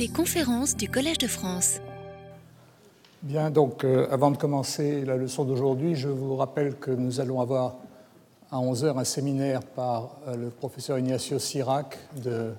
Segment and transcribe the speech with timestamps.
[0.00, 1.78] Les conférences du Collège de France.
[3.20, 7.38] Bien, donc euh, avant de commencer la leçon d'aujourd'hui, je vous rappelle que nous allons
[7.38, 7.76] avoir
[8.50, 12.54] à 11h un séminaire par euh, le professeur Ignacio Sirac de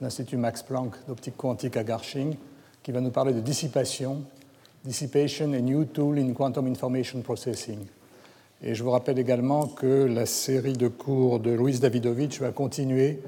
[0.00, 2.34] l'Institut Max Planck d'optique quantique à Garching,
[2.82, 4.24] qui va nous parler de dissipation,
[4.84, 7.86] Dissipation, a New Tool in Quantum Information Processing.
[8.64, 13.20] Et je vous rappelle également que la série de cours de Louise Davidovich va continuer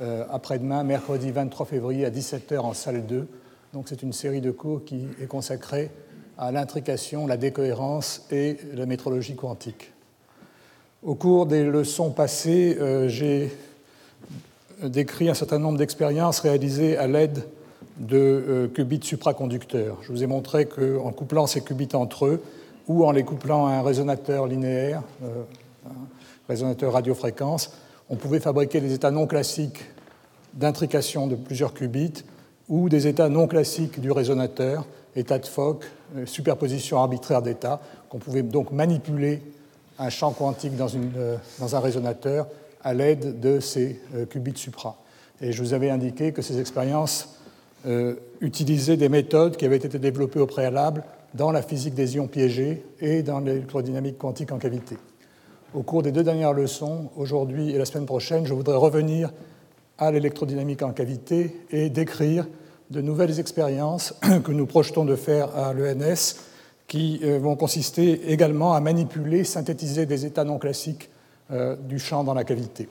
[0.00, 3.26] euh, après-demain, mercredi 23 février à 17h en salle 2.
[3.72, 5.90] Donc c'est une série de cours qui est consacrée
[6.36, 9.92] à l'intrication, la décohérence et la métrologie quantique.
[11.02, 13.50] Au cours des leçons passées, euh, j'ai
[14.82, 17.42] décrit un certain nombre d'expériences réalisées à l'aide
[17.98, 19.98] de euh, qubits supraconducteurs.
[20.02, 22.42] Je vous ai montré qu'en couplant ces qubits entre eux,
[22.86, 25.90] ou en les couplant à un résonateur linéaire, un
[26.48, 27.72] résonateur radiofréquence,
[28.10, 29.84] on pouvait fabriquer des états non classiques
[30.54, 32.24] d'intrication de plusieurs qubits
[32.68, 34.86] ou des états non classiques du résonateur,
[35.16, 35.84] état de Fock,
[36.16, 39.42] euh, superposition arbitraire d'états, qu'on pouvait donc manipuler
[39.98, 42.46] un champ quantique dans, euh, un résonateur
[42.82, 44.96] à l'aide de ces euh, qubits supra.
[45.40, 47.34] Et je vous avais indiqué que ces expériences
[48.40, 52.84] utilisaient des méthodes qui avaient été développées au préalable dans la physique des ions piégés
[53.00, 54.96] et dans l'électrodynamique quantique en cavité.
[55.74, 59.30] Au cours des deux dernières leçons, aujourd'hui et la semaine prochaine, je voudrais revenir
[59.98, 62.46] à l'électrodynamique en cavité et décrire
[62.88, 64.14] de nouvelles expériences
[64.44, 66.36] que nous projetons de faire à l'ENS
[66.86, 71.10] qui euh, vont consister également à manipuler, synthétiser des états non classiques
[71.50, 72.88] euh, du champ dans la cavité.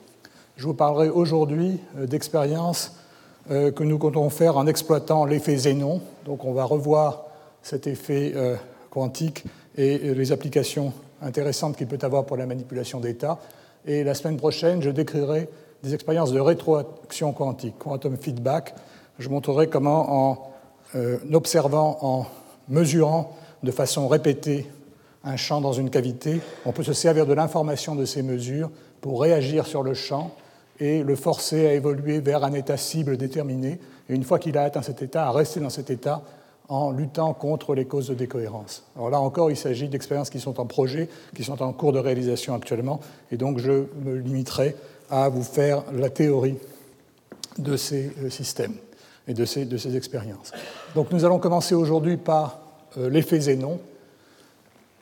[0.56, 2.94] Je vous parlerai aujourd'hui euh, d'expériences
[3.48, 6.02] que nous comptons faire en exploitant l'effet Zénon.
[6.26, 7.24] Donc on va revoir
[7.62, 8.34] cet effet
[8.90, 9.42] quantique
[9.74, 10.92] et les applications
[11.22, 13.38] intéressantes qu'il peut avoir pour la manipulation d'états.
[13.86, 15.48] Et la semaine prochaine, je décrirai
[15.82, 18.74] des expériences de rétroaction quantique, quantum feedback.
[19.18, 20.50] Je montrerai comment, en
[20.94, 22.26] euh, observant, en
[22.68, 24.66] mesurant de façon répétée
[25.24, 29.20] un champ dans une cavité, on peut se servir de l'information de ces mesures pour
[29.20, 30.32] réagir sur le champ
[30.80, 34.62] et le forcer à évoluer vers un état cible déterminé, et une fois qu'il a
[34.62, 36.22] atteint cet état, à rester dans cet état
[36.68, 38.84] en luttant contre les causes de décohérence.
[38.94, 41.98] Alors là encore, il s'agit d'expériences qui sont en projet, qui sont en cours de
[41.98, 43.00] réalisation actuellement,
[43.32, 44.76] et donc je me limiterai
[45.10, 46.56] à vous faire la théorie
[47.58, 48.74] de ces euh, systèmes
[49.26, 50.52] et de ces, expériences.
[50.94, 52.60] Donc nous allons commencer aujourd'hui par
[52.96, 53.80] euh, l'effet Zénon.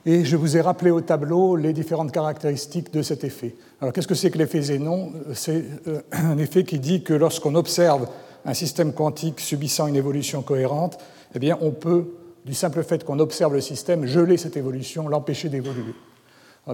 [0.05, 3.55] Et je vous ai rappelé au tableau les différentes caractéristiques de cet effet.
[3.81, 7.55] Alors qu'est-ce que c'est que l'effet Zénon C'est euh, un effet qui dit que lorsqu'on
[7.55, 8.07] observe
[8.45, 10.97] un système quantique subissant une évolution cohérente,
[11.35, 12.05] eh bien on peut,
[12.45, 15.93] du simple fait qu'on observe le système, geler cette évolution, l'empêcher d'évoluer.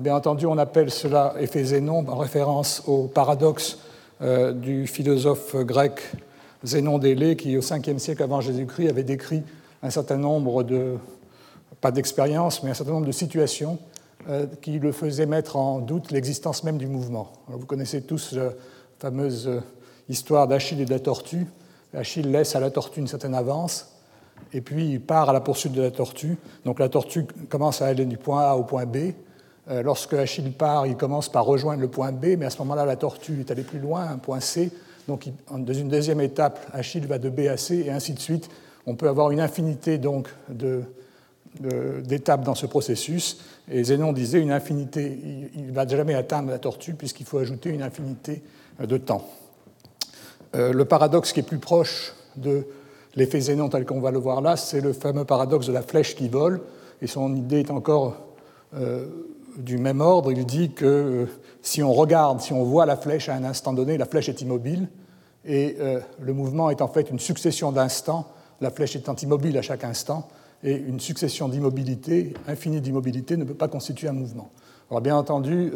[0.01, 3.77] Bien entendu, on appelle cela effet Zénon en référence au paradoxe
[4.21, 6.01] euh, du philosophe grec
[6.63, 9.43] Zénon d'Élée, qui au 5e siècle avant Jésus-Christ avait décrit
[9.83, 10.95] un certain nombre de,
[11.79, 13.77] pas d'expériences, mais un certain nombre de situations
[14.29, 17.31] euh, qui le faisaient mettre en doute l'existence même du mouvement.
[17.49, 18.51] vous connaissez tous la
[18.97, 19.61] fameuse
[20.09, 21.47] histoire d'Achille et de la tortue.
[21.95, 23.89] Achille laisse à la tortue une certaine avance,
[24.51, 26.37] et puis il part à la poursuite de la tortue.
[26.65, 29.13] Donc la tortue commence à aller du point A au point B,
[29.69, 32.85] euh, lorsque Achille part, il commence par rejoindre le point B, mais à ce moment-là,
[32.85, 34.71] la tortue est allée plus loin, un point C.
[35.07, 38.49] Donc, dans une deuxième étape, Achille va de B à C, et ainsi de suite.
[38.85, 40.27] On peut avoir une infinité donc
[41.59, 43.39] d'étapes dans ce processus.
[43.71, 47.69] Et Zénon disait une infinité, il ne va jamais atteindre la tortue puisqu'il faut ajouter
[47.69, 48.43] une infinité
[48.85, 49.25] de temps.
[50.55, 52.65] Euh, le paradoxe qui est plus proche de
[53.15, 56.15] l'effet Zénon tel qu'on va le voir là, c'est le fameux paradoxe de la flèche
[56.15, 56.61] qui vole.
[57.01, 58.17] Et son idée est encore
[58.75, 59.07] euh,
[59.57, 61.25] du même ordre, il dit que euh,
[61.61, 64.41] si on regarde, si on voit la flèche à un instant donné, la flèche est
[64.41, 64.87] immobile,
[65.45, 65.75] et
[66.21, 68.29] le mouvement est en fait une succession d'instants,
[68.61, 70.29] la flèche étant immobile à chaque instant,
[70.63, 74.51] et une succession d'immobilité, infinie d'immobilité, ne peut pas constituer un mouvement.
[74.89, 75.73] Alors bien entendu,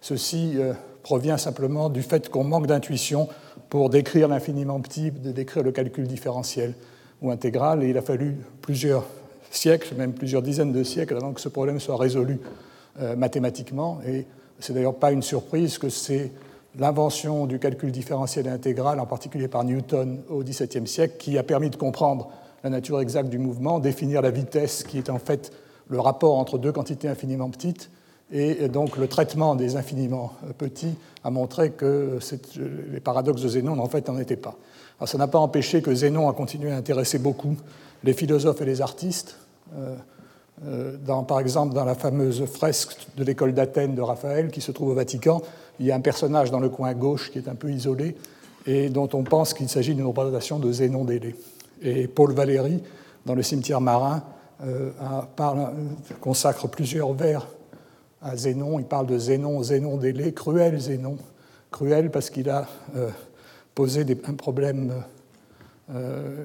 [0.00, 0.56] ceci
[1.02, 3.28] provient simplement du fait qu'on manque d'intuition
[3.68, 6.74] pour décrire l'infiniment petit, de décrire le calcul différentiel
[7.20, 9.04] ou intégral, et il a fallu plusieurs
[9.50, 12.40] siècles, même plusieurs dizaines de siècles, avant que ce problème soit résolu
[13.00, 14.00] euh, mathématiquement.
[14.06, 14.26] Et
[14.60, 16.32] c'est d'ailleurs pas une surprise que c'est
[16.78, 21.42] l'invention du calcul différentiel et intégral, en particulier par Newton au XVIIe siècle, qui a
[21.42, 22.30] permis de comprendre
[22.62, 25.52] la nature exacte du mouvement, définir la vitesse qui est en fait
[25.88, 27.90] le rapport entre deux quantités infiniment petites.
[28.30, 30.94] Et donc le traitement des infiniment petits
[31.24, 32.18] a montré que
[32.92, 34.56] les paradoxes de Zénon en fait n'en étaient pas.
[34.98, 37.56] Alors, ça n'a pas empêché que Zénon a continué à intéresser beaucoup
[38.02, 39.36] les philosophes et les artistes.
[39.76, 39.94] Euh,
[40.66, 44.88] euh, par exemple, dans la fameuse fresque de l'école d'Athènes de Raphaël qui se trouve
[44.88, 45.40] au Vatican,
[45.78, 48.16] il y a un personnage dans le coin gauche qui est un peu isolé
[48.66, 51.36] et dont on pense qu'il s'agit d'une représentation de Zénon d'Élée.
[51.80, 52.82] Et Paul Valéry,
[53.24, 54.24] dans le cimetière marin,
[55.36, 55.70] parle,
[56.20, 57.46] consacre plusieurs vers
[58.22, 58.78] à Zénon.
[58.78, 61.16] Il parle de Zénon, Zénon délai, cruel Zénon.
[61.70, 62.66] Cruel parce qu'il a
[63.74, 64.92] posé un problème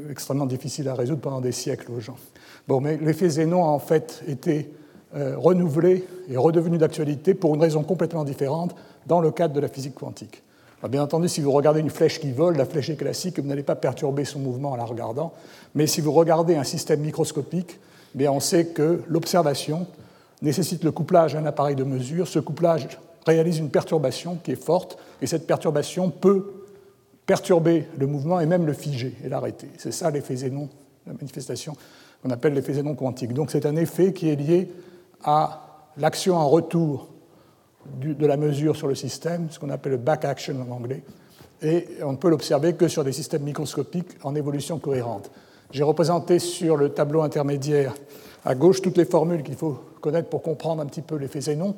[0.10, 2.18] extrêmement difficile à résoudre pendant des siècles aux gens.
[2.68, 4.70] Bon, mais l'effet Zénon a en fait été
[5.16, 8.76] euh, renouvelé et redevenu d'actualité pour une raison complètement différente
[9.06, 10.42] dans le cadre de la physique quantique.
[10.90, 13.62] bien entendu, si vous regardez une flèche qui vole, la flèche est classique, vous n'allez
[13.62, 15.32] pas perturber son mouvement en la regardant.
[15.76, 17.80] Mais si vous regardez un système microscopique,
[18.16, 19.86] bien on sait que l'observation
[20.44, 22.28] nécessite le couplage à un appareil de mesure.
[22.28, 22.88] Ce couplage
[23.26, 26.66] réalise une perturbation qui est forte, et cette perturbation peut
[27.26, 29.70] perturber le mouvement et même le figer et l'arrêter.
[29.78, 30.70] C'est ça l'effet Zénon,
[31.08, 31.76] la manifestation
[32.22, 33.34] qu'on appelle l'effet Zénon quantique.
[33.34, 34.70] Donc c'est un effet qui est lié
[35.24, 37.08] à l'action en retour
[37.96, 41.04] de la mesure sur le système, ce qu'on appelle le back action en anglais,
[41.62, 45.32] et on ne peut l'observer que sur des systèmes microscopiques en évolution cohérente.
[45.72, 47.94] J'ai représenté sur le tableau intermédiaire
[48.44, 51.76] à gauche toutes les formules qu'il faut connaître pour comprendre un petit peu l'effet Zénon.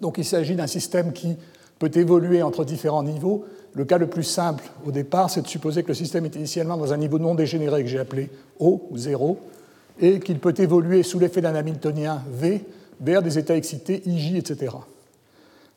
[0.00, 1.36] Donc il s'agit d'un système qui
[1.78, 3.44] peut évoluer entre différents niveaux.
[3.74, 6.78] Le cas le plus simple au départ, c'est de supposer que le système est initialement
[6.78, 9.38] dans un niveau non dégénéré que j'ai appelé O ou 0,
[10.00, 12.64] et qu'il peut évoluer sous l'effet d'un Hamiltonien V
[13.00, 14.74] vers des états excités IJ, etc.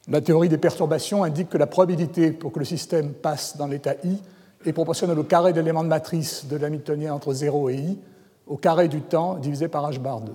[0.07, 3.95] La théorie des perturbations indique que la probabilité pour que le système passe dans l'état
[4.05, 4.21] I
[4.65, 7.99] est proportionnelle au carré de l'élément de matrice de l'Hamiltonien entre 0 et I,
[8.47, 10.31] au carré du temps divisé par h bar 2.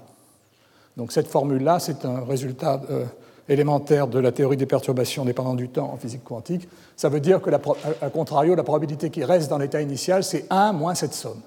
[0.97, 3.05] Donc cette formule-là, c'est un résultat euh,
[3.49, 6.69] élémentaire de la théorie des perturbations dépendant du temps en physique quantique.
[6.97, 10.73] Ça veut dire que, à contrario, la probabilité qui reste dans l'état initial, c'est 1
[10.73, 11.41] moins cette somme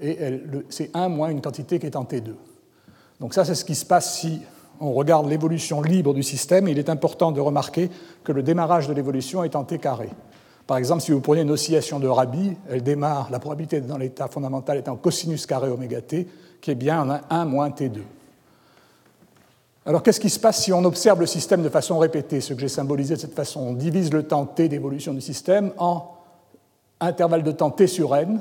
[0.00, 0.40] et
[0.70, 2.32] c'est 1 moins une quantité qui est en T2.
[3.20, 4.40] Donc ça, c'est ce qui se passe si
[4.80, 6.66] on regarde l'évolution libre du système.
[6.66, 7.90] Il est important de remarquer
[8.24, 10.08] que le démarrage de l'évolution est en T carré.
[10.66, 14.28] Par exemple, si vous prenez une oscillation de Rabi, elle démarre, la probabilité dans l'état
[14.28, 16.26] fondamental est en cosinus carré oméga t,
[16.60, 18.00] qui est bien en 1 moins T2.
[19.86, 22.40] Alors qu'est-ce qui se passe si on observe le système de façon répétée?
[22.40, 25.72] Ce que j'ai symbolisé de cette façon, on divise le temps t d'évolution du système
[25.76, 26.10] en
[27.00, 28.40] intervalle de temps t sur n,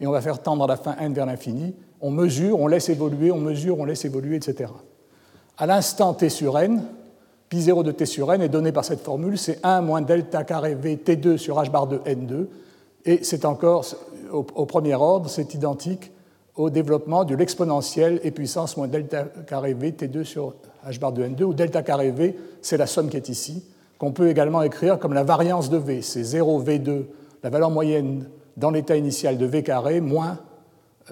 [0.00, 1.74] et on va faire tendre à la fin n vers l'infini.
[2.00, 4.70] On mesure, on laisse évoluer, on mesure, on laisse évoluer, etc.
[5.58, 6.82] À l'instant t sur n,
[7.50, 10.44] pi 0 de t sur n est donné par cette formule, c'est 1 moins delta
[10.44, 12.46] carré v t2 sur h bar de n2,
[13.04, 13.84] et c'est encore,
[14.32, 16.10] au, premier ordre, c'est identique
[16.56, 20.54] au développement de l'exponentielle et puissance moins delta carré v t2 sur
[20.86, 23.64] h bar de n2, où delta carré v, c'est la somme qui est ici,
[23.98, 27.04] qu'on peut également écrire comme la variance de v, c'est 0 v2,
[27.42, 30.38] la valeur moyenne dans l'état initial de V carré moins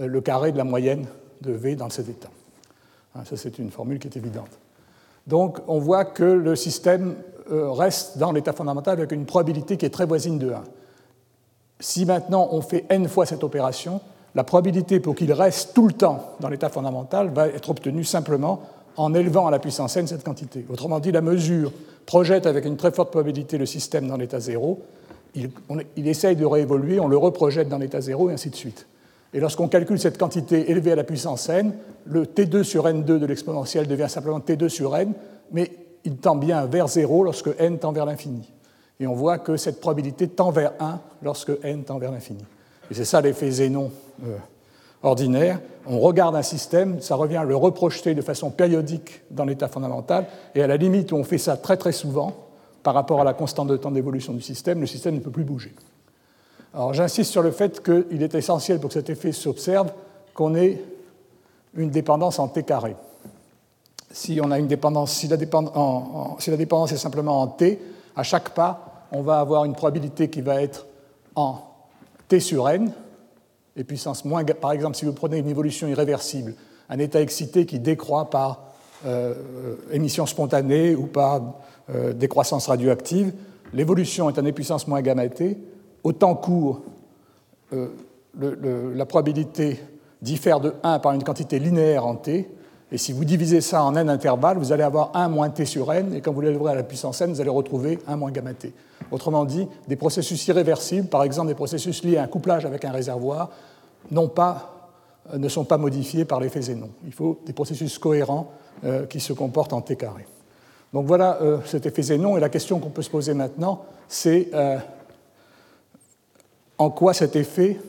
[0.00, 1.06] euh, le carré de la moyenne
[1.42, 2.30] de V dans cet état.
[3.14, 4.50] Hein, ça, c'est une formule qui est évidente.
[5.26, 7.14] Donc, on voit que le système
[7.50, 10.64] euh, reste dans l'état fondamental avec une probabilité qui est très voisine de 1.
[11.80, 14.00] Si maintenant on fait n fois cette opération,
[14.34, 18.62] la probabilité pour qu'il reste tout le temps dans l'état fondamental va être obtenue simplement
[18.96, 20.64] en élevant à la puissance n cette quantité.
[20.68, 21.72] Autrement dit, la mesure
[22.06, 24.82] projette avec une très forte probabilité le système dans l'état zéro,
[25.34, 25.50] il,
[26.08, 28.86] essaye de réévoluer, on le reprojette dans l'état zéro, et ainsi de suite.
[29.32, 31.72] Et lorsqu'on calcule cette quantité élevée à la puissance n,
[32.06, 35.12] le T2 sur n2 de l'exponentielle devient simplement T2 sur n,
[35.50, 35.72] mais
[36.04, 38.48] il tend bien vers 0 lorsque n tend vers l'infini.
[39.00, 42.44] Et on voit que cette probabilité tend vers 1 lorsque n tend vers l'infini.
[42.90, 43.90] Et c'est ça l'effet Zénon
[44.24, 44.36] euh,
[45.02, 45.60] ordinaire.
[45.86, 50.26] On regarde un système, ça revient à le reprojeter de façon périodique dans l'état fondamental,
[50.54, 52.34] et à la limite où on fait ça très très souvent,
[52.82, 55.44] par rapport à la constante de temps d'évolution du système, le système ne peut plus
[55.44, 55.74] bouger.
[56.74, 59.90] Alors j'insiste sur le fait qu'il est essentiel pour que cet effet s'observe
[60.34, 60.82] qu'on ait
[61.74, 62.96] une dépendance en t carré.
[64.10, 67.80] Si, on a une dépendance, si, la dépendance, si la dépendance est simplement en t,
[68.14, 70.86] à chaque pas, on va avoir une probabilité qui va être
[71.34, 71.58] en
[72.28, 72.92] t sur n,
[73.76, 73.84] et
[74.24, 76.54] moins, par exemple, si vous prenez une évolution irréversible,
[76.88, 79.34] un état excité qui décroît par euh,
[79.90, 81.54] émission spontanée ou par
[81.90, 83.32] euh, décroissance radioactive,
[83.72, 85.58] l'évolution est en puissance moins gamma t.
[86.04, 86.82] Au temps court,
[87.72, 87.88] euh,
[88.94, 89.80] la probabilité
[90.22, 92.48] diffère de 1 par une quantité linéaire en t.
[92.94, 95.92] Et si vous divisez ça en n intervalles, vous allez avoir 1 moins t sur
[95.92, 98.54] n, et quand vous l'élèverez à la puissance n, vous allez retrouver 1 moins gamma
[98.54, 98.72] t.
[99.10, 102.92] Autrement dit, des processus irréversibles, par exemple des processus liés à un couplage avec un
[102.92, 103.50] réservoir,
[104.36, 104.90] pas,
[105.32, 106.90] euh, ne sont pas modifiés par l'effet Zénon.
[107.04, 108.52] Il faut des processus cohérents
[109.08, 110.26] qui se comportent en t carré.
[110.92, 114.50] Donc voilà euh, cet effet Zénon, et la question qu'on peut se poser maintenant, c'est
[114.54, 114.78] euh,
[116.78, 117.80] en quoi cet effet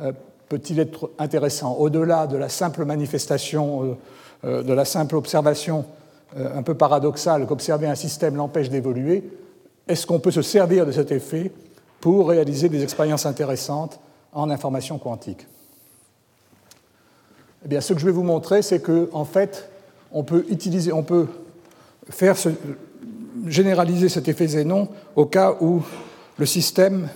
[0.00, 0.12] euh,
[0.50, 3.96] peut-il être intéressant Au-delà de la simple manifestation,
[4.42, 5.86] de la simple observation
[6.36, 9.22] un peu paradoxale qu'observer un système l'empêche d'évoluer,
[9.88, 11.52] est-ce qu'on peut se servir de cet effet
[12.00, 14.00] pour réaliser des expériences intéressantes
[14.32, 15.46] en information quantique?
[17.64, 19.70] Eh bien, ce que je vais vous montrer, c'est qu'en en fait,
[20.10, 21.28] on peut utiliser, on peut
[22.08, 22.34] faire
[23.46, 25.82] généraliser cet effet Zénon au cas où
[26.38, 27.08] le système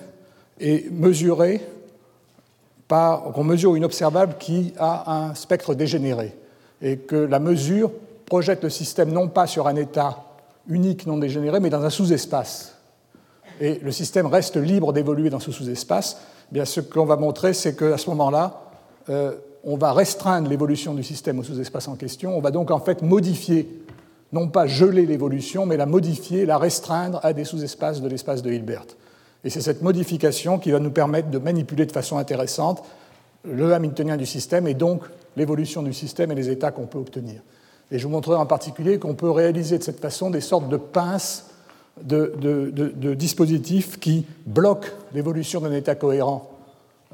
[0.61, 1.61] est mesuré
[2.89, 6.37] qu'on mesure une observable qui a un spectre dégénéré
[6.83, 7.91] et que la mesure
[8.27, 10.25] projette le système non pas sur un état
[10.69, 12.77] unique non dégénéré, mais dans un sous-espace.
[13.61, 16.19] Et le système reste libre d'évoluer dans ce sous-espace.
[16.51, 18.63] Eh bien, ce qu'on va montrer, c'est qu'à ce moment-là,
[19.09, 22.37] euh, on va restreindre l'évolution du système au sous-espace en question.
[22.37, 23.83] On va donc en fait modifier,
[24.33, 28.51] non pas geler l'évolution, mais la modifier, la restreindre à des sous-espaces de l'espace de
[28.51, 28.87] Hilbert.
[29.45, 32.83] Et c'est cette modification qui va nous permettre de manipuler de façon intéressante
[33.45, 35.03] le Hamiltonien du système et donc
[35.37, 37.43] l'évolution du système et les états qu'on peut obtenir.
[37.91, 40.79] Et je vous montrerai en particulier qu'on peut réaliser de cette façon des sortes de
[40.79, 41.51] pinces
[42.03, 46.51] de, dispositifs qui bloquent l'évolution d'un état cohérent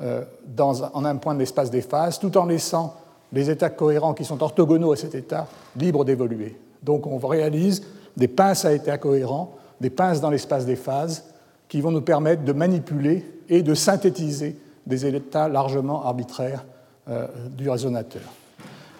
[0.00, 0.24] euh,
[0.58, 2.94] en un point de l'espace des phases, tout en laissant
[3.32, 5.46] les états cohérents qui sont orthogonaux à cet état
[5.76, 6.56] libres d'évoluer.
[6.82, 7.82] Donc on réalise
[8.16, 11.24] des pinces à état cohérent, des pinces dans l'espace des phases,
[11.70, 16.64] qui vont nous permettre de manipuler et de synthétiser des états largement arbitraires
[17.08, 18.22] euh, du résonateur.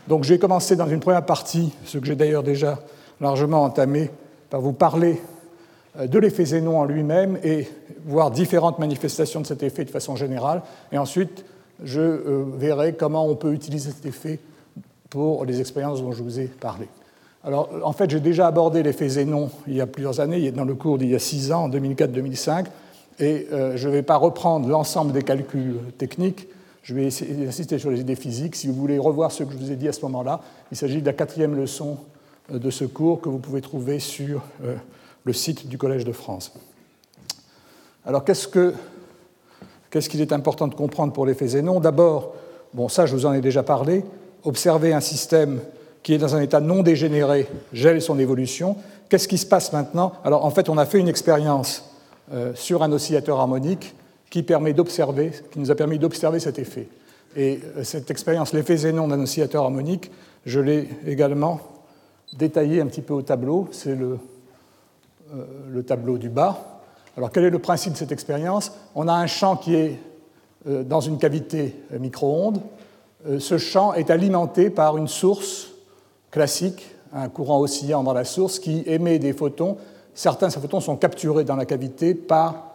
[0.09, 2.79] Donc j'ai commencé dans une première partie, ce que j'ai d'ailleurs déjà
[3.21, 4.11] largement entamé,
[4.49, 5.21] par vous parler
[5.99, 7.69] euh, de l'effet Zénon en lui-même et
[8.05, 10.63] voir différentes manifestations de cet effet de façon générale.
[10.93, 11.45] Et ensuite,
[11.83, 14.39] je euh, verrai comment on peut utiliser cet effet
[15.11, 16.87] pour les expériences dont je vous ai parlé.
[17.43, 20.75] Alors, en fait, j'ai déjà abordé l'effet Zénon il y a plusieurs années, dans le
[20.75, 22.67] cours d'il y a six ans, en 2004-2005,
[23.19, 26.49] et euh, je ne vais pas reprendre l'ensemble des calculs techniques.
[26.83, 28.57] Je vais insister sur les idées physiques.
[28.57, 31.01] Si vous voulez revoir ce que je vous ai dit à ce moment-là, il s'agit
[31.01, 31.99] de la quatrième leçon
[32.51, 34.43] de ce cours que vous pouvez trouver sur
[35.25, 36.55] le site du Collège de France.
[38.07, 41.81] Alors qu'est-ce qu'il est important de comprendre pour l'effet Zénon?
[41.81, 42.35] D'abord,
[42.73, 44.03] bon ça je vous en ai déjà parlé,
[44.43, 45.61] observer un système
[46.03, 48.77] qui est dans un état non dégénéré gèle son évolution.
[49.09, 50.13] Qu'est-ce qui se passe maintenant?
[50.25, 51.91] Alors en fait on a fait une expérience
[52.33, 53.95] euh, sur un oscillateur harmonique
[54.31, 56.89] qui, permet qui nous a permis d'observer cet effet.
[57.37, 60.11] Et euh, cette expérience, l'effet Zénon d'un oscillateur harmonique,
[60.47, 61.61] je l'ai également
[62.39, 63.69] détaillé un petit peu au tableau.
[63.73, 64.19] C'est le
[65.35, 66.83] euh, le tableau du bas.
[67.17, 68.73] Alors quel est le principe de cette expérience?
[68.95, 69.99] On a un champ qui est
[70.67, 72.61] dans une cavité micro-ondes.
[73.39, 75.71] Ce champ est alimenté par une source
[76.31, 79.77] classique, un courant oscillant dans la source qui émet des photons.
[80.15, 82.75] Certains de ces photons sont capturés dans la cavité par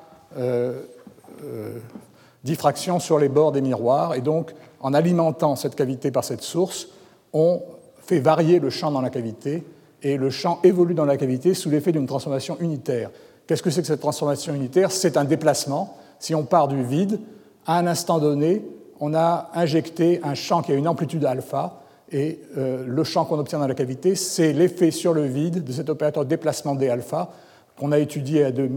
[2.44, 4.16] diffraction sur les bords des miroirs.
[4.16, 6.90] Et donc, en alimentant cette cavité par cette source,
[7.34, 7.62] on
[8.02, 9.64] fait varier le champ dans la cavité
[10.04, 13.10] et le champ évolue dans la cavité sous l'effet d'une transformation unitaire.
[13.48, 14.92] Qu'est-ce que c'est que cette transformation unitaire?
[14.92, 15.98] C'est un déplacement.
[16.20, 17.20] Si on part du vide,
[17.66, 18.64] à un instant donné,
[19.00, 21.82] on a injecté un champ qui a une amplitude alpha,
[22.12, 25.72] et euh, le champ qu'on obtient dans la cavité, c'est l'effet sur le vide de
[25.72, 27.32] cet opérateur déplacement d alpha
[27.78, 28.70] qu'on a étudié de,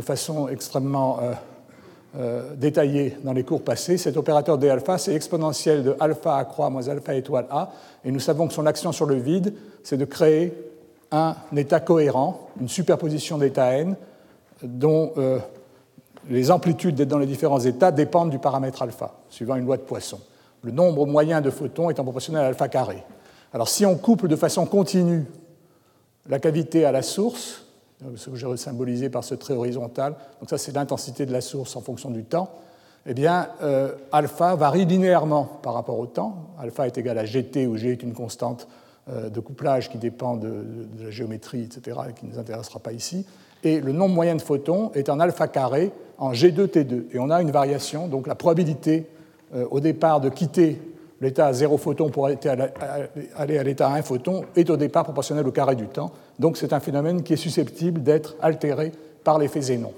[0.00, 1.32] façon extrêmement euh,
[2.18, 3.98] euh, détaillée dans les cours passés.
[3.98, 7.70] Cet opérateur d alpha, c'est exponentiel de alpha à croix moins alpha étoile a,
[8.04, 10.52] et nous savons que son action sur le vide, c'est de créer
[11.12, 13.96] un état cohérent, une superposition d'états n,
[14.62, 15.12] dont
[16.28, 20.20] les amplitudes dans les différents états dépendent du paramètre alpha, suivant une loi de Poisson.
[20.62, 23.02] Le nombre moyen de photons étant proportionnel à alpha carré.
[23.52, 25.26] Alors si on couple de façon continue
[26.28, 27.66] la cavité à la source,
[28.16, 31.76] ce que j'ai symbolisé par ce trait horizontal, donc ça c'est l'intensité de la source
[31.76, 32.50] en fonction du temps,
[33.06, 36.50] eh bien, euh, alpha varie linéairement par rapport au temps.
[36.58, 38.68] Alpha est égal à gt, où g est une constante
[39.08, 40.64] euh, de couplage qui dépend de,
[41.02, 43.24] la géométrie, etc., et qui ne nous intéressera pas ici.
[43.64, 47.06] Et le nombre moyen de photons est en alpha carré en G2T2.
[47.12, 49.19] Et on a une variation, donc la probabilité euh,
[49.70, 50.80] au départ de quitter
[51.20, 52.38] l'état 0 photon pour aller
[53.58, 56.12] à l'état 1 photon est au départ proportionnelle au carré du temps.
[56.38, 58.92] Donc c'est un phénomène qui est susceptible d'être altéré
[59.24, 59.92] par l'effet Zénon.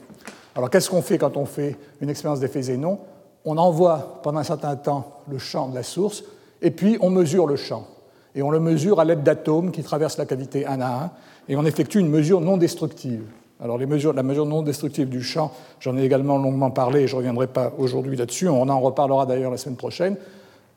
[0.54, 2.99] Alors qu'est-ce qu'on fait quand on fait une expérience d'effet Zénon
[3.44, 6.25] On envoie pendant un certain temps le champ de la source
[6.61, 7.87] et puis on mesure le champ
[8.35, 11.11] et on le mesure à l'aide d'atomes qui traversent la cavité un à un,
[11.49, 13.25] et on effectue une mesure non destructive.
[13.62, 13.87] Alors la
[14.23, 17.73] mesure non destructive du champ, j'en ai également longuement parlé, et je ne reviendrai pas
[17.78, 20.16] aujourd'hui là-dessus, on en reparlera d'ailleurs la semaine prochaine.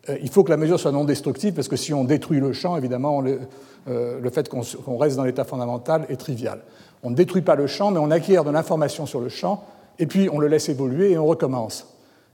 [0.09, 2.53] Euh, il faut que la mesure soit non destructive, parce que si on détruit le
[2.53, 3.39] champ, évidemment, le,
[3.87, 6.59] euh, fait qu'on reste dans l'état fondamental est trivial.
[7.01, 9.63] On ne détruit pas le champ, mais on acquiert de l'information sur le champ,
[9.97, 11.87] et puis on le laisse évoluer et on recommence.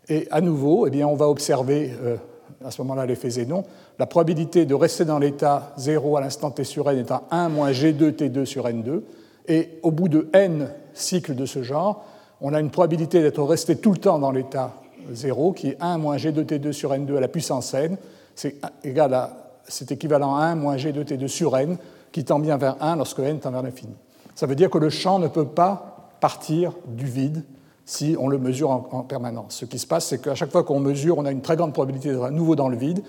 [0.10, 2.18] Et à nouveau, eh bien, on va observer euh,
[2.66, 3.64] à ce moment-là l'effet Zénon,
[4.00, 7.72] la probabilité de rester dans l'état 0 à l'instant t sur n à 1 moins
[7.72, 9.02] g2 t2 sur n2.
[9.48, 12.06] Et au bout de n cycles de ce genre,
[12.42, 14.74] on a une probabilité d'être resté tout le temps dans l'état
[15.12, 17.98] 0, qui est 1 moins G2T2 sur N2 à la puissance N,
[18.36, 21.78] c'est égal à, c'est équivalent à 1 moins G2T2 sur N,
[22.12, 23.94] qui tend bien vers 1 lorsque N tend vers l'infini.
[24.36, 27.44] Ça veut dire que le champ ne peut pas partir du vide
[27.86, 29.56] si on le mesure en, permanence.
[29.56, 31.74] Ce qui se passe, c'est qu'à chaque fois qu'on mesure, on a une très grande
[31.74, 33.02] probabilité d'être à nouveau dans le vide,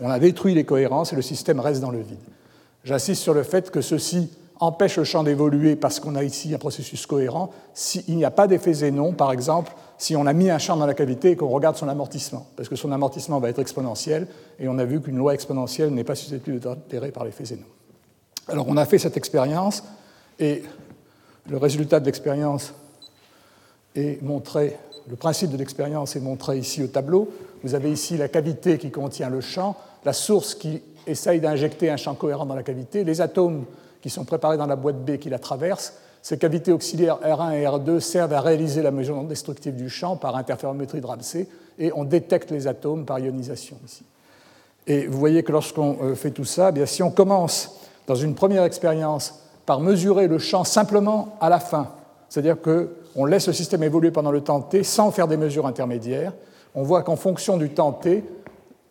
[0.00, 2.18] on a détruit les cohérences et le système reste dans le vide.
[2.82, 4.30] J'insiste sur le fait que ceci
[4.60, 7.50] empêche le champ d'évoluer parce qu'on a ici un processus cohérent.
[7.74, 10.86] S'il n'y a pas d'effet Zénon, par exemple, si on a mis un champ dans
[10.86, 14.26] la cavité et qu'on regarde son amortissement, parce que son amortissement va être exponentiel,
[14.58, 17.66] et on a vu qu'une loi exponentielle n'est pas susceptible d'être altérée par l'effet Zénon.
[18.48, 19.82] Alors on a fait cette expérience,
[20.38, 20.62] et
[21.48, 22.74] le résultat de l'expérience
[23.94, 24.76] est montré,
[25.08, 27.28] le principe de l'expérience est montré ici au tableau.
[27.62, 31.96] Vous avez ici la cavité qui contient le champ, la source qui essaye d'injecter un
[31.96, 33.64] champ cohérent dans la cavité, les atomes
[34.04, 35.94] qui sont préparés dans la boîte B qui la traverse.
[36.20, 40.16] Ces cavités auxiliaires R1 et R2 servent à réaliser la mesure non destructive du champ
[40.16, 44.04] par interférométrie de Ramsey et on détecte les atomes par ionisation ici.
[44.86, 48.14] Et vous voyez que lorsqu'on euh, fait tout ça, eh bien, si on commence dans
[48.14, 51.88] une première expérience par mesurer le champ simplement à la fin,
[52.28, 56.34] c'est-à-dire qu'on laisse le système évoluer pendant le temps t sans faire des mesures intermédiaires,
[56.74, 58.22] on voit qu'en fonction du temps t,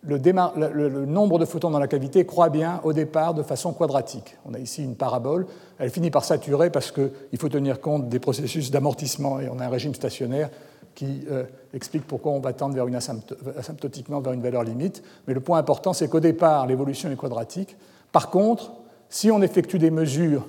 [0.05, 4.37] le, nombre de photons dans la cavité croît bien au départ de façon quadratique.
[4.45, 5.47] On a ici une parabole,
[5.79, 9.65] elle finit par saturer parce qu'il faut tenir compte des processus d'amortissement et on a
[9.65, 10.49] un régime stationnaire
[10.95, 15.03] qui euh, explique pourquoi on va tendre vers une asymptotiquement vers une valeur limite.
[15.27, 17.75] Mais le point important, c'est qu'au départ, l'évolution est quadratique.
[18.11, 18.73] Par contre,
[19.09, 20.45] si on effectue des mesures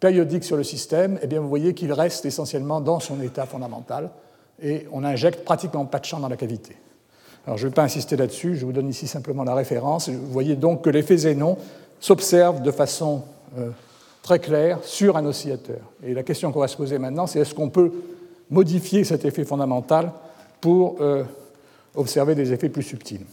[0.00, 4.10] périodiques sur le système, eh bien, vous voyez qu'il reste essentiellement dans son état fondamental
[4.62, 6.76] et on n'injecte pratiquement pas de champ dans la cavité.
[7.48, 10.10] Alors, je ne vais pas insister là-dessus, je vous donne ici simplement la référence.
[10.10, 11.56] Vous voyez donc que l'effet Zénon
[11.98, 13.22] s'observe de façon
[13.56, 13.70] euh,
[14.22, 15.80] très claire sur un oscillateur.
[16.02, 17.90] Et la question qu'on va se poser maintenant, c'est est-ce qu'on peut
[18.50, 20.12] modifier cet effet fondamental
[20.60, 21.24] pour euh,
[21.94, 23.24] observer des effets plus subtils?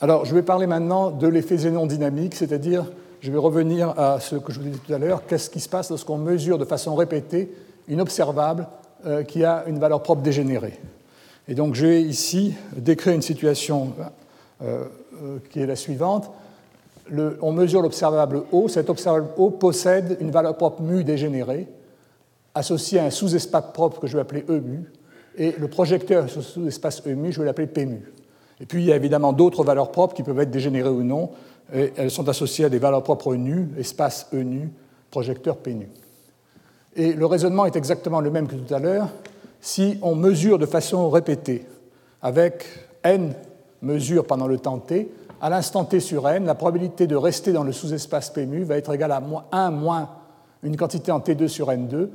[0.00, 2.86] Alors, je vais parler maintenant de l'effet Zénon dynamique, c'est-à-dire,
[3.20, 5.68] je vais revenir à ce que je vous disais tout à l'heure, qu'est-ce qui se
[5.68, 7.52] passe lorsqu'on mesure de façon répétée
[7.86, 8.66] une observable
[9.04, 10.80] euh, qui a une valeur propre dégénérée?
[11.48, 13.92] Et donc je vais ici décrire une situation
[14.62, 14.84] euh,
[15.22, 16.30] euh, qui est la suivante.
[17.10, 18.68] on mesure l'observable O.
[18.68, 21.66] Cet observable O possède une valeur propre mu dégénérée
[22.54, 24.84] associée à un sous-espace propre que je vais appeler E mu.
[25.36, 28.02] Et le projecteur sur ce sous-espace E mu, je vais l'appeler P mu.
[28.60, 31.30] Et puis il y a évidemment d'autres valeurs propres qui peuvent être dégénérées ou non.
[31.72, 34.70] Elles sont associées à des valeurs propres nu, espace E nu,
[35.10, 35.88] projecteur P nu.
[36.94, 39.08] Et le raisonnement est exactement le même que tout à l'heure
[39.62, 41.64] si on mesure de façon répétée,
[42.20, 42.66] avec
[43.04, 43.32] n
[43.80, 47.62] mesures pendant le temps t, à l'instant t sur n, la probabilité de rester dans
[47.62, 49.22] le sous-espace P mu va être égale à
[49.52, 50.10] 1 moins
[50.64, 52.08] une quantité en t2 sur n2,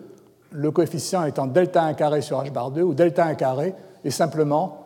[0.51, 4.11] le coefficient étant delta 1 carré sur h bar 2, où delta 1 carré est
[4.11, 4.83] simplement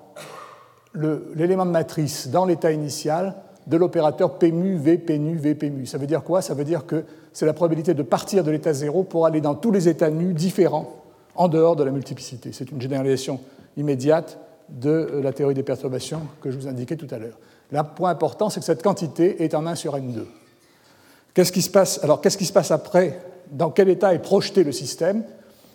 [0.93, 5.57] l'élément de matrice dans l'état initial de l'opérateur P mu, V, V.
[5.85, 6.43] Ça veut dire quoi?
[6.43, 9.55] Ça veut dire que c'est la probabilité de partir de l'état 0 pour aller dans
[9.55, 11.00] tous les états nus différents
[11.35, 12.51] en dehors de la multiplicité.
[12.53, 13.39] C'est une généralisation
[13.77, 14.37] immédiate
[14.69, 17.37] de la théorie des perturbations que je vous indiquais tout à l'heure.
[17.71, 20.25] Le point important, c'est que cette quantité est en 1 sur n2.
[21.33, 22.03] Qu'est-ce qui se passe?
[22.03, 23.21] Alors, qu'est-ce qui se passe après?
[23.51, 25.23] Dans quel état est projeté le système?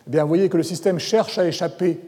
[0.07, 2.01] Eh bien, Vous voyez que le système cherche à échapper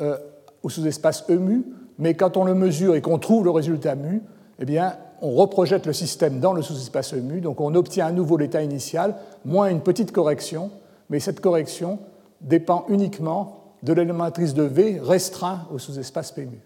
[0.00, 0.16] euh,
[0.62, 1.64] au sous-espace E mu,
[1.98, 4.22] mais quand on le mesure et qu'on trouve le résultat mu,
[4.58, 8.12] eh bien, on reprojette le système dans le sous-espace E mu, donc on obtient à
[8.12, 10.70] nouveau l'état initial, moins une petite correction,
[11.08, 11.98] mais cette correction
[12.40, 16.60] dépend uniquement de l'élément matrice de V restreint au sous-espace P mu,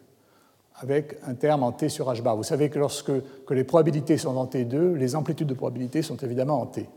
[0.77, 2.37] avec un terme en T sur H bar.
[2.37, 3.13] Vous savez que lorsque
[3.47, 6.89] que les probabilités sont en T2, les amplitudes de probabilité sont évidemment en T.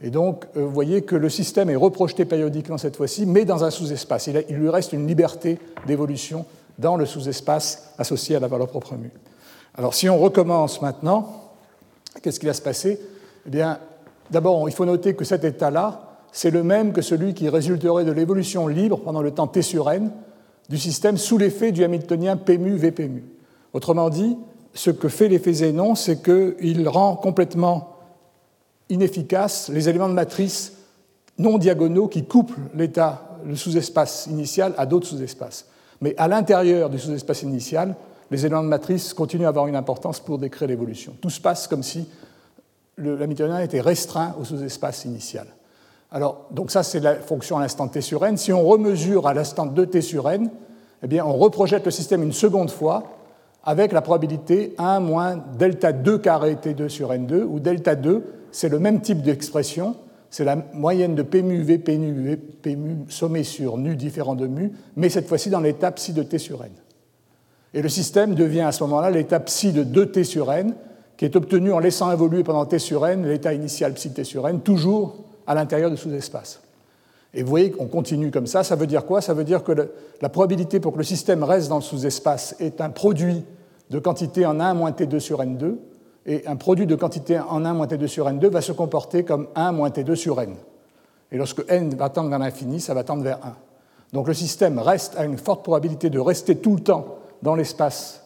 [0.00, 3.62] Et donc, euh, vous voyez que le système est reprojeté périodiquement cette fois-ci, mais dans
[3.62, 4.26] un sous-espace.
[4.26, 6.44] Il, il, lui reste une liberté d'évolution
[6.78, 9.10] dans le sous-espace associé à la valeur propre mu.
[9.76, 11.52] Alors, si on recommence maintenant,
[12.20, 13.00] qu'est-ce qui va se passer?
[13.46, 13.78] Eh bien,
[14.30, 18.12] d'abord, il faut noter que cet état-là, c'est le même que celui qui résulterait de
[18.12, 20.10] l'évolution libre pendant le temps t sur n
[20.68, 23.24] du système sous l'effet du hamiltonien P mu V P mu.
[23.72, 24.36] Autrement dit,
[24.74, 27.96] ce que fait l'effet Zénon, c'est qu'il rend complètement
[28.88, 30.72] inefficace les éléments de matrice
[31.38, 35.66] non diagonaux qui couplent l'état, le sous-espace initial à d'autres sous-espaces.
[36.00, 37.94] Mais à l'intérieur du sous-espace initial,
[38.30, 41.14] les éléments de matrice continuent à avoir une importance pour décrire l'évolution.
[41.20, 42.06] Tout se passe comme si
[42.96, 45.46] l'hamiltonien était restreint au sous-espace initial.
[46.14, 48.36] Alors, donc ça, c'est la fonction à l'instant t sur n.
[48.36, 50.50] Si on remesure à l'instant 2t sur n,
[51.02, 53.04] eh bien, on reprojette le système une seconde fois
[53.64, 58.68] avec la probabilité 1 moins delta 2 carré t2 sur n2, où delta 2, c'est
[58.68, 59.96] le même type d'expression,
[60.28, 63.96] c'est la moyenne de P mu, V, P nu, V, P mu sommé sur nu
[63.96, 66.72] différent de mu, mais cette fois-ci dans l'état psi de T sur N.
[67.72, 70.74] Et le système devient à ce moment-là l'état psi de 2T sur N,
[71.16, 74.46] qui est obtenu en laissant évoluer pendant T sur N l'état initial psi T sur
[74.46, 76.60] N, toujours à l'intérieur du sous-espace.
[77.34, 78.62] Et vous voyez qu'on continue comme ça.
[78.62, 79.20] Ça veut dire quoi?
[79.20, 82.80] Ça veut dire que la probabilité pour que le système reste dans le sous-espace est
[82.80, 83.44] un produit
[83.90, 85.76] de quantité en 1 moins T2 sur N2,
[86.24, 89.48] et un produit de quantité en 1 moins T2 sur N2 va se comporter comme
[89.54, 90.54] 1 moins T2 sur N.
[91.30, 93.54] Et lorsque N va tendre vers l'infini, ça va tendre vers 1.
[94.12, 98.22] Donc le système reste à une forte probabilité de rester tout le temps dans l'espace,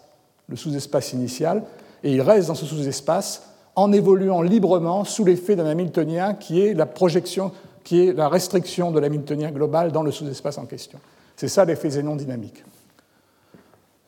[0.48, 1.62] le sous-espace initial,
[2.02, 3.42] et il reste dans ce sous-espace
[3.76, 7.52] en évoluant librement sous l'effet d'un Hamiltonien qui est la projection
[7.84, 10.98] qui est la restriction de l'hamiltonien global dans le sous-espace en question.
[11.36, 12.64] C'est ça l'effet Zénon dynamique.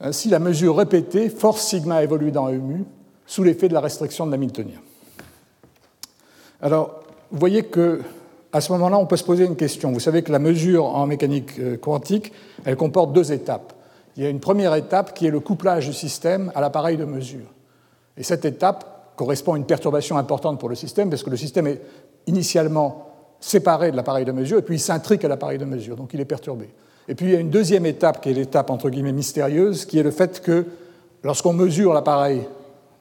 [0.00, 2.84] Ainsi, la mesure répétée, force sigma évolue dans EMU
[3.24, 4.80] sous l'effet de la restriction de l'hamiltonien.
[6.60, 8.00] Alors, vous voyez que
[8.52, 9.92] à ce moment-là, on peut se poser une question.
[9.92, 12.32] Vous savez que la mesure en mécanique euh, quantique,
[12.64, 13.74] elle comporte deux étapes.
[14.16, 17.04] Il y a une première étape qui est le couplage du système à l'appareil de
[17.04, 17.46] mesure.
[18.16, 21.66] Et cette étape correspond à une perturbation importante pour le système, parce que le système
[21.66, 21.82] est
[22.28, 23.08] initialement
[23.40, 26.20] séparé de l'appareil de mesure, et puis il s'intrique à l'appareil de mesure, donc il
[26.20, 26.70] est perturbé.
[27.08, 29.98] Et puis il y a une deuxième étape qui est l'étape entre guillemets mystérieuse, qui
[29.98, 30.66] est le fait que
[31.24, 32.42] lorsqu'on mesure l'appareil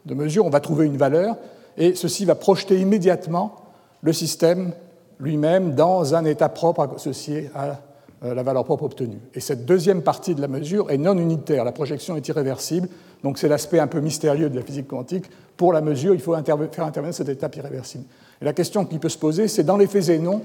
[0.05, 1.35] de mesure, on va trouver une valeur,
[1.77, 3.55] et ceci va projeter immédiatement
[4.01, 4.73] le système
[5.19, 7.79] lui-même dans un état propre associé à
[8.23, 9.19] euh, la valeur propre obtenue.
[9.35, 12.89] Et cette deuxième partie de la mesure est non unitaire, la projection est irréversible,
[13.23, 15.25] donc c'est l'aspect un peu mystérieux de la physique quantique.
[15.55, 18.05] Pour la mesure, il faut faire intervenir cette étape irréversible.
[18.41, 20.41] Et la question qui peut se poser, c'est dans l'effet Zénon,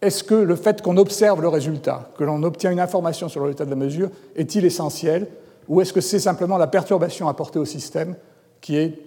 [0.00, 3.46] est-ce que le fait qu'on observe le résultat, que l'on obtient une information sur le
[3.46, 5.26] résultat de la mesure, est-il essentiel
[5.68, 8.16] ou est-ce que c'est simplement la perturbation apportée au système
[8.60, 8.98] qui est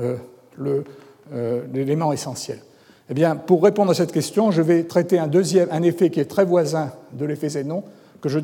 [0.00, 0.16] euh,
[0.60, 2.58] euh, l'élément essentiel?
[3.08, 6.18] Eh bien, pour répondre à cette question, je vais traiter un deuxième, un effet qui
[6.18, 7.84] est très voisin de l'effet Zénon,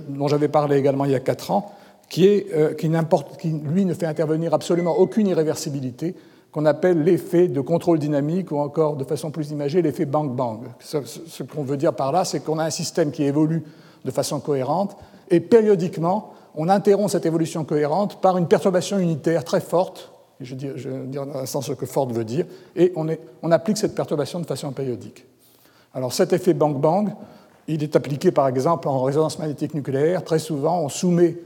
[0.09, 1.73] dont j'avais parlé également il y a quatre ans,
[2.09, 2.91] qui, est, euh, qui,
[3.39, 6.15] qui, lui, ne fait intervenir absolument aucune irréversibilité,
[6.53, 10.61] qu'on appelle l'effet de contrôle dynamique ou encore de façon plus imagée l'effet bang-bang.
[10.81, 13.63] Ce, qu'on veut dire par là, c'est qu'on a un système qui évolue
[14.05, 14.97] de façon cohérente
[15.31, 20.73] et périodiquement, on interrompt cette évolution cohérente par une perturbation unitaire très forte, je dire,
[20.77, 23.07] je dans un sens ce que Ford veut dire, et on,
[23.43, 25.27] on applique cette perturbation de façon périodique.
[25.93, 27.11] Alors cet effet bang-bang,
[27.67, 30.25] il est appliqué par exemple en résonance magnétique nucléaire.
[30.25, 31.37] Très souvent, on soumet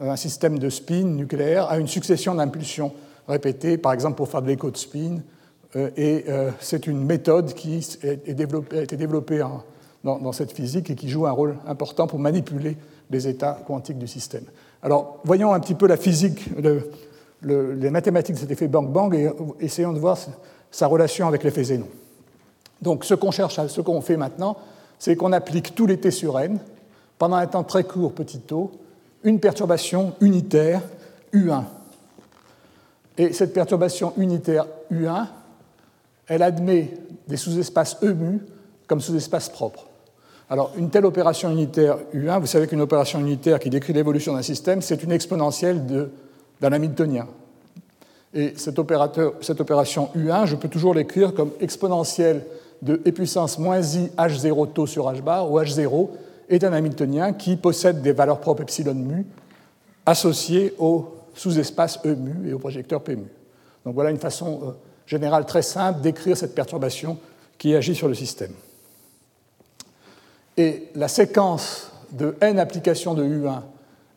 [0.00, 2.92] un système de spin nucléaire à une succession d'impulsions
[3.28, 5.18] répétées, par exemple pour faire de l'écho de spin.
[5.76, 9.42] Euh, et euh, c'est une méthode qui a été développée
[10.04, 12.76] dans, cette physique et qui joue un rôle important pour manipuler
[13.10, 14.44] les états quantiques du système.
[14.82, 16.50] Alors, voyons un petit peu la physique,
[17.42, 20.18] les mathématiques de cet effet Bang-Bang et essayons de voir
[20.70, 21.86] sa relation avec l'effet Zénon.
[22.80, 24.56] Donc, ce qu'on cherche, ce qu'on fait maintenant,
[24.98, 26.58] c'est qu'on applique tout les T sur N
[27.18, 28.72] pendant un temps très court, petit taux,
[29.24, 30.82] une perturbation unitaire
[31.32, 31.64] U1.
[33.18, 35.26] Et cette perturbation unitaire U1,
[36.26, 36.94] elle admet
[37.28, 38.40] des sous-espaces EMU
[38.86, 39.86] comme sous-espaces propres.
[40.50, 44.42] Alors, une telle opération unitaire U1, vous savez qu'une opération unitaire qui décrit l'évolution d'un
[44.42, 45.86] système, c'est une exponentielle
[46.60, 47.26] d'un Hamiltonien.
[48.34, 48.78] Et cette,
[49.40, 52.44] cette, opération U1, je peux toujours l'écrire comme exponentielle
[52.80, 56.08] de e puissance moins i h0 tau sur h bar, où h0
[56.48, 59.26] est un Hamiltonien qui possède des valeurs propres epsilon mu
[60.06, 63.26] associées au sous-espace E mu et au projecteur P mu.
[63.84, 64.70] Donc voilà une façon euh,
[65.06, 67.18] générale très simple d'écrire cette perturbation
[67.58, 68.52] qui agit sur le système.
[70.56, 73.62] Et la séquence de n applications de U1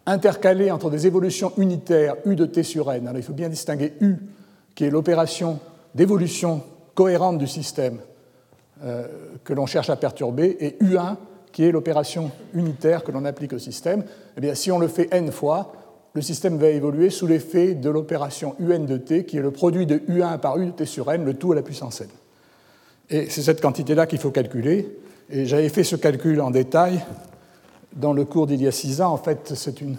[0.05, 3.93] intercalée entre des évolutions unitaires U de t sur n, alors il faut bien distinguer
[4.01, 4.15] U,
[4.75, 5.59] qui est l'opération
[5.95, 6.61] d'évolution
[6.93, 7.99] cohérente du système
[8.83, 9.07] euh,
[9.43, 11.15] que l'on cherche à perturber, et U1,
[11.55, 14.03] qui est l'opération unitaire que l'on applique au système,
[14.35, 15.71] eh bien, si on le fait n fois,
[16.13, 19.85] le système va évoluer sous l'effet de l'opération un de t, qui est le produit
[19.85, 22.09] de u1 par u de t sur n, le tout à la puissance n.
[23.09, 24.97] Et c'est cette quantité-là qu'il faut calculer.
[25.29, 27.05] Et j'avais fait ce calcul en détail
[27.93, 29.13] dans le cours d'il y a six ans.
[29.13, 29.95] En fait, c'est une,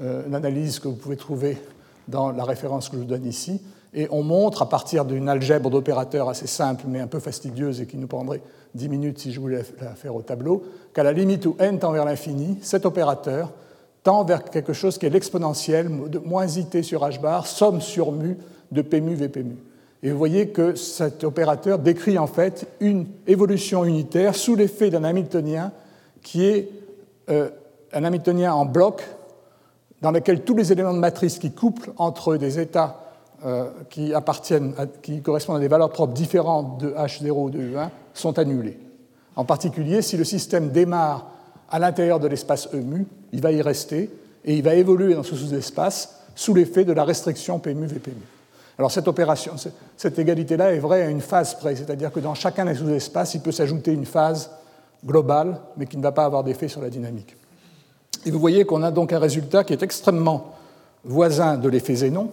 [0.00, 1.58] euh, une, analyse que vous pouvez trouver
[2.06, 3.60] dans la référence que je vous donne ici.
[3.92, 7.86] Et on montre, à partir d'une algèbre d'opérateurs assez simple, mais un peu fastidieuse et
[7.86, 8.40] qui nous prendrait
[8.74, 10.62] 10 minutes si je voulais la faire au tableau,
[10.94, 13.50] qu'à la limite où n tend vers l'infini, cet opérateur
[14.04, 18.12] tend vers quelque chose qui est l'exponentielle de moins it sur h bar, somme sur
[18.12, 18.38] mu
[18.70, 19.56] de p mu vp mu.
[20.02, 25.04] Et vous voyez que cet opérateur décrit en fait une évolution unitaire sous l'effet d'un
[25.04, 25.72] Hamiltonien
[26.22, 26.70] qui est
[27.28, 27.50] euh,
[27.92, 29.02] un Hamiltonien en bloc
[30.00, 33.09] dans lequel tous les éléments de matrice qui couplent entre des états
[33.88, 38.38] qui appartiennent, qui correspondent à des valeurs propres différentes de H0 ou de U1 sont
[38.38, 38.78] annulés.
[39.36, 41.30] En particulier, si le système démarre
[41.70, 44.10] à l'intérieur de l'espace E mu, il va y rester
[44.44, 47.98] et il va évoluer dans ce sous-espace sous l'effet de la restriction P mu V
[47.98, 48.22] P mu.
[48.78, 49.54] Alors cette opération,
[49.96, 53.40] cette égalité-là est vraie à une phase près, c'est-à-dire que dans chacun des sous-espaces, il
[53.40, 54.50] peut s'ajouter une phase
[55.04, 57.36] globale, mais qui ne va pas avoir d'effet sur la dynamique.
[58.24, 60.54] Et vous voyez qu'on a donc un résultat qui est extrêmement
[61.04, 62.32] voisin de l'effet Zénon.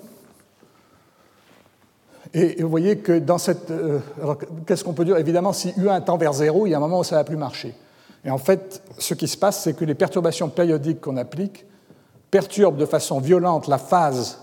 [2.33, 3.71] Et vous voyez que dans cette.
[3.71, 3.99] Euh,
[4.65, 5.17] qu'est-ce qu'on peut dire?
[5.17, 7.23] Évidemment, si U1 tend vers 0, il y a un moment où ça ne va
[7.23, 7.73] plus marcher.
[8.25, 11.65] Et en fait, ce qui se passe, c'est que les perturbations périodiques qu'on applique
[12.31, 14.39] perturbent de façon violente la phase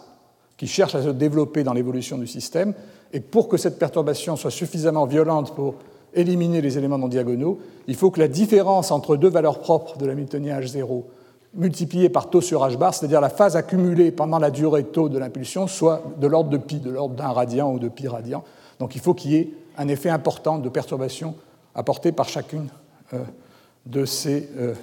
[0.56, 2.74] qui cherche à se développer dans l'évolution du système.
[3.12, 5.74] Et pour que cette perturbation soit suffisamment violente pour
[6.14, 10.06] éliminer les éléments non diagonaux, il faut que la différence entre deux valeurs propres de
[10.06, 11.02] l'Hamiltonien H0
[11.54, 15.18] multipliée par taux sur h bar, c'est-à-dire la phase accumulée pendant la durée taux de
[15.18, 18.42] l'impulsion, soit de l'ordre de pi, de l'ordre d'un radian ou de pi radian.
[18.78, 21.34] Donc il faut qu'il y ait un effet important de perturbation
[21.74, 22.68] apporté par chacune
[23.12, 23.18] euh,
[23.86, 24.74] de ces euh,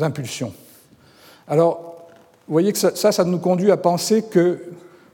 [0.00, 0.52] impulsions.
[1.48, 2.08] Alors,
[2.46, 4.60] vous voyez que ça, ça, nous conduit à penser que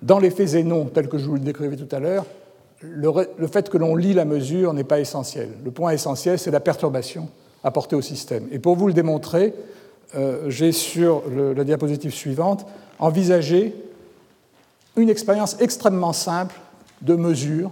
[0.03, 2.25] dans l'effet Zénon, tel que je vous le décrivais tout à l'heure,
[2.83, 5.51] le, fait que l'on lit la mesure n'est pas essentiel.
[5.65, 7.29] Le point essentiel, c'est la perturbation
[7.63, 8.47] apportée au système.
[8.53, 9.55] Et pour vous le démontrer,
[10.15, 12.67] euh, j'ai sur la diapositive suivante
[12.99, 13.75] envisagé
[14.97, 16.55] une expérience extrêmement simple
[17.03, 17.71] de mesure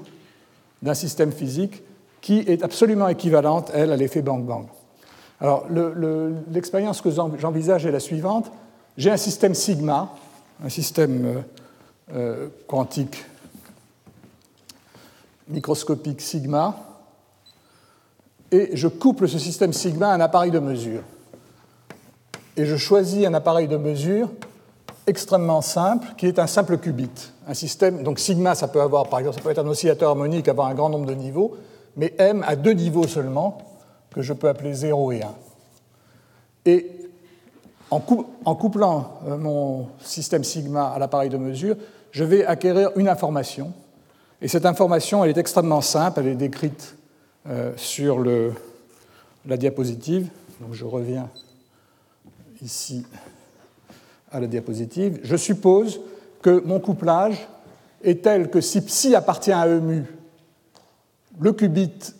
[0.83, 1.83] d'un système physique
[2.21, 4.67] qui est absolument équivalente, elle, à l'effet Bang-Bang.
[5.41, 5.67] Alors,
[6.51, 8.51] l'expérience que j'envisage est la suivante.
[8.97, 10.13] J'ai un système sigma,
[10.65, 11.41] un système euh,
[12.15, 13.25] euh, quantique
[15.49, 16.77] microscopique sigma,
[18.51, 21.03] et je couple ce système sigma à un appareil de mesure.
[22.59, 24.31] Et je choisis un appareil de mesure
[25.07, 27.31] extrêmement simple, qui est un simple qubit.
[27.47, 30.49] Un système, donc sigma, ça peut avoir, par exemple, ça peut être un oscillateur harmonique,
[30.49, 31.57] avoir un grand nombre de niveaux,
[31.97, 33.59] mais m a deux niveaux seulement,
[34.11, 35.35] que je peux appeler 0 et 1.
[36.67, 36.91] Et
[37.93, 41.77] en, couplant euh, mon système sigma à l'appareil de mesure,
[42.11, 43.73] je vais acquérir une information.
[44.43, 46.97] Et cette information, elle est extrêmement simple, elle est décrite
[47.49, 48.53] euh, sur le,
[49.47, 50.29] la diapositive.
[50.61, 51.29] Donc je reviens
[52.63, 53.05] ici
[54.31, 55.21] à la diapositive.
[55.23, 56.01] Je suppose
[56.43, 57.49] que mon couplage
[58.03, 60.05] est tel que si psi appartient à E mu,
[61.41, 62.15] le qubit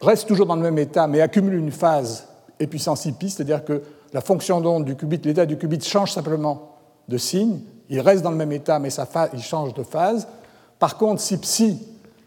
[0.00, 2.26] reste toujours dans le même état mais accumule une phase
[2.58, 6.76] et puissance pi, c'est-à-dire que la fonction d'onde du qubit, l'état du qubit change simplement
[7.08, 8.90] de signe, il reste dans le même état, mais
[9.32, 10.28] il change de phase.
[10.78, 11.78] Par contre, si psi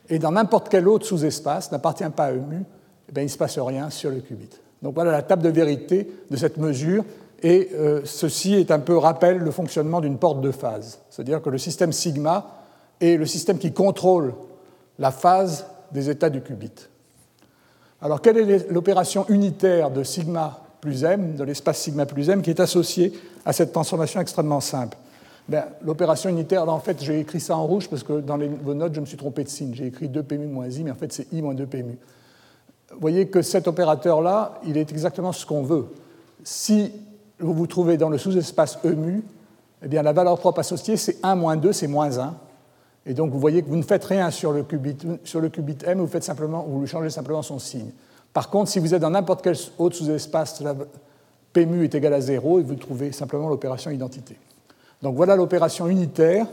[0.10, 2.64] est dans n'importe quel autre sous-espace, n'appartient pas à E mu,
[3.08, 4.50] eh bien, il ne se passe rien sur le qubit.
[4.84, 7.06] Donc voilà la table de vérité de cette mesure,
[7.42, 11.00] et euh, ceci est un peu rappel le fonctionnement d'une porte de phase.
[11.10, 12.52] C'est-à-dire que le système sigma
[13.02, 14.34] est le système qui contrôle
[15.00, 16.72] la phase des états du qubit.
[18.02, 22.50] Alors quelle est l'opération unitaire de sigma plus m, de l'espace sigma plus m, qui
[22.50, 23.14] est associée
[23.46, 24.98] à cette transformation extrêmement simple?
[25.48, 28.96] Ben, L'opération unitaire, en fait, j'ai écrit ça en rouge parce que dans vos notes,
[28.96, 29.74] je me suis trompé de signe.
[29.74, 31.98] J'ai écrit 2 mu moins i, mais en fait, c'est i moins 2 mu.
[32.94, 35.88] Vous voyez que cet opérateur-là, il est exactement ce qu'on veut.
[36.44, 36.92] Si
[37.40, 39.24] vous vous trouvez dans le sous-espace E mu,
[39.84, 42.34] eh bien, la valeur propre associée, c'est 1 moins 2, c'est moins 1.
[43.06, 44.98] Et donc, vous voyez que vous ne faites rien sur le qubit,
[45.86, 47.92] M, vous, lui changez simplement son signe.
[48.32, 50.64] Par contre, si vous êtes dans n'importe quel autre sous-espace,
[51.52, 54.38] P mu est égal à 0 et vous trouvez simplement l'opération identité.
[55.02, 56.48] Donc voilà l'opération unitaire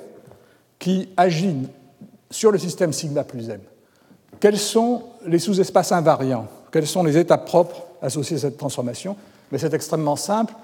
[0.79, 1.69] qui agit
[2.31, 3.61] sur le système sigma plus m.
[4.41, 6.49] Quels sont les sous-espaces invariants?
[6.73, 9.17] Quelles sont les étapes propres associées à cette transformation?
[9.53, 10.55] Mais c'est extrêmement simple.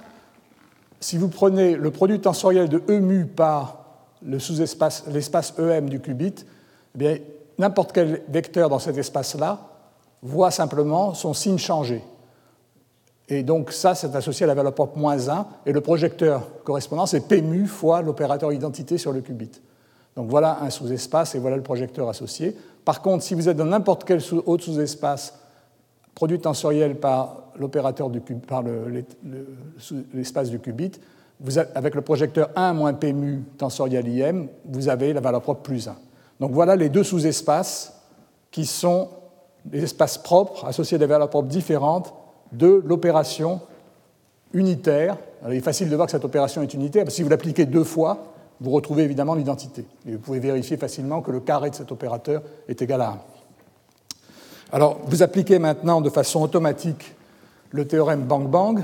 [0.99, 3.85] Si vous prenez le produit tensoriel de E mu par
[4.23, 5.05] l'espace
[5.59, 6.35] EM du qubit,
[6.99, 7.23] eh
[7.59, 9.61] n'importe quel vecteur dans cet espace-là
[10.23, 12.03] voit simplement son signe changer.
[13.29, 17.07] Et donc ça, c'est associé à la valeur propre moins 1, et le projecteur correspondant,
[17.07, 19.51] c'est P mu fois l'opérateur identité sur le qubit.
[20.15, 22.57] Donc voilà un sous-espace et voilà le projecteur associé.
[22.87, 25.35] Par contre, si vous êtes dans n'importe quel autre sous-espace
[26.15, 28.23] produit tensoriel par l'opérateur du
[30.15, 30.93] l'espace du qubit,
[31.75, 33.13] avec le projecteur 1 moins P
[33.59, 35.97] tensoriel IM, vous avez la valeur propre plus 1.
[36.39, 37.93] Donc voilà les deux sous-espaces
[38.53, 39.09] qui sont
[39.65, 42.15] des espaces propres associés à des valeurs propres différentes
[42.53, 43.61] de l'opération
[44.53, 45.17] unitaire.
[45.49, 47.67] il est facile de voir que cette opération est unitaire, parce que si vous l'appliquez
[47.67, 49.85] deux fois, vous retrouvez évidemment l'identité.
[50.07, 53.19] Et vous pouvez vérifier facilement que le carré de cet opérateur est égal à 1.
[54.73, 57.15] Alors, vous appliquez maintenant de façon automatique
[57.71, 58.83] le théorème Bang-Bang.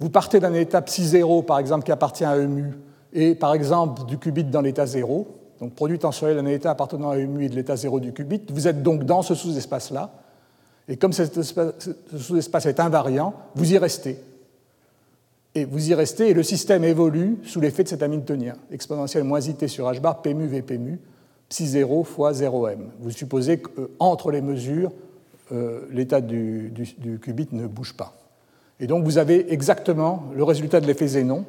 [0.00, 2.72] Vous partez d'un état psi 0, par exemple, qui appartient à E mu,
[3.12, 5.26] et par exemple du qubit dans l'état 0,
[5.60, 8.42] donc produit tensoriel d'un état appartenant à E mu et de l'état 0 du qubit.
[8.50, 10.10] Vous êtes donc dans ce sous-espace-là.
[10.88, 11.24] Et comme ce
[12.16, 14.18] sous-espace est invariant, vous y restez.
[15.58, 18.54] Et vous y restez, et le système évolue sous l'effet de cet hamiltonien.
[18.70, 21.00] Exponentielle moins it sur h bar, p mu v p mu,
[21.48, 22.76] psi 0 fois 0m.
[23.00, 24.92] Vous supposez qu'entre les mesures,
[25.50, 26.72] euh, l'état du,
[27.20, 28.14] qubit ne bouge pas.
[28.78, 31.44] Et donc vous avez exactement le résultat de l'effet Zénon,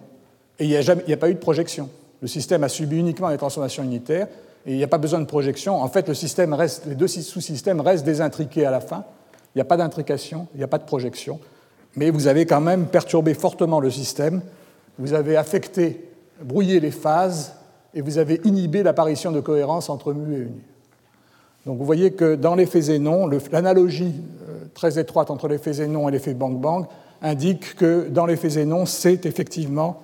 [0.58, 1.88] et il n'y a, a, pas eu de projection.
[2.24, 4.28] Le système a subi uniquement les transformations unitaires,
[4.66, 5.80] et il n'y a pas besoin de projection.
[5.84, 9.06] En fait, le système reste, les deux sous-systèmes restent désintriqués à la fin.
[9.54, 11.40] Il n'y a pas d'intrication, il n'y a pas de projection.
[11.96, 14.42] Mais vous avez quand même perturbé fortement le système.
[14.98, 16.10] Vous avez affecté,
[16.42, 17.54] brouillé les phases,
[17.94, 20.62] et vous avez inhibé l'apparition de cohérence entre mu et uni.
[21.66, 24.14] Donc vous voyez que dans l'effet Zénon, l'analogie
[24.48, 26.86] euh, très étroite entre l'effet Zénon et l'effet Bang-Bang
[27.22, 30.02] indique que dans l'effet Zénon, c'est effectivement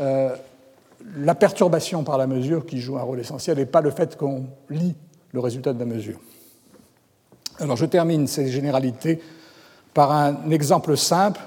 [0.00, 0.34] euh,
[1.16, 4.44] la perturbation par la mesure qui joue un rôle essentiel et pas le fait qu'on
[4.68, 4.94] lit
[5.32, 6.20] le résultat de la mesure.
[7.58, 9.20] Alors je termine ces généralités
[9.94, 11.40] par un exemple simple.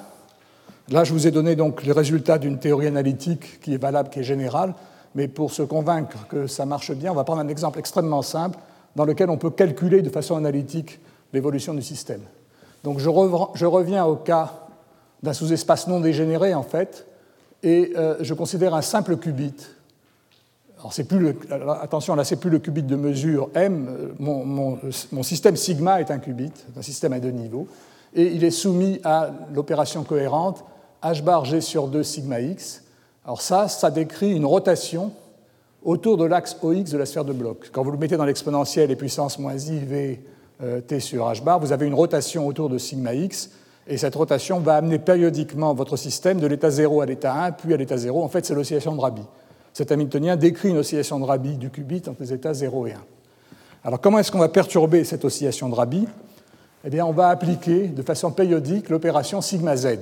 [0.90, 4.20] Là, je vous ai donné donc les résultats d'une théorie analytique qui est valable, qui
[4.20, 4.74] est générale,
[5.16, 8.60] mais pour se convaincre que ça marche bien, on va prendre un exemple extrêmement simple
[8.96, 11.00] dans lequel on peut calculer de façon analytique
[11.34, 12.22] l'évolution du système.
[12.84, 14.54] Donc je, reviens au cas
[15.24, 17.08] d'un sous-espace non dégénéré, en fait,
[17.64, 19.56] et euh, je considère un simple qubit.
[20.78, 21.36] Alors, plus
[21.82, 23.88] attention, là, c'est plus le qubit de mesure m.
[23.90, 27.68] Euh, mon, système sigma est un qubit, un système à deux niveaux,
[28.16, 30.64] et il est soumis à l'opération cohérente
[31.04, 32.84] h bar g sur 2 sigma x.
[33.26, 35.12] Alors ça, ça décrit une rotation
[35.84, 37.70] autour de l'axe OX de la sphère de bloc.
[37.72, 40.22] Quand vous le mettez dans l'exponentielle et puissance moins i v
[40.64, 43.52] euh, t sur h bar, vous avez une rotation autour de sigma x
[43.88, 47.74] et cette rotation va amener périodiquement votre système de l'état 0 à l'état 1, puis
[47.74, 48.24] à l'état 0.
[48.24, 49.22] En fait, c'est l'oscillation de Rabi.
[49.74, 52.96] Cet Hamiltonien décrit une oscillation de Rabi du qubit entre les états 0 et 1.
[53.84, 56.08] Alors, comment est-ce qu'on va perturber cette oscillation de Rabi?
[56.86, 59.98] Eh bien, on va appliquer de façon périodique l'opération sigma z.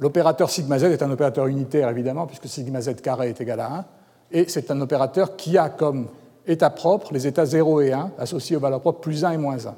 [0.00, 3.72] L'opérateur sigma z est un opérateur unitaire, évidemment, puisque sigma z carré est égal à
[3.72, 3.84] 1,
[4.32, 6.06] et c'est un opérateur qui a comme
[6.46, 9.66] état propre les états 0 et 1 associés aux valeurs propres plus 1 et moins
[9.66, 9.74] 1.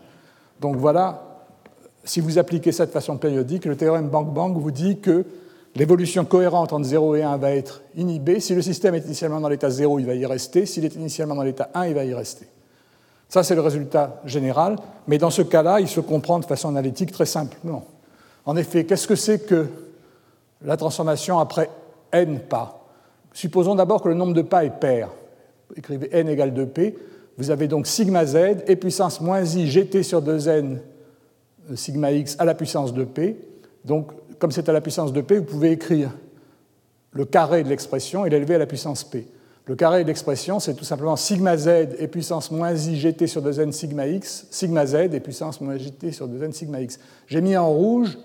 [0.61, 1.35] Donc voilà
[2.05, 5.25] si vous appliquez ça de façon périodique, le théorème Bang-Bang vous dit que
[5.75, 8.41] l'évolution cohérente entre 0 et 1 va être inhibée.
[8.41, 10.67] Si le système est initialement dans l'état 0, il va y rester.
[10.67, 12.47] S'il est initialement dans l'état 1, il va y rester.
[13.35, 14.77] Ça, c'est le résultat général,
[15.09, 17.85] mais dans ce cas-là, il se comprend de façon analytique très simplement.
[18.47, 19.67] En effet, qu'est-ce que c'est que
[20.63, 21.69] la transformation après
[22.13, 22.87] n pas?
[23.33, 25.09] Supposons d'abord que le nombre de pas est pair.
[25.75, 26.95] Écrivez n égale 2p.
[27.37, 28.37] Vous avez donc sigma z
[28.69, 30.77] et puissance moins i gt sur 2n
[31.75, 33.37] sigma x à la puissance de p.
[33.85, 36.11] Donc, comme c'est à la puissance de p, vous pouvez écrire
[37.11, 39.27] le carré de l'expression et l'élever à la puissance p.
[39.67, 43.43] Le carré de l'expression, c'est tout simplement sigma z et puissance moins i gt sur
[43.43, 46.99] 2n sigma x, sigma z et puissance moins gt sur 2n sigma x.
[47.27, 48.19] J'ai mis en rouge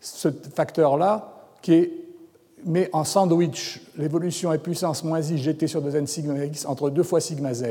[0.00, 1.90] ce facteur-là qui
[2.64, 7.02] met en sandwich l'évolution et puissance moins i gt sur 2n sigma x entre deux
[7.02, 7.64] fois sigma z.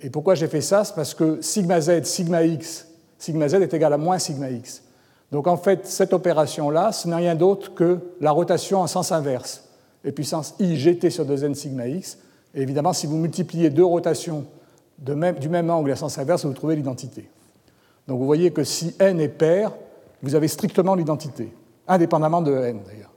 [0.00, 0.82] Et pourquoi j'ai fait ça?
[0.82, 4.82] C'est parce que sigma z, sigma x sigma z est égal à moins sigma x.
[5.30, 9.63] Donc en fait, cette opération-là, ce n'est rien d'autre que la rotation en sens inverse,
[10.04, 12.18] et puissance i gt sur 2n sigma x.
[12.54, 14.44] Et évidemment, si vous multipliez deux rotations
[14.98, 17.28] du même angle à sens inverse, vous trouvez l'identité.
[18.06, 19.72] Donc vous voyez que si n est pair,
[20.22, 21.52] vous avez strictement l'identité,
[21.88, 23.10] indépendamment de n d'ailleurs.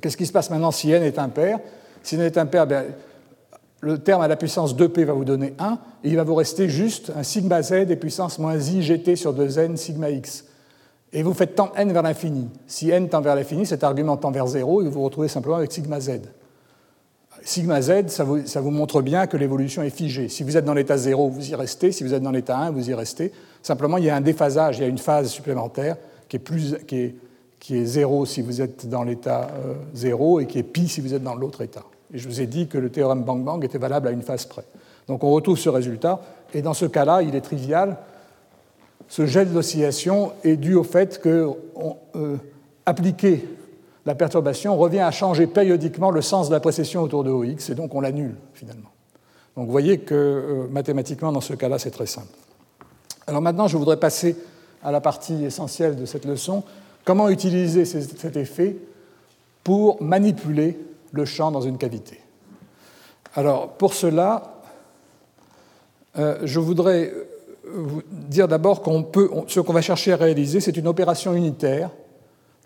[0.00, 1.58] Qu'est-ce qui se passe maintenant si n est impair
[2.02, 2.84] Si n est impair, ben,
[3.80, 6.68] le terme à la puissance 2p va vous donner 1, et il va vous rester
[6.68, 10.44] juste un sigma z et puissance moins i gt sur 2n sigma x.
[11.12, 12.48] Et vous faites tendre n vers l'infini.
[12.66, 15.56] Si n tend vers l'infini, cet argument tend vers 0, et vous vous retrouvez simplement
[15.56, 16.20] avec sigma z.
[17.44, 20.28] Sigma z, ça vous, montre bien que l'évolution est figée.
[20.28, 21.92] Si vous êtes dans l'état 0, vous y restez.
[21.92, 23.32] Si vous êtes dans l'état 1, vous y restez.
[23.62, 25.96] Simplement, il y a un déphasage, il y a une phase supplémentaire
[26.28, 27.14] qui est, plus, qui est,
[27.58, 29.48] qui est 0 si vous êtes dans l'état
[29.94, 31.84] 0 euh, et qui est pi si vous êtes dans l'autre état.
[32.14, 34.64] Et je vous ai dit que le théorème Bang-Bang était valable à une phase près.
[35.08, 36.20] Donc on retrouve ce résultat,
[36.54, 37.96] et dans ce cas-là, il est trivial.
[39.12, 41.50] Ce gel d'oscillation est dû au fait que
[42.14, 42.36] euh,
[42.86, 43.46] appliquer
[44.06, 47.74] la perturbation revient à changer périodiquement le sens de la précession autour de OX, et
[47.74, 48.88] donc on l'annule finalement.
[49.54, 52.32] Donc vous voyez que euh, mathématiquement, dans ce cas-là, c'est très simple.
[53.26, 54.34] Alors maintenant, je voudrais passer
[54.82, 56.64] à la partie essentielle de cette leçon.
[57.04, 58.78] Comment utiliser cet effet
[59.62, 60.78] pour manipuler
[61.10, 62.18] le champ dans une cavité?
[63.34, 64.54] Alors, pour cela,
[66.18, 67.12] euh, je voudrais
[67.72, 69.06] vous dire d'abord qu'on
[69.48, 71.90] ce qu'on va chercher à réaliser, c'est une opération unitaire,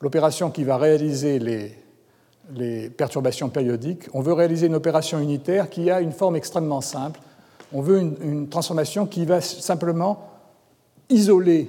[0.00, 4.04] l'opération qui va réaliser les, perturbations périodiques.
[4.14, 7.20] On veut réaliser une opération unitaire qui a une forme extrêmement simple.
[7.72, 10.28] On veut une, une transformation qui va simplement
[11.09, 11.68] isoler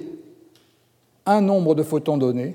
[1.26, 2.54] un nombre de photons donné,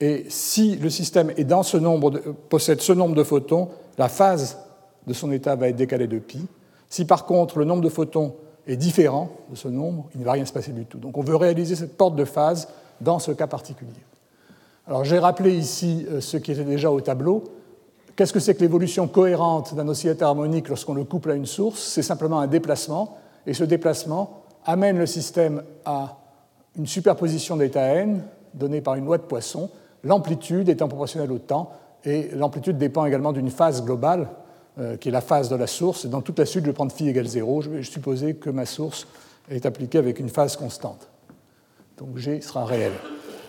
[0.00, 2.10] et si le système est dans ce nombre
[2.48, 4.58] possède ce nombre de photons, la phase
[5.06, 6.46] de son état va être décalée de pi.
[6.88, 8.34] Si par contre le nombre de photons
[8.66, 10.98] est différent de ce nombre, il ne va rien se passer du tout.
[10.98, 12.68] Donc on veut réaliser cette porte de phase
[13.00, 13.92] dans ce cas particulier.
[14.86, 17.44] Alors j'ai rappelé ici euh, ce qui était déjà au tableau.
[18.14, 21.82] Qu'est-ce que c'est que l'évolution cohérente d'un oscillateur harmonique lorsqu'on le couple à une source?
[21.82, 26.16] C'est simplement un déplacement, et ce déplacement amène le système à
[26.76, 28.22] une superposition d'état n
[28.54, 29.70] donnée par une loi de Poisson,
[30.02, 31.72] l'amplitude étant proportionnelle au temps,
[32.04, 34.28] et l'amplitude dépend également d'une phase globale,
[34.78, 36.04] euh, qui est la phase de la source.
[36.04, 37.62] Dans toute la suite, je vais prendre phi égale 0.
[37.62, 39.06] Je vais supposer que ma source
[39.50, 41.08] est appliquée avec une phase constante.
[41.96, 42.92] Donc G sera réel.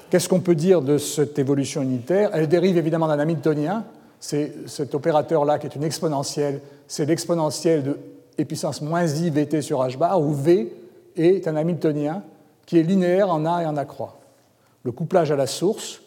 [0.09, 2.29] Qu'est-ce qu'on peut dire de cette évolution unitaire?
[2.31, 3.83] Elle dérive évidemment d'un Hamiltonien.
[4.21, 6.61] C'est cet opérateur-là qui est une exponentielle.
[6.87, 7.97] C'est l'exponentielle de
[8.39, 10.73] e puissance moins i vt sur h bar, où v
[11.17, 12.23] est un Hamiltonien
[12.65, 14.17] qui est linéaire en a et en a croix.
[14.83, 16.01] Le couplage à la source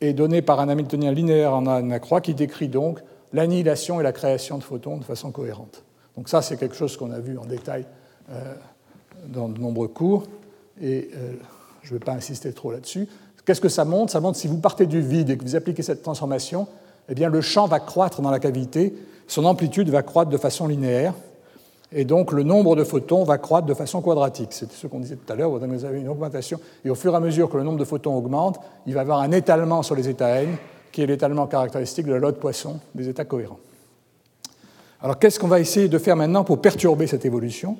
[0.00, 3.00] est donné par un Hamiltonien linéaire en a et en a croix qui décrit donc
[3.34, 5.82] l'annihilation et la création de photons de façon cohérente.
[6.16, 7.84] Donc ça, c'est quelque chose qu'on a vu en détail
[8.30, 8.54] euh,
[9.26, 10.24] dans de nombreux cours,
[10.80, 11.32] et euh,
[11.82, 13.08] je ne vais pas insister trop là-dessus.
[13.44, 14.12] Qu'est-ce que ça montre?
[14.12, 16.66] Ça montre si vous partez du vide et que vous appliquez cette transformation,
[17.08, 18.94] eh bien, le champ va croître dans la cavité,
[19.26, 21.12] son amplitude va croître de façon linéaire,
[21.92, 24.52] et donc le nombre de photons va croître de façon quadratique.
[24.52, 27.16] C'était ce qu'on disait tout à l'heure, vous avez une augmentation, et au fur et
[27.16, 29.96] à mesure que le nombre de photons augmente, il va y avoir un étalement sur
[29.96, 30.56] les états n,
[30.94, 33.58] qui est l'étalement caractéristique de la loi de Poisson des états cohérents.
[35.02, 37.76] Alors qu'est-ce qu'on va essayer de faire maintenant pour perturber cette évolution?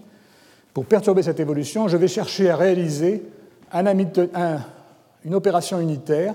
[0.75, 3.23] Pour perturber cette évolution, je vais chercher à réaliser
[3.71, 4.61] un, un,
[5.25, 6.35] une opération unitaire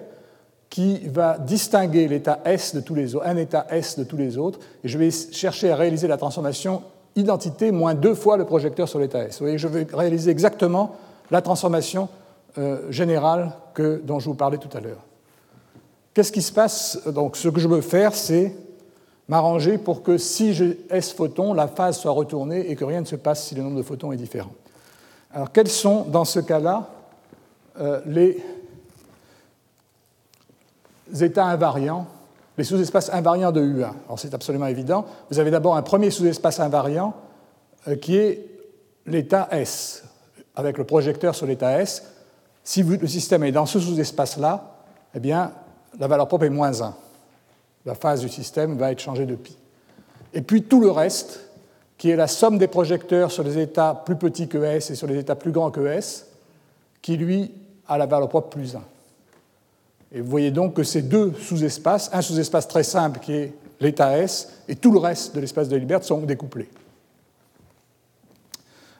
[0.69, 4.37] qui va distinguer l'état S de tous les autres, un état S de tous les
[4.37, 6.83] autres, et je vais chercher à réaliser la transformation
[7.17, 9.39] identité moins deux fois le projecteur sur l'état S.
[9.39, 10.95] Vous voyez, je vais réaliser exactement
[11.29, 12.07] la transformation
[12.57, 15.08] euh, générale que, dont je vous parlais tout à l'heure.
[16.19, 16.99] Qu'est-ce qui se passe?
[17.07, 18.53] Donc, ce que je veux faire, c'est
[19.29, 23.05] m'arranger pour que si j'ai S photons, la phase soit retournée et que rien ne
[23.05, 24.51] se passe si le nombre de photons est différent.
[25.31, 26.89] Alors, quels sont, dans ce cas-là,
[27.79, 28.43] euh, les
[31.21, 32.05] états invariants,
[32.57, 33.93] les sous-espaces invariants de U1.
[34.05, 35.05] Alors c'est absolument évident.
[35.31, 37.13] Vous avez d'abord un premier sous-espace invariant
[37.87, 38.45] euh, qui est
[39.05, 40.03] l'état S,
[40.53, 42.03] avec le projecteur sur l'état S.
[42.65, 44.75] Si le système est dans ce sous-espace-là,
[45.15, 45.53] eh bien,
[45.97, 46.95] la valeur propre est moins 1.
[47.85, 49.57] La phase du système va être changée de pi.
[50.33, 51.39] Et puis tout le reste,
[51.97, 55.07] qui est la somme des projecteurs sur les états plus petits que S et sur
[55.07, 56.27] les états plus grands que S,
[57.01, 57.51] qui lui
[57.87, 58.81] a la valeur propre plus 1.
[60.11, 64.17] Et vous voyez donc que ces deux sous-espaces, un sous-espace très simple qui est l'état
[64.17, 66.69] S, et tout le reste de l'espace de Hilbert sont découplés.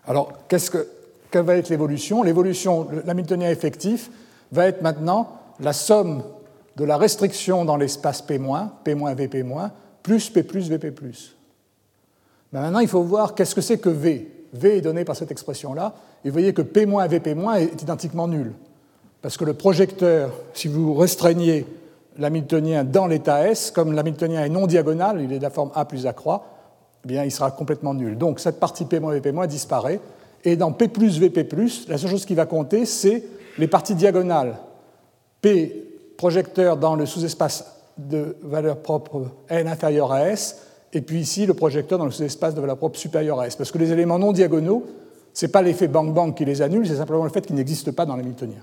[0.05, 0.87] Alors, qu'est-ce que,
[1.29, 2.23] quelle va être l'évolution?
[2.23, 4.09] L'évolution, l'hamiltonien effectif,
[4.51, 6.23] va être maintenant la somme
[6.79, 8.39] de la restriction dans l'espace P-,
[8.85, 9.45] P-, VP-,
[10.01, 10.93] plus P+, VP+.
[12.53, 14.31] Mais maintenant, il faut voir qu'est-ce que c'est que V.
[14.53, 18.53] V est donné par cette expression-là, et vous voyez que P-, VP- est identiquement nul.
[19.21, 21.65] Parce que le projecteur, si vous restreignez
[22.17, 25.83] l'hamiltonien dans l'état S, comme l'hamiltonien est non diagonal, il est de la forme A
[25.83, 26.45] plus A croix,
[27.03, 28.17] eh bien, il sera complètement nul.
[28.17, 29.99] Donc cette partie P- VP- disparaît,
[30.45, 31.45] et dans P VP+,
[31.89, 33.25] la seule chose qui va compter, c'est
[33.57, 34.55] les parties diagonales.
[35.41, 35.88] P
[36.19, 37.63] projecteur dans le sous-espace
[37.97, 40.57] de valeur propre n inférieur à S,
[40.91, 43.55] et puis ici le projecteur dans le sous-espace de valeur propre supérieure à S.
[43.55, 44.85] Parce que les éléments non diagonaux,
[45.33, 48.05] ce n'est pas l'effet bang-bang qui les annule, c'est simplement le fait qu'ils n'existent pas
[48.05, 48.59] dans l'hamiltonien.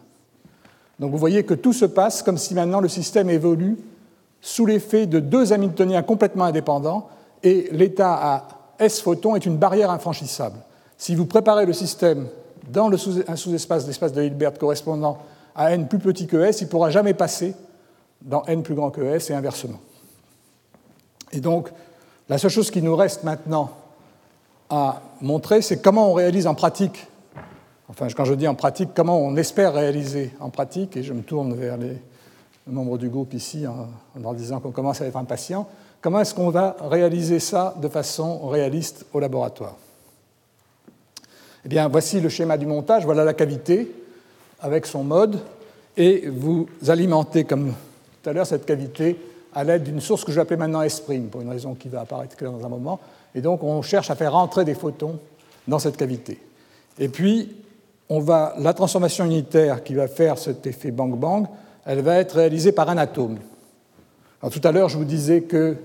[1.01, 3.79] Donc vous voyez que tout se passe comme si maintenant le système évolue
[4.43, 7.09] sous l'effet de deux Hamiltoniens complètement indépendants
[7.43, 8.49] et l'état à
[8.79, 10.59] S photons est une barrière infranchissable.
[10.99, 12.29] Si vous préparez le système
[12.71, 15.17] dans le sous un sous-espace, l'espace de Hilbert correspondant
[15.57, 17.55] à n plus petit que S, il ne pourra jamais passer
[18.21, 19.81] dans n plus grand que S et inversement.
[21.33, 21.71] Et donc,
[22.29, 23.71] la seule chose qui nous reste maintenant
[24.69, 27.09] à montrer, c'est comment on réalise en pratique
[27.89, 31.23] Enfin, quand je dis en pratique, comment on espère réaliser en pratique, et je me
[31.23, 31.97] tourne vers les
[32.67, 33.87] membres du groupe ici en,
[34.21, 35.69] leur disant qu'on commence à être impatient,
[36.01, 39.77] comment est-ce qu'on va réaliser ça de façon réaliste au laboratoire?
[41.65, 43.91] Eh bien, voici le schéma du montage, voilà la cavité
[44.61, 45.39] avec son mode,
[45.97, 47.73] et vous alimentez, comme
[48.23, 49.17] tout à l'heure, cette cavité
[49.55, 52.65] à l'aide d'une source que je maintenant S', pour une raison qui va apparaître dans
[52.65, 53.01] un moment,
[53.35, 55.19] et donc on cherche à faire rentrer des photons
[55.67, 56.39] dans cette cavité.
[56.99, 57.57] Et puis,
[58.09, 61.47] on va, la transformation unitaire qui va faire cet effet bang-bang,
[61.85, 63.39] elle va être réalisée par un atome.
[64.41, 65.77] Alors, tout à l'heure, je vous disais que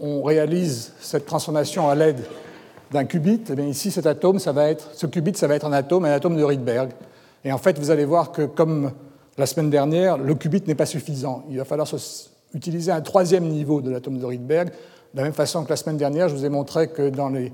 [0.00, 2.24] on réalise cette transformation à l'aide
[2.90, 5.66] d'un qubit, eh bien ici, cet atome, ça va être, ce qubit, ça va être
[5.66, 6.90] un atome, un atome de Rydberg.
[7.44, 8.92] Et en fait, vous allez voir que, comme
[9.36, 11.44] la semaine dernière, le qubit n'est pas suffisant.
[11.50, 11.88] Il va falloir
[12.54, 14.68] utiliser un troisième niveau de l'atome de Rydberg.
[14.68, 17.52] De la même façon que la semaine dernière, je vous ai montré que dans les,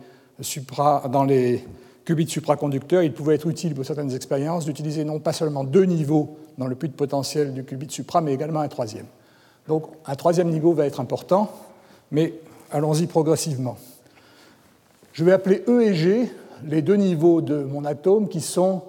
[2.04, 6.36] qubits supraconducteurs, il pouvait être utile pour certaines expériences d'utiliser non pas seulement deux niveaux
[6.58, 9.06] dans le puits de potentiel du qubit supra, mais également un troisième.
[9.68, 11.50] Donc un troisième niveau va être important,
[12.10, 12.34] mais
[12.70, 13.76] allons-y progressivement.
[15.12, 16.32] Je vais appeler E et G
[16.64, 18.82] les deux niveaux de mon atome qui sont,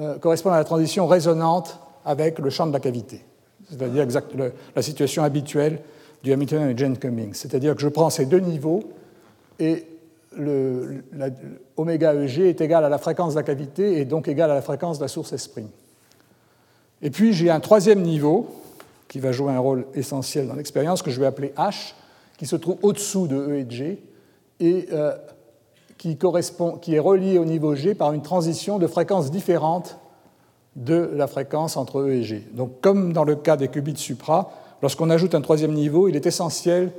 [0.00, 3.24] euh, correspondent à la transition résonante avec le champ de la cavité,
[3.68, 4.06] c'est-à-dire
[4.74, 5.80] la situation habituelle
[6.22, 7.34] du Hamiltonian et Jane Cummings.
[7.34, 8.82] C'est-à-dire que je prends ces deux niveaux
[9.58, 9.86] et
[10.36, 11.02] le,
[11.76, 14.62] oméga EG est égal à la fréquence de la cavité et donc égal à la
[14.62, 15.50] fréquence de la source S'.
[17.02, 18.48] Et puis j'ai un troisième niveau
[19.08, 21.94] qui va jouer un rôle essentiel dans l'expérience que je vais appeler H,
[22.38, 24.02] qui se trouve au-dessous de E et de G
[24.60, 25.14] et euh,
[26.00, 29.98] qui, correspond, qui est relié au niveau G par une transition de fréquences différentes
[30.74, 32.48] de la fréquence entre E et G.
[32.54, 36.24] Donc comme dans le cas des qubits supra, lorsqu'on ajoute un troisième niveau, il est
[36.24, 36.90] essentiel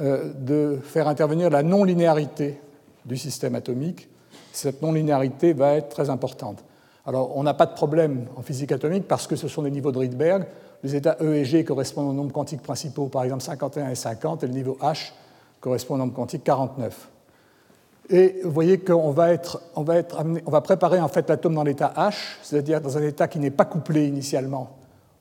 [0.00, 2.60] euh, de faire intervenir la non-linéarité
[3.04, 4.08] du système atomique.
[4.52, 6.64] Cette non-linéarité va être très importante.
[7.06, 9.92] Alors, on n'a pas de problème en physique atomique parce que ce sont des niveaux
[9.92, 10.44] de Rydberg.
[10.82, 14.42] Les états E et G correspondent aux nombres quantiques principaux, par exemple 51 et 50,
[14.42, 15.12] et le niveau H
[15.60, 17.10] correspond au nombre quantique 49.
[18.10, 21.54] Et vous voyez qu'on va, être, on va, être on va préparer en fait l'atome
[21.54, 24.76] dans l'état H, c'est-à-dire dans un état qui n'est pas couplé initialement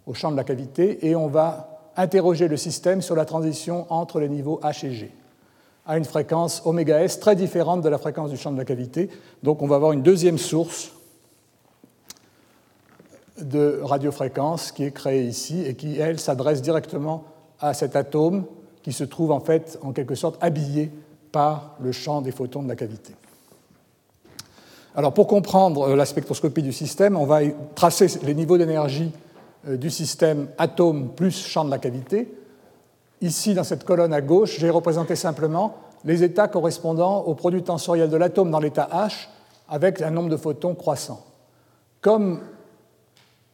[0.07, 4.19] au champ de la cavité, et on va interroger le système sur la transition entre
[4.19, 5.13] les niveaux H et G
[5.89, 9.09] à une fréquence oméga S très différente de la fréquence du champ de la cavité.
[9.41, 10.91] Donc on va avoir une deuxième source
[13.41, 17.23] de radiofréquence qui est créée ici et qui, elle, s'adresse directement
[17.59, 18.45] à cet atome
[18.83, 20.91] qui se trouve en fait en quelque sorte habillé
[21.31, 23.13] par le champ des photons de la cavité.
[24.95, 27.41] Alors pour comprendre la spectroscopie du système, on va
[27.75, 29.11] tracer les niveaux d'énergie
[29.67, 32.33] euh, du système atome plus champ de la cavité
[33.21, 35.75] Ici, dans cette colonne à gauche, j'ai représenté simplement
[36.05, 39.27] les états correspondant au produit tensoriel de l'atome dans l'état H
[39.67, 41.25] avec un nombre de photons croissant.
[41.99, 42.39] Comme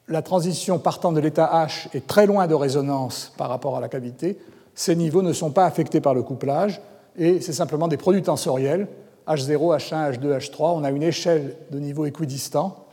[0.07, 3.89] la transition partant de l'état H est très loin de résonance par rapport à la
[3.89, 4.38] cavité,
[4.76, 6.80] ces niveaux ne sont pas affectés par le couplage
[7.18, 8.88] et c'est simplement des produits tensoriels,
[9.28, 10.76] H0, H1, H2, H3.
[10.76, 12.86] On a une échelle de niveaux équidistants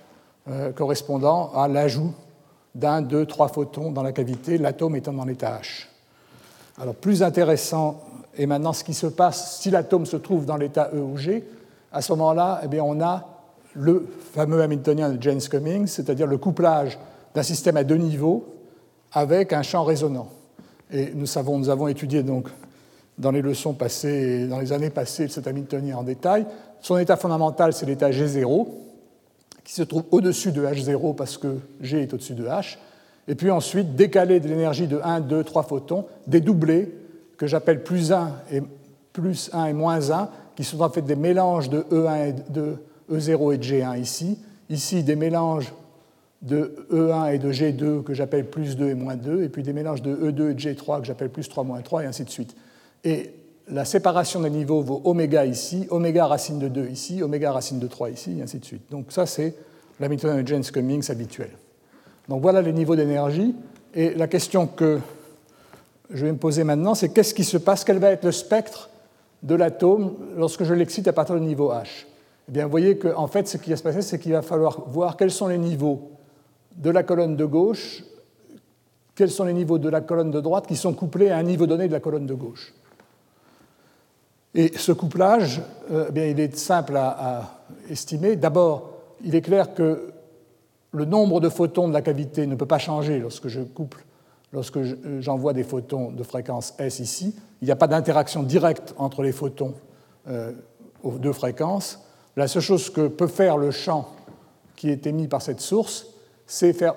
[0.49, 2.12] euh, correspondant à l'ajout
[2.75, 5.87] d'un, deux, trois photons dans la cavité, l'atome étant dans l'état H.
[6.81, 8.01] Alors plus intéressant
[8.37, 11.45] est maintenant ce qui se passe si l'atome se trouve dans l'état E ou G.
[11.93, 13.29] À ce moment-là, eh on a
[13.75, 16.99] le fameux Hamiltonien de James Cummings, c'est-à-dire le couplage
[17.35, 18.47] d'un système à deux niveaux
[19.12, 20.29] avec un champ résonant.
[20.91, 22.49] Et nous, savons, nous avons étudié donc
[23.19, 26.47] dans les leçons passées, dans les années passées, cet Hamiltonien en détail.
[26.81, 28.67] Son état fondamental, c'est l'état G0,
[29.65, 32.79] qui se trouve au-dessus de H0 parce que G est au-dessus de H
[33.29, 36.93] et puis ensuite décaler de l'énergie de 1, 2, 3 photons, dédoubler,
[37.37, 38.63] que j'appelle plus 1 et
[39.13, 42.77] plus 1 et moins 1, qui sont en fait des mélanges de E1 et de
[43.11, 44.39] E0 et de G1 ici.
[44.71, 45.73] Ici, des mélanges
[46.41, 49.73] de E1 et de G2 que j'appelle plus 2 et moins 2, et puis des
[49.73, 52.31] mélanges de E2 et de G3 que j'appelle plus 3, moins 3, et ainsi de
[52.31, 52.57] suite.
[53.05, 53.35] Et
[53.69, 57.87] la séparation des niveaux vaut oméga ici, oméga racine de 2 ici, oméga racine de
[57.87, 58.83] 3 ici, et ainsi de suite.
[58.91, 59.55] Donc ça, c'est
[60.01, 61.53] la méthode de James Cummings habituelle.
[62.29, 63.55] Donc voilà les niveaux d'énergie.
[63.95, 65.01] Et la question que
[66.11, 67.85] je vais me poser maintenant, c'est qu'est-ce qui se passe?
[67.85, 68.91] Quel va être le spectre
[69.43, 72.07] de l'atome lorsque je l'excite à partir du niveau H?
[72.49, 74.89] Eh bien, vous voyez qu'en fait, ce qui va se passer, c'est qu'il va falloir
[74.89, 76.11] voir quels sont les niveaux
[76.77, 78.05] de la colonne de gauche,
[79.15, 81.67] quels sont les niveaux de la colonne de droite qui sont couplés à un niveau
[81.67, 82.73] donné de la colonne de gauche.
[84.55, 88.37] Et ce couplage, euh, eh bien, il est simple à, estimer.
[88.37, 88.91] D'abord,
[89.25, 90.13] il est clair que
[90.93, 94.05] le nombre de photons de la cavité ne peut pas changer lorsque je couple,
[94.53, 97.35] lorsque euh, j'envoie des photons de fréquence S ici.
[97.63, 99.75] Il n'y a pas d'interaction directe entre les photons
[100.29, 100.53] euh,
[101.03, 102.01] aux deux fréquences.
[102.37, 104.09] La seule chose que peut faire le champ
[104.77, 106.07] qui est émis par cette source,
[106.47, 106.95] c'est faire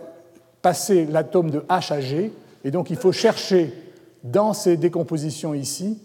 [0.61, 2.33] passer l'atome de H à G,
[2.63, 3.71] et donc il faut chercher
[4.23, 5.99] dans ces décompositions ici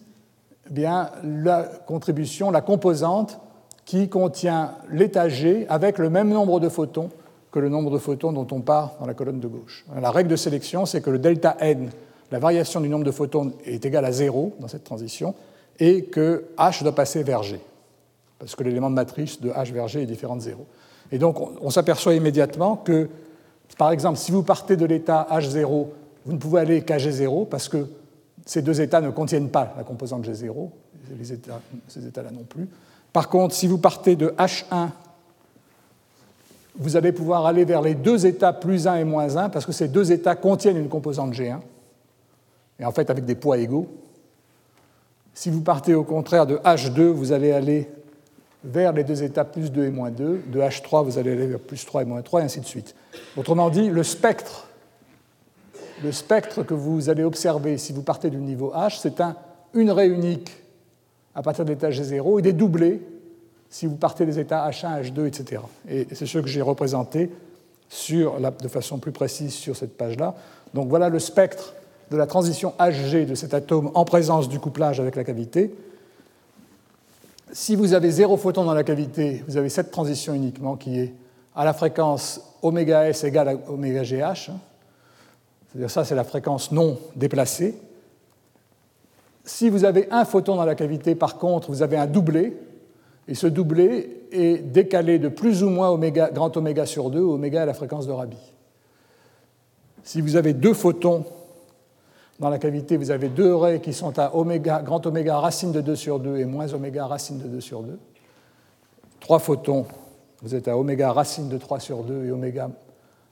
[0.71, 3.41] eh bien, la contribution, la composante
[3.85, 7.11] qui contient l'état G avec le même nombre de photons
[7.51, 9.85] que le nombre de photons dont on part dans la colonne de gauche.
[10.01, 11.91] La règle de sélection, c'est que le delta n,
[12.31, 15.35] la variation du nombre de photons, est égale à 0 dans cette transition,
[15.81, 17.59] et que h doit passer vers g,
[18.39, 20.65] parce que l'élément de matrice de h vers g est différent de 0.
[21.11, 23.09] Et donc on, s'aperçoit immédiatement que,
[23.77, 25.87] par exemple, si vous partez de l'état h0,
[26.27, 27.89] vous ne pouvez aller qu'à g0, parce que
[28.51, 30.71] ces deux états ne contiennent pas la composante g0,
[31.87, 32.67] ces états-là non plus.
[33.13, 34.89] Par contre, si vous partez de H1,
[36.75, 39.71] vous allez pouvoir aller vers les deux états plus 1 et moins 1, parce que
[39.71, 41.61] ces deux états contiennent une composante G1,
[42.81, 43.87] et en fait avec des poids égaux.
[45.33, 47.89] Si vous partez au contraire de H2, vous allez aller
[48.65, 50.43] vers les deux états plus 2 et moins 2.
[50.49, 52.97] De H3, vous allez aller vers plus 3 et moins 3, et ainsi de suite.
[53.37, 54.67] Autrement dit, le spectre,
[56.03, 59.37] le spectre que vous allez observer si vous partez du niveau H, c'est un,
[59.75, 60.51] une raie unique
[61.35, 63.03] à partir de l'état G0 et des doublés
[63.69, 65.63] si vous partez des états H1, H2, etc.
[65.89, 67.31] Et c'est ce que j'ai représenté
[67.91, 70.35] de façon plus précise sur cette page-là.
[70.75, 71.75] Donc voilà le spectre
[72.11, 75.75] de la transition Hg de cet atome en présence du couplage avec la cavité.
[77.53, 81.15] Si vous avez zéro photon dans la cavité, vous avez cette transition uniquement qui est
[81.55, 84.51] à la fréquence oméga s égale à oméga gh.
[85.71, 87.77] C'est-à-dire ça, c'est la fréquence non déplacée.
[89.45, 92.57] Si vous avez un photon dans la cavité, par contre, vous avez un doublé,
[93.29, 97.63] et ce doublé est décalé de plus ou moins oméga, grand oméga sur 2, oméga
[97.63, 98.37] à la fréquence de Rabi.
[100.03, 101.25] Si vous avez deux photons
[102.41, 105.81] dans la cavité, vous avez deux raies qui sont à oméga, grand oméga racine de
[105.81, 107.99] 2 sur 2 et moins oméga racine de 2 sur 2.
[109.21, 109.87] Trois photons,
[110.43, 112.71] vous êtes à oméga racine de 3 sur 2 et oméga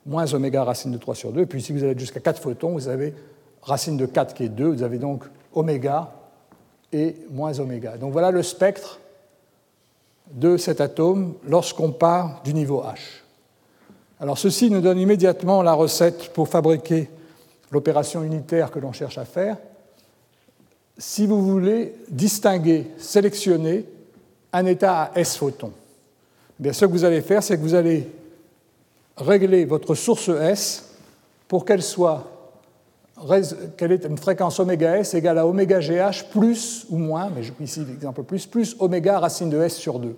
[0.09, 1.41] moins oméga racine de 3 sur 2.
[1.41, 3.13] Et puis si vous allez jusqu'à 4 photons, vous avez
[3.61, 4.67] racine de 4 qui est 2.
[4.67, 6.11] Vous avez donc oméga
[6.91, 7.95] et moins oméga.
[7.97, 8.99] Donc voilà le spectre
[10.31, 13.21] de cet atome lorsqu'on part du niveau H.
[14.19, 17.09] Alors ceci nous donne immédiatement la recette pour fabriquer
[17.71, 19.57] l'opération unitaire que l'on cherche à faire,
[20.97, 23.85] si vous voulez distinguer, sélectionner
[24.51, 25.71] un état à S photons,
[26.59, 28.09] bien, ce que vous allez faire, c'est que vous allez
[29.19, 30.95] régler votre source S
[31.47, 32.25] pour qu'elle soit
[33.77, 37.83] qu'elle ait une fréquence oméga S égale à oméga GH plus ou moins, mais ici
[37.85, 40.15] l'exemple plus, plus oméga racine de S sur 2.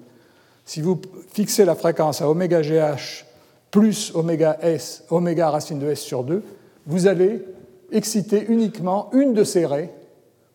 [0.66, 1.02] Si vous
[1.34, 3.26] fixez la fréquence à oméga GH
[3.72, 6.44] plus oméga S, oméga racine de S sur 2,
[6.86, 7.44] vous allez
[7.92, 9.92] exciter uniquement une de ces raies,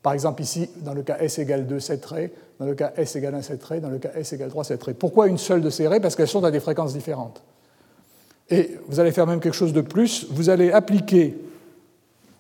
[0.02, 2.30] par exemple ici, dans le cas S égale 2, cette raie,
[2.60, 4.82] dans le cas S égale 1, cette raie, dans le cas S égale 3, cette
[4.82, 4.94] raie.
[4.94, 6.00] Pourquoi une seule de ces raies?
[6.00, 7.42] Parce qu'elles sont à des fréquences différentes.
[8.50, 11.36] Et vous allez faire même quelque chose de plus, vous allez appliquer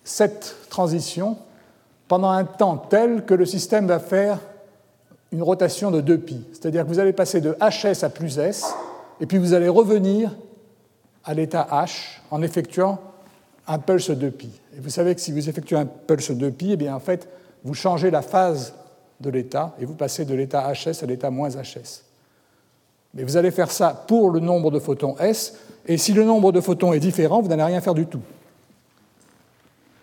[0.04, 1.36] cette transition
[2.08, 4.38] pendant un temps tel que le système va faire
[5.32, 6.44] une rotation de 2 pi.
[6.52, 8.64] C'est-à-dire que vous allez passer de HS à plus S,
[9.20, 10.30] et puis vous allez revenir
[11.24, 13.00] à l'état H en effectuant
[13.66, 14.50] un pulse 2 pi.
[14.76, 17.28] Et vous savez que si vous effectuez un pulse 2 pi, eh bien fait,
[17.64, 18.74] vous changez la phase
[19.20, 22.05] de l'état et vous passez de l'état HS à l'état moins HS.
[23.16, 25.54] Mais vous allez faire ça pour le nombre de photons s,
[25.86, 28.20] et si le nombre de photons est différent, vous n'allez rien faire du tout.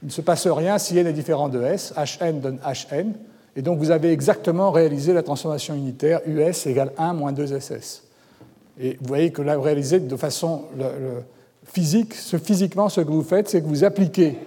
[0.01, 2.59] Il ne se passe rien si n est différent de s, hn donne
[2.91, 3.13] hn,
[3.55, 8.01] et donc vous avez exactement réalisé la transformation unitaire us égale 1 moins 2ss.
[8.79, 10.63] Et vous voyez que là, vous réalisez de façon
[11.63, 14.39] physique, physiquement, ce que vous faites, c'est que vous appliquez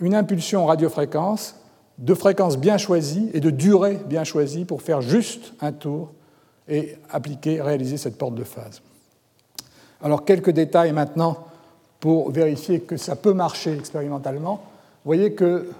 [0.00, 1.54] une impulsion radiofréquence
[1.98, 6.10] de fréquence bien choisie et de durée bien choisie pour faire juste un tour
[6.68, 8.82] et appliquer, réaliser cette porte de phase.
[10.02, 11.46] Alors quelques détails maintenant
[12.00, 14.60] pour vérifier que ça peut marcher expérimentalement.
[15.04, 15.70] Vous voyez que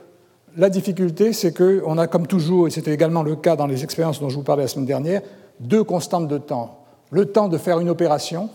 [0.57, 4.20] la difficulté, c'est qu'on a comme toujours, et c'était également le cas dans les expériences
[4.20, 5.22] dont je vous parlais la semaine dernière,
[5.61, 6.78] deux constantes de temps.
[7.11, 8.49] Le temps de faire une opération,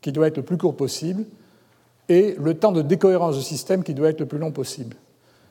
[0.00, 1.24] qui doit être le plus court possible,
[2.08, 4.96] et le temps de décohérence du système qui doit être le plus long possible.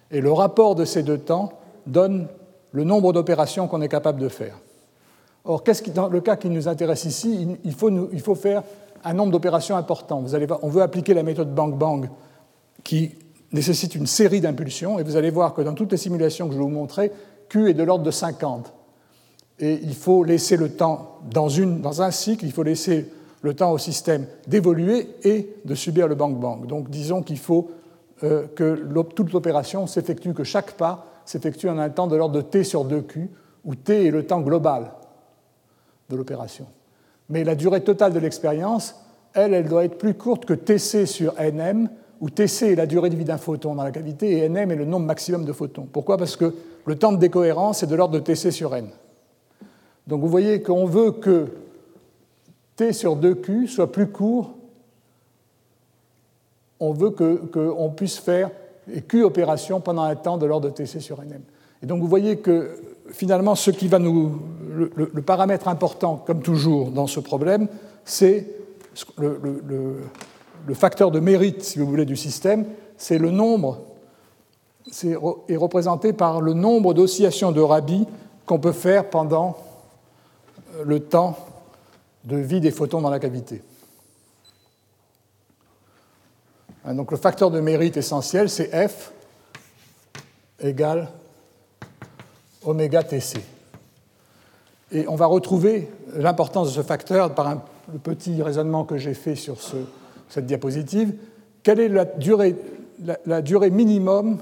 [0.09, 1.51] Et le rapport de ces deux temps
[1.85, 2.27] donne
[2.71, 4.57] le nombre d'opérations qu'on est capable de faire.
[5.47, 5.63] Or,
[5.95, 8.63] dans le cas qui nous intéresse ici, il faut, faire
[9.05, 10.19] un nombre d'opérations important.
[10.19, 12.09] Vous allez on veut appliquer la méthode Bang-Bang
[12.83, 13.15] qui
[13.53, 16.57] nécessite une série d'impulsions, et vous allez voir que dans toutes les simulations que je
[16.57, 17.13] vais vous montrer,
[17.47, 18.73] Q est de l'ordre de 50.
[19.59, 23.09] Et il faut laisser le temps, dans un cycle, il faut laisser
[23.41, 26.67] le temps au système d'évoluer et de subir le bang-bang.
[26.67, 27.71] Donc disons qu'il faut
[28.23, 28.83] euh, que
[29.15, 32.85] toute l'opération s'effectue, que chaque pas s'effectue en un temps de l'ordre de t sur
[32.85, 33.29] 2q,
[33.63, 34.91] où t est le temps global
[36.09, 36.67] de l'opération.
[37.29, 38.95] Mais la durée totale de l'expérience,
[39.33, 41.89] elle, elle doit être plus courte que tc sur nm,
[42.19, 44.75] où tc est la durée de vie d'un photon dans la cavité et nm est
[44.75, 45.87] le nombre maximum de photons.
[45.91, 46.17] Pourquoi?
[46.17, 46.53] Parce que
[46.85, 48.87] le temps de décohérence est de l'ordre de tc sur n.
[50.07, 51.47] Donc vous voyez qu'on veut que
[52.77, 54.53] t sur 2q soit plus court,
[56.79, 58.51] on veut qu'on puisse faire
[59.07, 61.41] q opérations pendant un temps de l'ordre de tc sur nm.
[61.83, 62.79] Et donc vous voyez que
[63.11, 64.41] finalement, ce qui va nous.
[64.75, 67.67] Le, paramètre important, comme toujours dans ce problème,
[68.05, 68.47] c'est
[69.17, 70.03] le,
[70.73, 73.79] facteur de mérite, si vous voulez, du système, c'est le nombre,
[75.03, 78.05] est représenté par le nombre d'oscillations de Rabi
[78.45, 79.57] qu'on peut faire pendant
[80.85, 81.37] le temps
[82.23, 83.63] de vie des photons dans la cavité.
[86.85, 89.11] Hein, donc le facteur de mérite essentiel, c'est F
[90.59, 91.09] égale
[92.67, 93.37] oméga TC.
[94.91, 97.61] Et on va retrouver l'importance de ce facteur par un,
[97.91, 99.57] le petit raisonnement que j'ai fait sur
[100.29, 101.13] cette diapositive.
[101.63, 102.05] Quelle est la
[103.41, 104.37] durée, minimum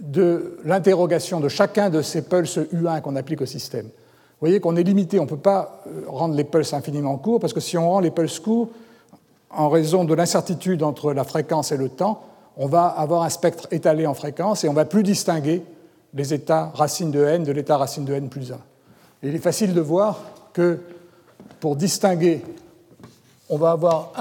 [0.00, 3.86] de l'interrogation de chacun de ces pulses U1 qu'on applique au système?
[3.86, 7.40] Vous voyez qu'on est limité, on ne peut pas euh, rendre les pulses infiniment courts,
[7.40, 8.68] parce que si on rend les pulses courts,
[9.48, 12.24] en raison de l'incertitude entre la fréquence et le temps,
[12.56, 15.62] on va avoir un spectre étalé en fréquence et on va plus distinguer
[16.14, 18.54] les états racine de n de l'état racine de n plus 1.
[19.22, 20.20] Et il est facile de voir
[20.52, 20.78] que
[21.60, 22.42] pour distinguer,
[23.48, 24.12] on va avoir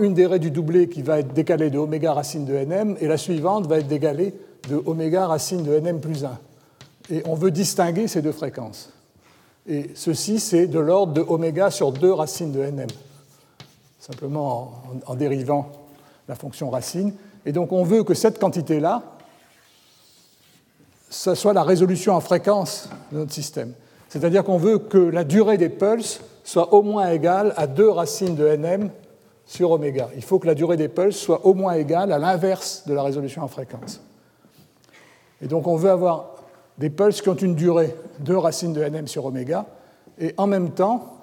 [0.00, 3.16] une des du doublé qui va être décalée de oméga racine de nm, et la
[3.16, 4.34] suivante va être décalée
[4.68, 6.38] de oméga racine de nm plus 1.
[7.10, 8.92] Et on veut distinguer ces deux fréquences.
[9.66, 12.86] Et ceci, c'est de l'ordre de oméga sur 2 racines de nm,
[13.98, 15.72] simplement en, en, dérivant
[16.28, 17.12] la fonction racine.
[17.44, 19.17] Et donc on veut que cette quantité-là,
[21.10, 23.72] ce soit la résolution en fréquence de notre système.
[24.08, 28.34] C'est-à-dire qu'on veut que la durée des pulses soit au moins égale à 2 racines
[28.34, 28.90] de nm
[29.46, 30.08] sur oméga.
[30.16, 33.02] Il faut que la durée des pulses soit au moins égale à l'inverse de la
[33.02, 34.00] résolution en fréquence.
[35.40, 36.30] Et donc on veut avoir
[36.78, 39.66] des pulses qui ont une durée de racine de nm sur oméga,
[40.18, 41.14] et en même temps,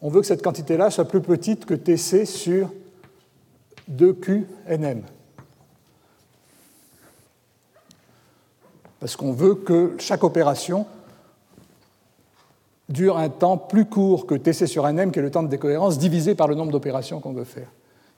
[0.00, 2.70] on veut que cette quantité-là soit plus petite que Tc sur
[3.90, 5.02] 2q nm.
[9.02, 10.86] Parce qu'on veut que chaque opération
[12.88, 15.98] dure un temps plus court que Tc sur nm, qui est le temps de décohérence,
[15.98, 17.66] divisé par le nombre d'opérations qu'on veut faire.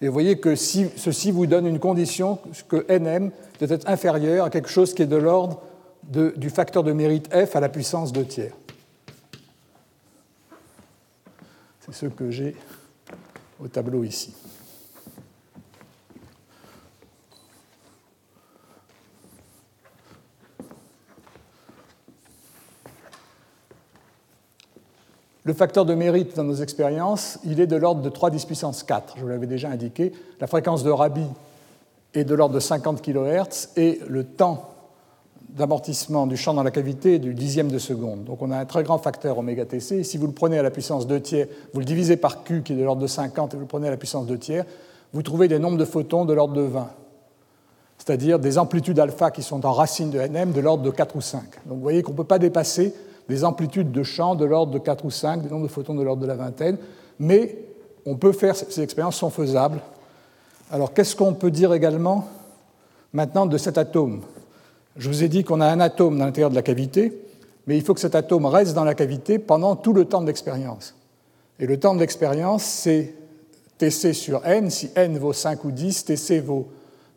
[0.02, 3.30] Et vous voyez que ceci vous donne une condition que nm
[3.60, 5.62] doit être inférieur à quelque chose qui est de l'ordre
[6.02, 8.52] du facteur de mérite f à la puissance 2 tiers.
[11.80, 12.56] C'est ce que j'ai
[13.58, 14.34] au tableau ici.
[25.46, 28.82] Le facteur de mérite dans nos expériences, il est de l'ordre de 3 10 puissance
[28.82, 30.12] 4, je vous l'avais déjà indiqué.
[30.40, 31.26] La fréquence de Rabi
[32.14, 34.70] est de l'ordre de 50 kHz et le temps
[35.50, 38.24] d'amortissement du champ dans la cavité est du dixième de seconde.
[38.24, 40.02] Donc on a un très grand facteur oméga Tc.
[40.02, 42.72] si vous le prenez à la puissance 2 tiers, vous le divisez par Q qui
[42.72, 44.64] est de l'ordre de 50 et vous le prenez à la puissance 2 tiers,
[45.12, 46.88] vous trouvez des nombres de photons de l'ordre de 20.
[47.98, 51.20] C'est-à-dire des amplitudes alpha qui sont en racine de Nm de l'ordre de 4 ou
[51.20, 51.42] 5.
[51.66, 52.94] Donc vous voyez qu'on ne peut pas dépasser
[53.28, 56.02] des amplitudes de champ de l'ordre de 4 ou 5, des nombres de photons de
[56.02, 56.76] l'ordre de la vingtaine,
[57.18, 57.58] mais
[58.06, 59.80] on peut faire, ces expériences sont faisables.
[60.70, 62.28] Alors qu'est-ce qu'on peut dire également
[63.12, 64.22] maintenant de cet atome?
[64.96, 67.18] Je vous ai dit qu'on a un atome dans l'intérieur de la cavité,
[67.66, 70.26] mais il faut que cet atome reste dans la cavité pendant tout le temps de
[70.26, 70.94] l'expérience.
[71.58, 73.14] Et le temps de l'expérience, c'est
[73.78, 74.70] Tc sur n.
[74.70, 76.68] Si n vaut 5 ou 10, Tc vaut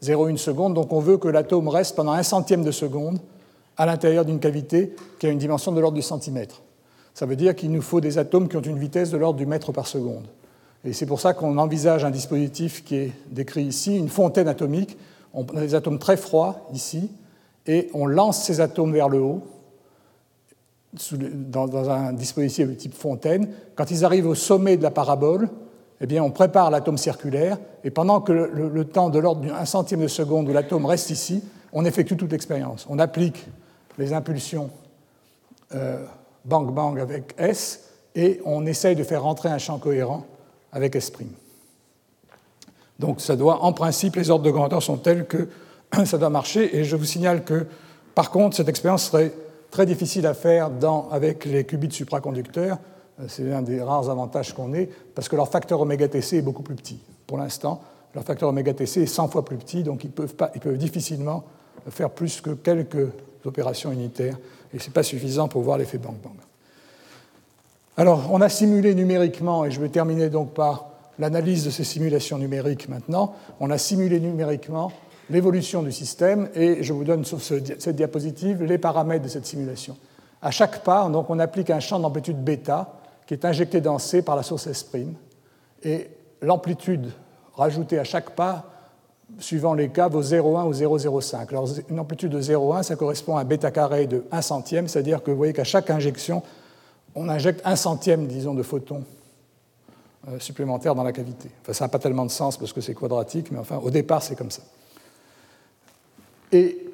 [0.03, 0.74] 0,1 seconde.
[0.74, 3.20] Donc on veut que l'atome reste pendant un centième de seconde
[3.78, 6.62] à l'intérieur d'une cavité qui a une dimension de l'ordre du centimètre.
[7.14, 9.46] Ça veut dire qu'il nous faut des atomes qui ont une vitesse de l'ordre du
[9.46, 10.28] mètre par seconde.
[10.84, 14.98] Et c'est pour ça qu'on envisage un dispositif qui est décrit ici, une fontaine atomique.
[15.34, 17.10] On a des atomes très froids ici,
[17.66, 19.42] et on lance ces atomes vers le haut
[21.12, 23.50] dans, un dispositif de type fontaine.
[23.76, 25.50] Quand ils arrivent au sommet de la parabole,
[26.00, 30.02] eh bien, on prépare l'atome circulaire, et pendant que le, temps de l'ordre d'un centième
[30.02, 32.86] de seconde où l'atome reste ici, on effectue toute l'expérience.
[32.90, 33.46] On applique
[33.98, 34.70] les impulsions
[35.76, 36.06] euh,
[37.00, 40.26] avec S et on essaye de faire rentrer un champ cohérent
[40.72, 41.12] avec S'.
[43.00, 45.50] Donc ça doit, en principe, les ordres de grandeur sont tels que
[46.06, 46.76] ça doit marcher.
[46.78, 47.68] Et je vous signale que,
[48.16, 49.34] par contre, cette expérience serait
[49.72, 50.72] très difficile à faire
[51.12, 52.78] avec les qubits supraconducteurs.
[53.20, 56.41] Euh, c'est un des rares avantages qu'on ait, parce que leur facteur oméga Tc est
[56.41, 57.00] beaucoup plus petit.
[57.28, 57.82] Pour l'instant,
[58.16, 60.78] leur facteur oméga Tc est 100 fois plus petit, donc ils peuvent, pas, ils peuvent
[60.78, 61.43] difficilement
[61.89, 63.08] faire plus que quelques
[63.48, 64.38] opérations unitaires,
[64.74, 66.36] et ce n'est pas suffisant pour voir l'effet bang-bang.
[67.95, 72.38] Alors, on a simulé numériquement, et je vais terminer donc par l'analyse de ces simulations
[72.38, 74.91] numériques maintenant, on a simulé numériquement
[75.30, 79.98] l'évolution du système, et je vous donne sur cette diapositive les paramètres de cette simulation.
[80.41, 82.93] À chaque pas, donc, on applique un champ d'amplitude bêta
[83.26, 84.89] qui est injecté dans C par la source S',
[85.84, 86.10] et
[86.41, 87.12] l'amplitude
[87.56, 88.77] rajoutée à chaque pas
[89.40, 91.50] suivant les cas, vaut 0,1 ou 0,05.
[91.50, 95.22] Alors, une amplitude de 0,1, ça correspond à un bêta carré de 1 centième, c'est-à-dire
[95.22, 96.44] que vous voyez qu'à chaque injection,
[97.16, 99.04] on injecte 1 centième, disons, de photons
[100.30, 101.50] euh, supplémentaires dans la cavité.
[101.62, 104.24] Enfin, ça n'a pas tellement de sens parce que c'est quadratique, mais enfin, au départ,
[104.24, 104.62] c'est comme ça.
[106.52, 106.86] Et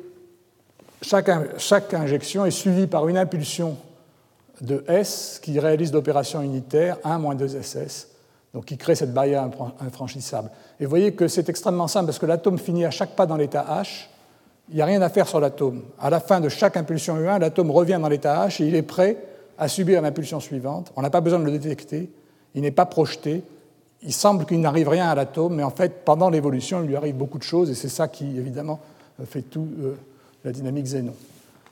[1.01, 3.77] chaque, chaque, injection est suivie par une impulsion
[4.61, 8.09] de S qui réalise l'opération unitaire 1 moins 2 SS,
[8.53, 9.49] donc qui crée cette barrière
[9.79, 10.51] infranchissable.
[10.79, 13.35] Et vous voyez que c'est extrêmement simple parce que l'atome finit à chaque pas dans
[13.35, 14.07] l'état H.
[14.69, 15.81] Il n'y a rien à faire sur l'atome.
[15.99, 18.83] À la fin de chaque impulsion U1, l'atome revient dans l'état H et il est
[18.83, 19.17] prêt
[19.57, 20.91] à subir l'impulsion suivante.
[20.95, 22.09] On n'a pas besoin de le détecter.
[22.55, 23.43] Il n'est pas projeté.
[24.03, 27.15] Il semble qu'il n'arrive rien à l'atome, mais en fait, pendant l'évolution, il lui arrive
[27.15, 28.79] beaucoup de choses et c'est ça qui, évidemment,
[29.25, 29.95] fait tout euh,
[30.43, 31.13] la dynamique Zénon.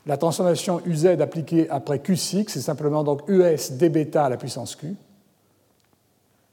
[0.08, 4.76] La transformation UZ appliquée après Q6, c'est simplement donc US d bêta à la puissance
[4.76, 4.96] Q.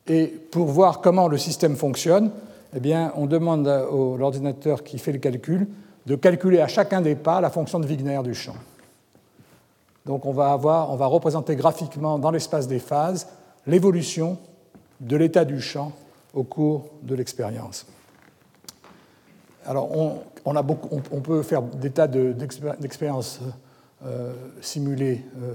[0.08, 2.30] Et pour voir comment le système fonctionne,
[2.74, 5.66] eh bien, on demande à l'ordinateur qui fait le calcul
[6.06, 8.56] de calculer à chacun des pas la fonction de Wigner du champ.
[10.06, 13.28] Donc on va, avoir, on va représenter graphiquement dans l'espace des phases
[13.66, 14.38] l'évolution
[15.00, 15.92] de l'état du champ
[16.32, 17.86] au cours de l'expérience.
[19.66, 19.90] Alors
[20.46, 23.40] on, a beaucoup, on, peut faire des tas d'expériences
[24.06, 24.32] euh,
[24.62, 25.52] simulées euh,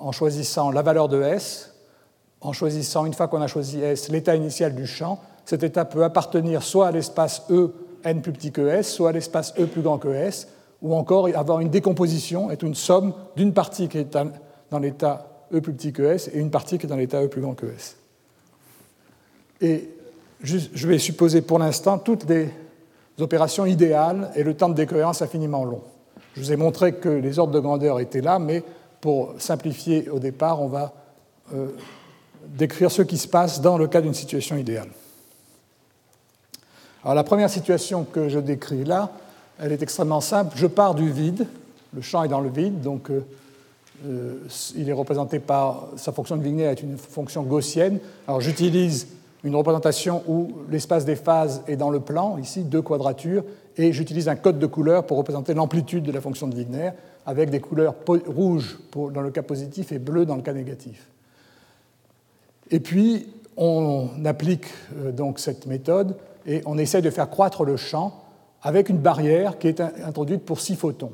[0.00, 1.69] en choisissant la valeur de S,
[2.40, 5.20] en choisissant, une fois qu'on a choisi S, l'état initial du champ.
[5.44, 7.72] Cet état peut appartenir soit à l'espace E
[8.04, 10.48] n plus petit que S, soit à l'espace E plus grand que S,
[10.80, 14.16] ou encore avoir une décomposition, être une somme d'une partie qui est
[14.70, 17.28] dans l'état E plus petit que S et une partie qui est dans l'état E
[17.28, 17.96] plus grand que S.
[19.60, 19.90] Et
[20.42, 22.48] je vais supposer pour l'instant toutes les
[23.18, 25.82] opérations idéales et le temps de décohérence infiniment long.
[26.34, 28.62] Je vous ai montré que les ordres de grandeur étaient là, mais
[29.02, 30.94] pour simplifier au départ, on va
[31.54, 31.68] euh,
[32.46, 34.88] décrire ce qui se passe dans le cas d'une situation idéale.
[37.02, 39.10] Alors la première situation que je décris là,
[39.58, 40.56] elle est extrêmement simple.
[40.56, 41.46] Je pars du vide,
[41.94, 43.24] le champ est dans le vide, donc euh,
[44.06, 44.34] euh,
[44.76, 47.98] il est représenté par sa fonction de Wigner est une fonction gaussienne.
[48.26, 49.08] Alors j'utilise
[49.44, 53.44] une représentation où l'espace des phases est dans le plan, ici deux quadratures,
[53.76, 56.90] et j'utilise un code de couleur pour représenter l'amplitude de la fonction de Wigner,
[57.24, 61.06] avec des couleurs rouges dans le cas positif et bleu dans le cas négatif.
[62.70, 64.66] Et puis on applique
[64.96, 66.16] euh, donc cette méthode
[66.46, 68.24] et on essaie de faire croître le champ
[68.62, 71.12] avec une barrière qui est introduite pour 6 photons.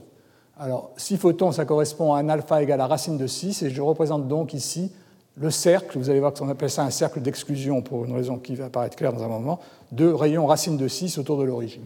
[0.59, 3.83] Alors, 6 photons, ça correspond à un alpha égal à racine de 6, et je
[3.83, 4.91] représente donc ici
[5.39, 8.55] le cercle, vous allez voir qu'on appelle ça un cercle d'exclusion pour une raison qui
[8.55, 9.61] va apparaître claire dans un moment,
[9.93, 11.85] de rayons racine de 6 autour de l'origine.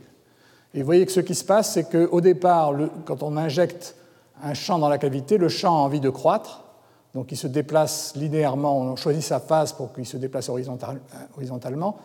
[0.72, 2.72] Et vous voyez que ce qui se passe, c'est qu'au départ,
[3.06, 3.96] quand on injecte
[4.42, 6.62] un champ dans la cavité, le champ a envie de croître,
[7.14, 11.96] donc il se déplace linéairement, on choisit sa phase pour qu'il se déplace horizontalement,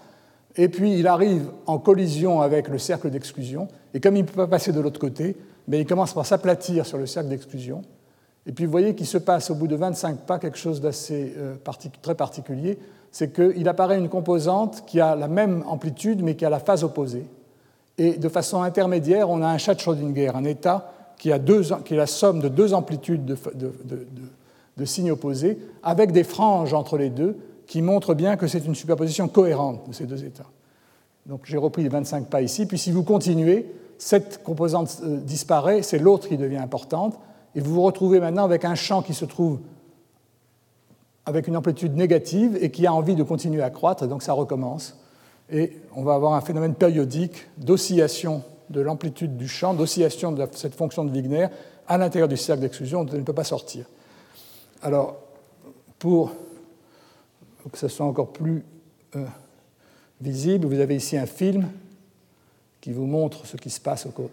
[0.55, 4.35] et puis il arrive en collision avec le cercle d'exclusion, et comme il ne peut
[4.35, 5.35] pas passer de l'autre côté,
[5.67, 7.81] mais il commence par s'aplatir sur le cercle d'exclusion.
[8.47, 11.33] Et puis vous voyez qu'il se passe au bout de 25 pas quelque chose d'assez
[11.37, 11.55] euh,
[12.01, 12.77] très particulier,
[13.11, 16.83] c'est qu'il apparaît une composante qui a la même amplitude mais qui a la phase
[16.83, 17.25] opposée.
[17.97, 21.61] Et de façon intermédiaire, on a un chat de Schrödinger, un état qui, a deux,
[21.85, 23.73] qui est la somme de deux amplitudes de, de
[24.84, 29.28] signes opposés, avec des franges entre les deux, qui montre bien que c'est une superposition
[29.30, 30.49] cohérente de ces deux états.
[31.26, 33.65] Donc j'ai repris les 25 pas ici, puis si vous continuez,
[33.97, 37.17] cette composante euh, disparaît, c'est l'autre qui devient importante,
[37.55, 39.59] et vous vous retrouvez maintenant avec un champ qui se trouve
[41.26, 44.99] avec une amplitude négative et qui a envie de continuer à croître, donc ça recommence.
[45.49, 50.76] Et on va avoir un phénomène périodique d'oscillation de l'amplitude du champ, d'oscillation de cette
[50.76, 51.47] fonction de Wigner
[51.88, 53.86] à l'intérieur du cercle d'exclusion dont elle ne peut pas sortir.
[54.82, 55.17] Alors,
[55.99, 56.32] pour
[57.71, 58.63] que ce soit encore plus
[59.15, 59.26] euh,
[60.21, 61.69] visible, vous avez ici un film
[62.80, 64.30] qui vous montre ce qui se passe au cours.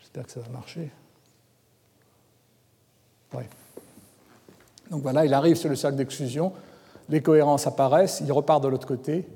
[0.00, 0.90] J'espère que ça va marcher.
[3.34, 3.44] Oui.
[4.90, 6.52] Donc voilà, il arrive sur le cercle d'exclusion,
[7.08, 9.26] les cohérences apparaissent, il repart de l'autre côté,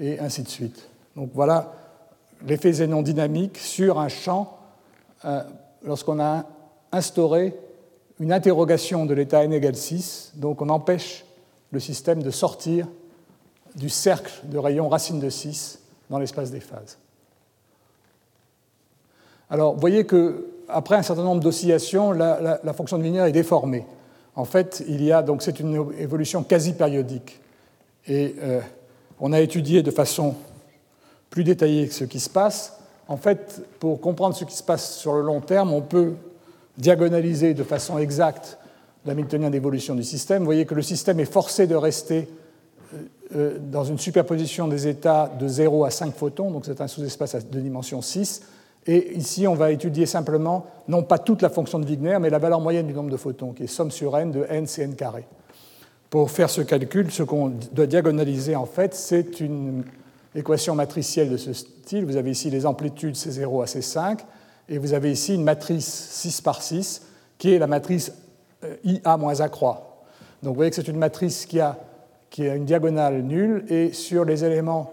[0.00, 0.88] et ainsi de suite.
[1.14, 1.72] Donc voilà
[2.44, 4.58] l'effet zénon dynamique sur un champ
[5.24, 5.42] euh,
[5.84, 6.44] lorsqu'on a
[6.92, 7.54] instauré
[8.20, 11.24] une interrogation de l'état n égale 6, donc on empêche
[11.70, 12.86] le système de sortir
[13.74, 16.98] du cercle de rayons racine de 6 dans l'espace des phases.
[19.50, 23.86] Alors, vous voyez qu'après un certain nombre d'oscillations, la, fonction de Wigner est déformée.
[24.34, 27.40] En fait, il y a donc c'est une évolution quasi périodique.
[28.06, 28.60] Et euh,
[29.20, 30.34] on a étudié de façon
[31.30, 32.78] plus détaillée ce qui se passe.
[33.08, 36.14] En fait, pour comprendre ce qui se passe sur le long terme, on peut
[36.78, 38.58] diagonaliser de façon exacte
[39.04, 42.28] l'hamiltonien d'évolution du système, vous voyez que le système est forcé de rester
[42.92, 42.98] euh,
[43.34, 47.48] euh, dans une superposition des états de 0 à 5 photons, donc c'est un sous-espace
[47.48, 48.42] de dimension 6.
[48.88, 52.38] Et ici, on va étudier simplement, non pas toute la fonction de Wigner, mais la
[52.38, 54.94] valeur moyenne du nombre de photons, qui est somme sur n de n c n
[54.94, 55.24] carré.
[56.08, 59.82] Pour faire ce calcul, ce qu'on doit diagonaliser, en fait, c'est une
[60.36, 62.04] équation matricielle de ce style.
[62.04, 64.18] Vous avez ici les amplitudes C0 à C5,
[64.68, 67.02] et vous avez ici une matrice 6 par 6,
[67.38, 68.12] qui est la matrice
[68.84, 70.04] IA moins A croix.
[70.42, 71.78] Donc vous voyez que c'est une matrice qui a,
[72.30, 74.92] qui a une diagonale nulle et sur les éléments,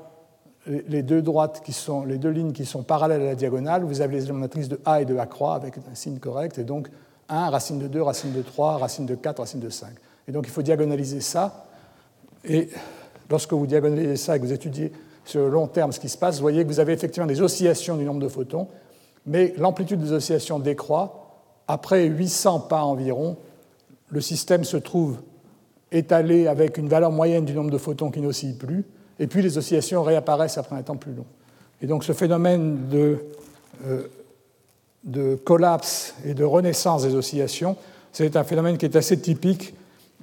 [0.66, 4.02] les deux droites qui sont, les deux lignes qui sont parallèles à la diagonale, vous
[4.02, 6.90] avez les matrices de A et de A croix avec un signe correct et donc
[7.30, 9.90] 1, racine de 2, racine de 3, racine de 4, racine de 5.
[10.28, 11.66] Et donc il faut diagonaliser ça.
[12.46, 12.70] Et
[13.30, 14.92] lorsque vous diagonalisez ça et que vous étudiez
[15.26, 17.42] sur le long terme ce qui se passe, vous voyez que vous avez effectivement des
[17.42, 18.68] oscillations du nombre de photons,
[19.26, 21.42] mais l'amplitude des oscillations décroît.
[21.68, 23.38] Après 800 pas environ,
[24.10, 25.18] le système se trouve
[25.92, 28.86] étalé avec une valeur moyenne du nombre de photons qui n'oscille plus,
[29.20, 31.26] et puis les oscillations réapparaissent après un temps plus long.
[31.82, 33.20] Et donc ce phénomène de,
[33.86, 34.08] euh,
[35.04, 37.78] de collapse et de renaissance des oscillations,
[38.12, 39.74] c'est un phénomène qui est assez typique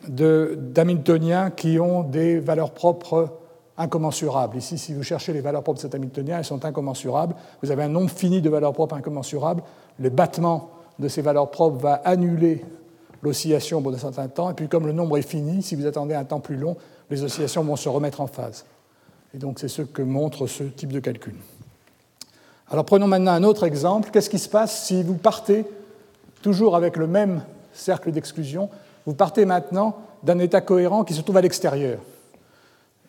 [0.08, 3.36] d'Hamiltoniens qui ont des valeurs propres
[3.80, 4.58] incommensurables.
[4.58, 7.34] Ici, si vous cherchez les valeurs propres de cet Hamiltonien, elles sont incommensurables.
[7.62, 9.62] Vous avez un nombre fini de valeurs propres incommensurables.
[9.98, 12.62] Le battement de ces valeurs propres va annuler
[13.22, 14.50] l'oscillation bout d'un certain temps.
[14.50, 16.76] Et puis, comme le nombre est fini, si vous attendez un temps plus long,
[17.08, 18.66] les oscillations vont se remettre en phase.
[19.34, 21.34] Et donc, c'est ce que montre ce type de calcul.
[22.70, 24.10] Alors, prenons maintenant un autre exemple.
[24.12, 25.64] Qu'est-ce qui se passe si vous partez
[26.42, 28.68] toujours avec le même cercle d'exclusion?
[29.06, 31.98] Vous partez maintenant d'un état cohérent qui se trouve à l'extérieur.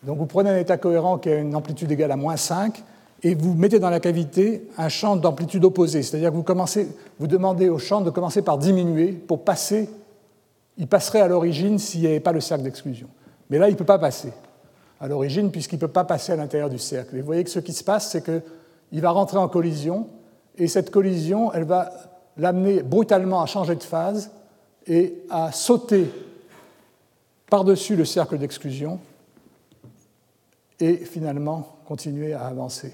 [0.03, 2.83] Donc vous prenez un état cohérent qui a une amplitude égale à moins 5
[3.23, 6.01] et vous mettez dans la cavité un champ d'amplitude opposée.
[6.01, 6.89] C'est-à-dire que vous, commencez,
[7.19, 9.89] vous demandez au champ de commencer par diminuer pour passer.
[10.77, 13.07] Il passerait à l'origine s'il n'y avait pas le cercle d'exclusion.
[13.49, 14.33] Mais là, il ne peut pas passer
[14.99, 17.15] à l'origine puisqu'il ne peut pas passer à l'intérieur du cercle.
[17.15, 20.07] Et vous voyez que ce qui se passe, c'est qu'il va rentrer en collision
[20.57, 21.91] et cette collision, elle va
[22.37, 24.31] l'amener brutalement à changer de phase
[24.87, 26.11] et à sauter
[27.49, 28.99] par-dessus le cercle d'exclusion
[30.81, 32.93] et finalement continuer à avancer.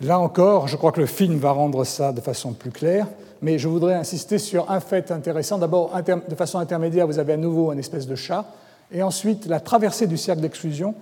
[0.00, 3.06] Là encore, je crois que le film va rendre ça de façon plus claire,
[3.42, 5.58] mais je voudrais insister sur un fait intéressant.
[5.58, 8.44] D'abord, de façon intermédiaire, vous avez à nouveau un espèce de chat,
[8.92, 10.94] et ensuite, la traversée du cercle d'exclusion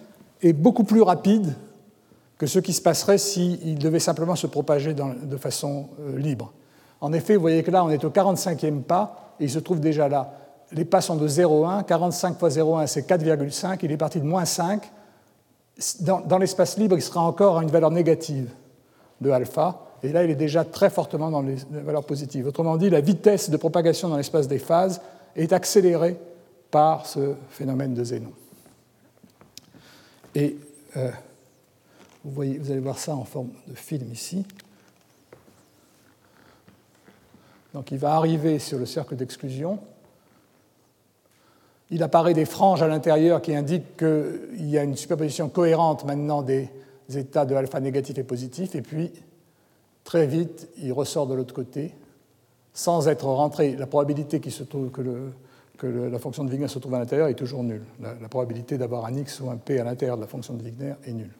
[0.42, 1.54] est beaucoup plus rapide
[2.38, 6.52] que ce qui se passerait s'il devait simplement se propager de façon euh, libre.
[7.00, 9.80] En effet, vous voyez que là, on est au 45e pas, et il se trouve
[9.80, 10.32] déjà là
[10.74, 11.84] les pas sont de 0,1.
[11.84, 13.78] 45 fois 0,1, c'est 4,5.
[13.82, 14.82] Il est parti de moins 5.
[16.00, 18.50] Dans, l'espace libre, il sera encore à une valeur négative
[19.20, 19.80] de alpha.
[20.02, 22.46] Et là, il est déjà très fortement dans les valeurs positives.
[22.46, 25.00] Autrement dit, la vitesse de propagation dans l'espace des phases
[25.34, 26.18] est accélérée
[26.70, 28.32] par ce phénomène de Zénon.
[30.34, 30.56] Et
[30.96, 31.10] euh,
[32.24, 34.44] vous, allez voir ça en forme de film ici.
[37.72, 39.78] Donc il va arriver sur le cercle d'exclusion
[41.90, 46.42] il apparaît des franges à l'intérieur qui indiquent qu'il y a une superposition cohérente maintenant
[46.42, 46.70] des
[47.14, 49.12] états de alpha négatif et positif, et puis
[50.02, 51.94] très vite, il ressort de l'autre côté
[52.72, 53.76] sans être rentré.
[53.76, 55.32] La probabilité se trouve, que,
[55.86, 57.84] la fonction de Wigner se trouve à l'intérieur est toujours nulle.
[58.00, 60.94] La, probabilité d'avoir un x ou un p à l'intérieur de la fonction de Wigner
[61.06, 61.32] est nulle.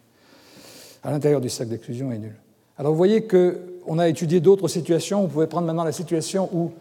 [1.03, 2.37] À l'intérieur du cercle d'exclusion est nulle.
[2.79, 5.23] Alors vous voyez qu'on a étudié d'autres situations.
[5.23, 6.73] Vous pouvez prendre maintenant la situation où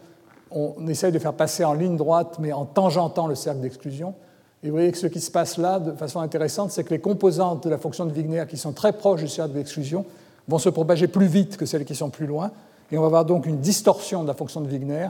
[0.54, 4.14] on essaye de faire passer en ligne droite, mais en tangentant le cercle d'exclusion.
[4.62, 7.00] Et vous voyez que ce qui se passe là, de façon intéressante, c'est que les
[7.00, 10.06] composantes de la fonction de Wigner qui sont très proches du cercle d'exclusion
[10.48, 12.50] vont se propager plus vite que celles qui sont plus loin.
[12.90, 15.08] Et on va avoir donc une distorsion de la fonction de Wigner,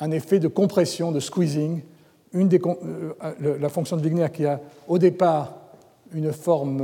[0.00, 1.82] un effet de compression, de squeezing.
[2.34, 5.54] Euh, la fonction de Wigner qui a au départ
[6.12, 6.80] une forme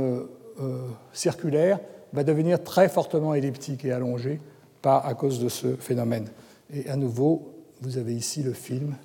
[0.61, 0.77] euh,
[1.13, 1.79] circulaire
[2.13, 4.39] va devenir très fortement elliptique et allongée
[4.81, 6.27] par, à cause de ce phénomène.
[6.73, 7.51] Et à nouveau,
[7.81, 8.95] vous avez ici le film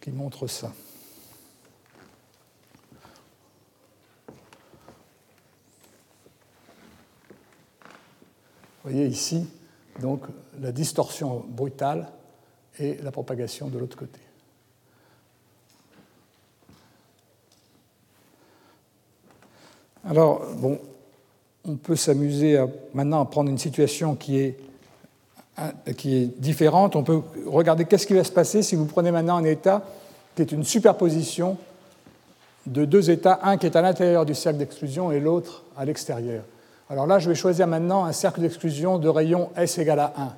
[0.00, 0.72] qui montre ça.
[8.84, 9.46] Vous voyez ici
[10.00, 10.22] donc
[10.60, 12.08] la distorsion brutale
[12.78, 14.20] et la propagation de l'autre côté.
[20.04, 20.80] Alors, bon,
[21.64, 24.58] on peut s'amuser maintenant à prendre une situation qui est
[25.96, 26.96] qui est différente.
[26.96, 29.82] On peut regarder qu'est-ce qui va se passer si vous prenez maintenant un état
[30.34, 31.58] qui est une superposition
[32.66, 36.44] de deux états, un qui est à l'intérieur du cercle d'exclusion et l'autre à l'extérieur.
[36.88, 40.32] Alors là, je vais choisir maintenant un cercle d'exclusion de rayon S égale à 1.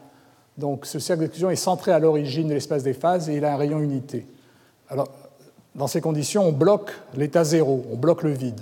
[0.58, 3.54] Donc ce cercle d'exclusion est centré à l'origine de l'espace des phases et il a
[3.54, 4.26] un rayon unité.
[4.88, 5.08] Alors,
[5.74, 8.60] dans ces conditions, on bloque l'état zéro, on bloque le vide.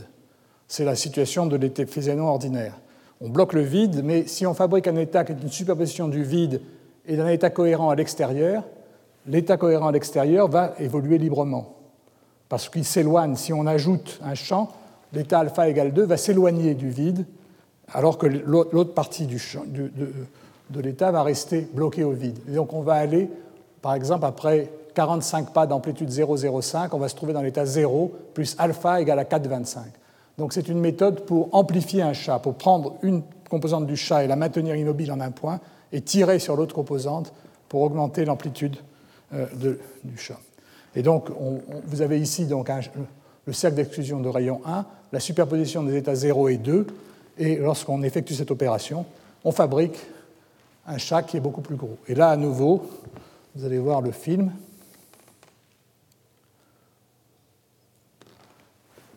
[0.68, 2.74] C'est la situation de l'état Fézénon ordinaire
[3.22, 6.24] on bloque le vide, mais si on fabrique un état qui est une superposition du
[6.24, 6.60] vide
[7.06, 8.64] et d'un état cohérent à l'extérieur,
[9.26, 11.76] l'état cohérent à l'extérieur va évoluer librement.
[12.48, 14.68] Parce qu'il s'éloigne, si on ajoute un champ,
[15.12, 17.24] l'état alpha égale 2 va s'éloigner du vide,
[17.92, 22.38] alors que l'autre partie du champ, de, l'état va rester bloquée au vide.
[22.48, 23.30] Et donc on va aller
[23.82, 28.56] Par exemple, après 45 pas d'amplitude 0,05, on va se trouver dans l'état 0 plus
[28.58, 29.78] alpha égale à 4,25.
[30.38, 34.26] Donc c'est une méthode pour amplifier un chat, pour prendre une composante du chat et
[34.26, 35.60] la maintenir immobile en un point
[35.92, 37.32] et tirer sur l'autre composante
[37.68, 38.76] pour augmenter l'amplitude
[39.34, 39.46] euh,
[40.04, 40.38] du chat.
[40.94, 41.28] Et donc
[41.86, 46.56] vous avez ici le cercle d'exclusion de rayon 1, la superposition des états 0 et
[46.56, 46.86] 2,
[47.38, 49.06] et lorsqu'on effectue cette opération,
[49.44, 49.98] on fabrique
[50.86, 51.96] un chat qui est beaucoup plus gros.
[52.08, 52.86] Et là, à nouveau,
[53.54, 54.52] vous allez voir le film.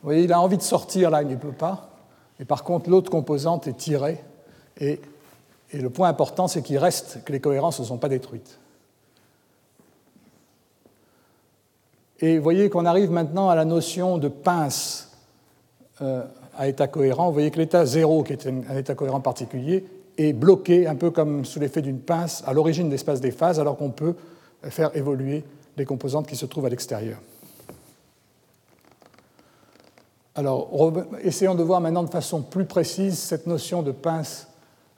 [0.05, 1.89] Vous voyez, il a envie de sortir là, il ne peut pas.
[2.39, 4.23] Et par contre, l'autre composante est tirée.
[4.79, 5.01] Et,
[5.73, 8.59] le point important, c'est qu'il reste que les cohérences ne sont pas détruites.
[12.19, 15.09] Et vous voyez qu'on arrive maintenant à la notion de pince
[16.03, 16.23] euh,
[16.55, 17.25] à état cohérent.
[17.29, 19.87] Vous voyez que l'état 0, qui est un état cohérent particulier,
[20.19, 23.59] est bloqué, un peu comme sous l'effet d'une pince, à l'origine de l'espace des phases,
[23.59, 24.13] alors qu'on peut
[24.65, 25.43] faire évoluer
[25.77, 27.17] les composantes qui se trouvent à l'extérieur.
[30.37, 30.91] Alors,
[31.23, 34.47] essayons de voir maintenant de façon plus précise cette notion de pince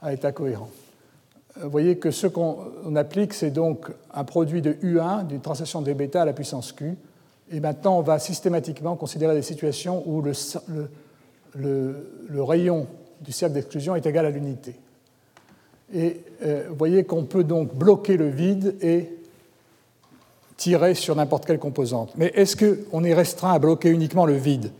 [0.02, 0.70] à état cohérent.
[1.58, 5.84] Euh, vous voyez que ce qu'on applique, c'est donc un produit de U1 d'une translation
[5.84, 6.98] des bêta à la puissance Q.
[7.52, 10.34] Et maintenant, on va systématiquement considérer des situations où le,
[11.56, 12.88] le, rayon
[13.22, 14.76] du cercle d'exclusion est égal à l'unité.
[15.94, 19.08] Et euh, vous voyez qu'on peut donc bloquer le vide et
[20.58, 22.12] tirer sur n'importe quelle composante.
[22.18, 24.72] Mais est-ce qu'on est restreint à bloquer uniquement le vide?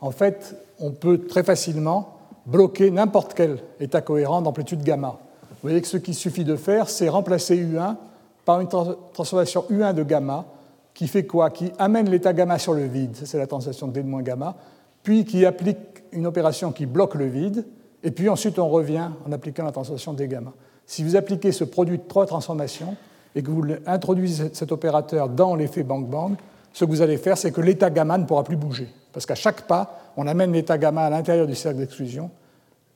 [0.00, 5.18] En fait, on peut très facilement bloquer n'importe quel état cohérent d'amplitude gamma.
[5.50, 7.96] Vous voyez que ce qu'il suffit de faire, c'est remplacer U1
[8.44, 10.46] par une transformation U1 de gamma
[10.94, 11.50] qui fait quoi?
[11.50, 14.56] Qui amène l'état gamma sur le vide, c'est la translation D de moins gamma,
[15.02, 15.78] puis qui applique
[16.12, 17.66] une opération qui bloque le vide,
[18.02, 20.52] et puis ensuite on revient en appliquant la transformation D gamma.
[20.86, 22.96] Si vous appliquez ce produit de trois transformations,
[23.34, 26.34] et que vous introduisez cet opérateur dans l'effet bang-bang,
[26.72, 28.88] ce que vous allez faire, c'est que l'état gamma ne pourra plus bouger.
[29.18, 32.30] Parce qu'à chaque pas, on amène l'état gamma à l'intérieur du cercle d'exclusion,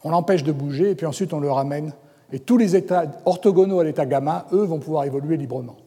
[0.04, 1.94] on l'empêche de bouger, et puis ensuite on le ramène.
[2.30, 5.78] Et tous les états orthogonaux à l'état gamma, eux, vont pouvoir évoluer librement.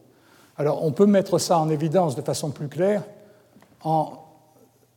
[0.58, 3.02] Alors on peut mettre ça en évidence de façon plus claire
[3.82, 4.12] en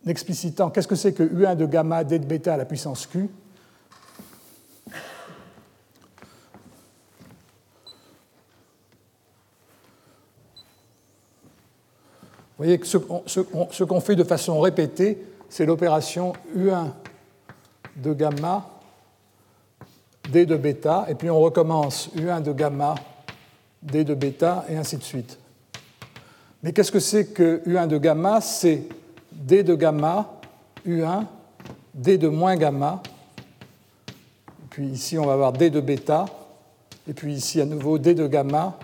[0.06, 3.30] explicitant qu'est-ce que c'est que U1 de gamma D de bêta à la puissance Q.
[12.60, 16.90] Vous voyez que ce qu'on fait de façon répétée, c'est l'opération U1
[17.96, 18.68] de gamma,
[20.30, 22.96] D de bêta, et puis on recommence U1 de gamma,
[23.82, 25.40] D de bêta, et ainsi de suite.
[26.62, 28.42] Mais qu'est-ce que c'est que U1 de gamma?
[28.42, 28.84] C'est
[29.32, 30.30] D de gamma,
[30.86, 31.28] U1,
[31.94, 33.02] D de moins gamma,
[34.70, 36.26] puis ici on va avoir D de bêta,
[37.08, 38.78] et puis ici à nouveau D de gamma,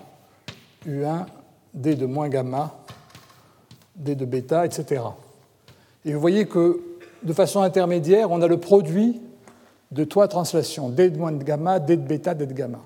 [0.87, 1.25] U1,
[1.73, 2.73] D de moins gamma,
[3.95, 5.03] D de bêta, etc.
[6.03, 6.81] Et vous voyez que
[7.23, 9.21] de façon intermédiaire, on a le produit
[9.91, 12.79] de trois translations, D de moins de gamma, D de bêta, D de gamma.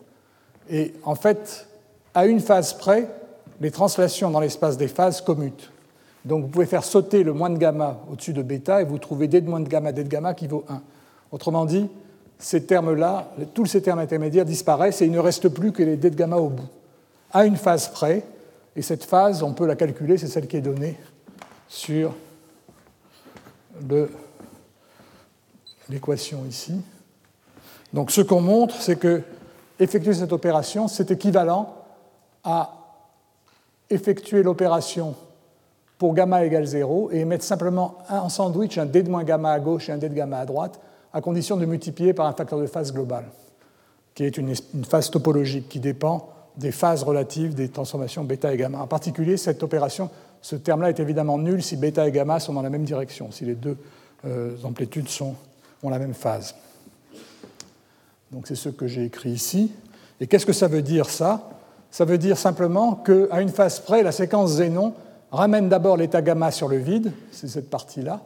[0.70, 1.68] Et en fait,
[2.14, 3.07] à une phase près,
[3.60, 5.72] les translations dans l'espace des phases commutent.
[6.26, 9.28] Donc vous pouvez faire sauter le moins de gamma au-dessus de bêta et vous trouvez
[9.28, 10.82] D de moins de gamma, D de gamma qui vaut 1.
[11.32, 11.88] Autrement dit,
[12.38, 16.10] ces termes-là, tous ces termes intermédiaires disparaissent et il ne reste plus que les D
[16.10, 16.68] de gamma au bout.
[17.32, 18.24] À une phase près,
[18.75, 20.96] et cette phase, on peut la calculer, c'est celle qui est donnée
[21.70, 22.13] sur
[25.87, 26.82] l'équation ici.
[27.93, 29.21] Donc ce qu'on montre, c'est que
[29.79, 31.75] effectuer cette opération, c'est équivalent
[32.43, 32.74] à
[33.89, 35.16] effectuer l'opération
[35.97, 39.59] pour gamma égale 0 et mettre simplement en sandwich un d de moins gamma à
[39.59, 40.79] gauche et un d de gamma à droite,
[41.13, 43.25] à condition de multiplier par un facteur de phase global,
[44.16, 44.54] qui est une,
[44.86, 48.79] phase topologique qui dépend des phases relatives des transformations bêta et gamma.
[48.79, 50.09] En particulier, cette opération,
[50.41, 53.45] ce terme-là est évidemment nul si bêta et gamma sont dans la même direction, si
[53.45, 53.78] les deux
[54.25, 55.07] euh, amplitudes
[55.83, 56.55] ont la même phase.
[58.32, 59.71] Donc c'est ce que j'ai écrit ici.
[60.21, 61.49] Et qu'est-ce que ça veut dire ça?
[61.91, 64.93] Ça veut dire simplement qu'à une phase près, la séquence Zénon
[65.32, 68.21] ramène d'abord l'état gamma sur le vide, c'est cette partie-là.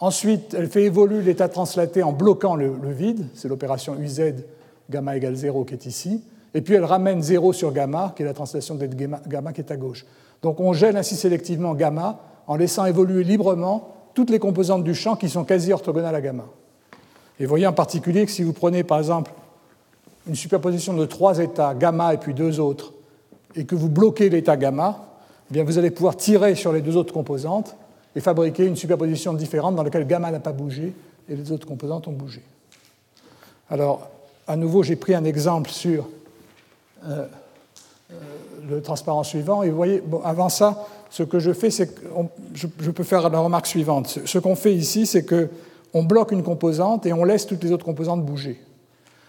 [0.00, 4.34] Ensuite, elle fait évoluer l'état translaté en bloquant le, vide, c'est l'opération UZ
[4.90, 6.22] gamma égale 0 qui est ici.
[6.54, 9.60] Et puis elle ramène 0 sur gamma, qui est la translation de gamma, gamma qui
[9.60, 10.04] est à gauche.
[10.42, 15.16] Donc on gèle ainsi sélectivement gamma en laissant évoluer librement toutes les composantes du champ
[15.16, 16.44] qui sont quasi orthogonales à gamma.
[17.38, 19.32] Et vous voyez en particulier que si vous prenez par exemple
[20.26, 22.92] une superposition de trois états, gamma et puis deux autres,
[23.56, 25.04] et que vous bloquez l'état gamma,
[25.50, 27.76] eh bien vous allez pouvoir tirer sur les deux autres composantes
[28.14, 30.92] et fabriquer une superposition différente dans laquelle gamma n'a pas bougé
[31.28, 32.42] et les autres composantes ont bougé.
[33.70, 34.08] Alors,
[34.46, 36.08] à nouveau, j'ai pris un exemple sur
[37.06, 37.26] euh,
[38.68, 39.62] le transparent suivant.
[39.62, 42.02] Et vous voyez, avant ça, ce que je fais, c'est que
[42.54, 44.20] je, peux faire la remarque suivante.
[44.24, 47.84] Ce, qu'on fait ici, c'est qu'on bloque une composante et on laisse toutes les autres
[47.84, 48.60] composantes bouger.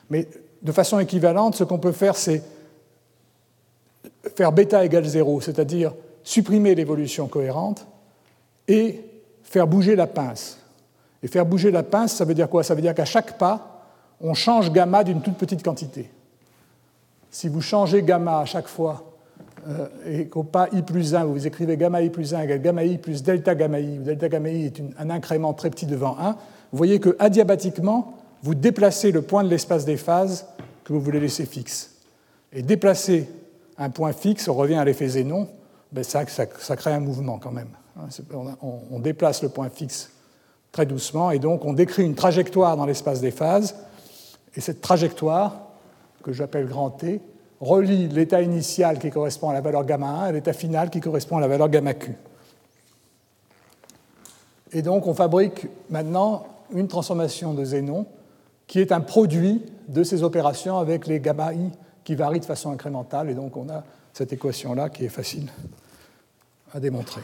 [0.09, 0.27] Mais
[0.61, 2.41] de façon équivalente, ce qu'on peut faire, c'est
[4.35, 5.93] faire bêta égale 0, c'est-à-dire
[6.23, 7.85] supprimer l'évolution cohérente
[8.67, 9.01] et
[9.43, 10.57] faire bouger la pince.
[11.21, 12.63] Et faire bouger la pince, ça veut dire quoi?
[12.63, 13.87] Ça veut dire qu'à chaque pas,
[14.21, 16.09] on change gamma d'une toute petite quantité.
[17.33, 19.11] Si vous changez gamma à chaque fois
[19.67, 22.83] euh, et qu'au pas i plus 1, vous écrivez gamma i plus 1 égale gamma
[22.83, 26.15] i plus delta gamma i, où delta gamma i est un incrément très petit devant
[26.19, 30.45] 1, vous voyez que adiabatiquement, vous déplacez le point de l'espace des phases
[30.83, 31.95] que vous voulez laisser fixe.
[32.51, 33.27] Et déplacer
[33.79, 35.47] un point fixe, on revient à l'effet Zénon,
[35.91, 37.69] ben ça, crée un mouvement quand même.
[38.31, 40.11] On, on déplace le point fixe
[40.71, 43.75] très doucement, et donc on décrit une trajectoire dans l'espace des phases,
[44.55, 45.62] et cette trajectoire,
[46.23, 47.21] que j'appelle grand T,
[47.59, 51.37] relie l'état initial qui correspond à la valeur gamma 1 à l'état final qui correspond
[51.37, 52.13] à la valeur gamma q.
[54.71, 58.07] Et donc on fabrique maintenant une transformation de Zénon
[58.67, 61.69] qui est un produit de ces opérations avec les gamma i
[62.03, 63.29] qui varient de façon incrémentale.
[63.29, 63.83] Et donc on a
[64.13, 65.49] cette équation-là qui est facile
[66.73, 67.21] à démontrer.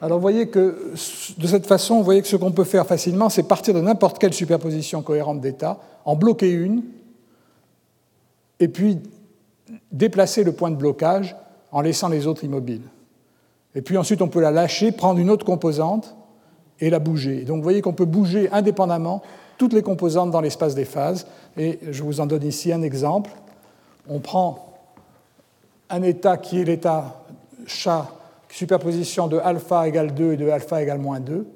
[0.00, 0.92] Alors vous voyez que
[1.38, 4.18] de cette façon, vous voyez que ce qu'on peut faire facilement, c'est partir de n'importe
[4.18, 6.82] quelle superposition cohérente d'état, en bloquer une,
[8.64, 8.98] et puis
[9.92, 11.36] déplacer le point de blocage
[11.70, 12.88] en laissant les autres immobiles.
[13.74, 16.16] Et puis ensuite, on peut la lâcher, prendre une autre composante
[16.80, 17.42] et la bouger.
[17.42, 19.20] Donc vous voyez qu'on peut bouger indépendamment
[19.58, 21.26] toutes les composantes dans l'espace des phases.
[21.58, 23.30] Et je vous en donne ici un exemple.
[24.08, 24.72] On prend
[25.90, 27.22] un état qui est l'état
[27.66, 28.08] chat,
[28.48, 31.46] superposition de alpha égale 2 et de alpha égale moins 2,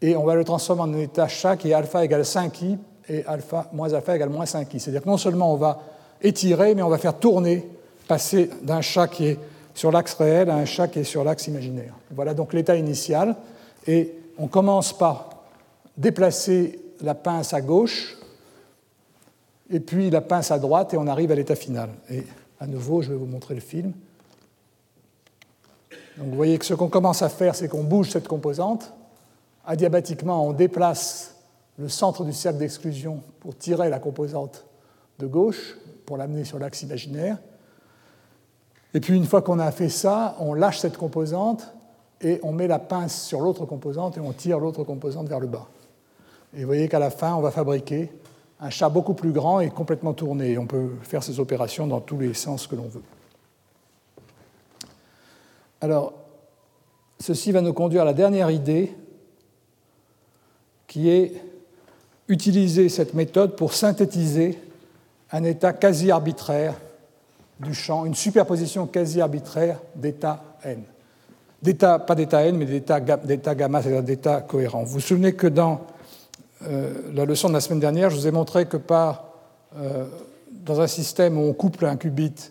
[0.00, 2.78] et on va le transformer en un état chat qui est alpha égale 5i
[3.10, 4.78] et alpha moins alpha égale moins 5i.
[4.78, 5.80] C'est-à-dire que non seulement on va
[6.22, 7.68] étirer, mais on va faire tourner,
[8.06, 9.38] passer d'un chat qui est
[9.74, 11.94] sur l'axe réel à un chat qui est sur l'axe imaginaire.
[12.10, 13.36] Voilà donc l'état initial,
[13.86, 15.44] et on commence par
[15.96, 18.16] déplacer la pince à gauche,
[19.70, 21.90] et puis la pince à droite, et on arrive à l'état final.
[22.10, 22.24] Et
[22.58, 23.92] à nouveau, je vais vous montrer le film.
[26.16, 28.92] Donc vous voyez que ce qu'on commence à faire, c'est qu'on bouge cette composante.
[29.64, 31.36] Adiabatiquement, on déplace
[31.78, 34.64] le centre du cercle d'exclusion pour tirer la composante
[35.20, 35.76] de gauche,
[36.08, 37.36] pour l'amener sur l'axe imaginaire.
[38.94, 41.74] Et puis une fois qu'on a fait ça, on lâche cette composante
[42.22, 45.48] et on met la pince sur l'autre composante et on tire l'autre composante vers le
[45.48, 45.68] bas.
[46.56, 48.10] Et vous voyez qu'à la fin, on va fabriquer
[48.58, 50.56] un chat beaucoup plus grand et complètement tourné.
[50.56, 53.04] on peut faire ces opérations dans tous les sens que l'on veut.
[55.82, 56.14] Alors,
[57.20, 58.96] ceci va nous conduire à la dernière idée,
[60.86, 61.34] qui est
[62.28, 64.58] utiliser cette méthode pour synthétiser
[65.32, 66.74] un état quasi arbitraire
[67.60, 70.82] du champ, une superposition quasi arbitraire d'états n.
[71.98, 73.00] pas d'état n, mais d'état
[73.54, 74.84] gamma, c'est-à-dire d'états cohérents.
[74.84, 75.80] Vous vous souvenez que dans
[76.66, 80.06] euh, la leçon de la semaine dernière, je vous ai montré que euh,
[80.50, 82.50] dans un système où on couple un qubit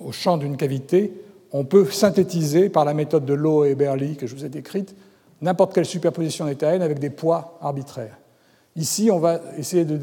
[0.00, 1.12] au champ d'une cavité,
[1.52, 4.94] on peut synthétiser par la méthode de Lowe et Berly que je vous ai décrite
[5.40, 8.17] n'importe quelle superposition d'état n avec des poids arbitraires.
[8.78, 9.98] Ici, on va essayer de,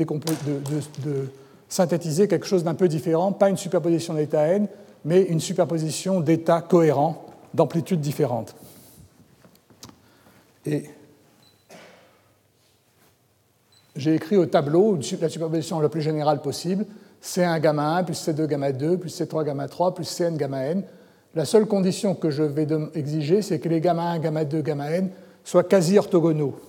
[1.70, 4.68] synthétiser quelque chose d'un peu différent, pas une superposition d'état n,
[5.06, 8.54] mais une superposition d'états cohérents d'amplitudes différentes.
[10.66, 10.90] Et
[13.96, 16.86] j'ai écrit au tableau la superposition la plus générale possible,
[17.24, 20.84] C1 gamma 1 plus C2 gamma 2 plus C3 gamma 3 plus Cn gamma n.
[21.34, 24.92] La seule condition que je vais exiger, c'est que les gamma 1, gamma 2, gamma
[24.92, 25.10] n
[25.46, 26.60] soient quasi orthogonaux,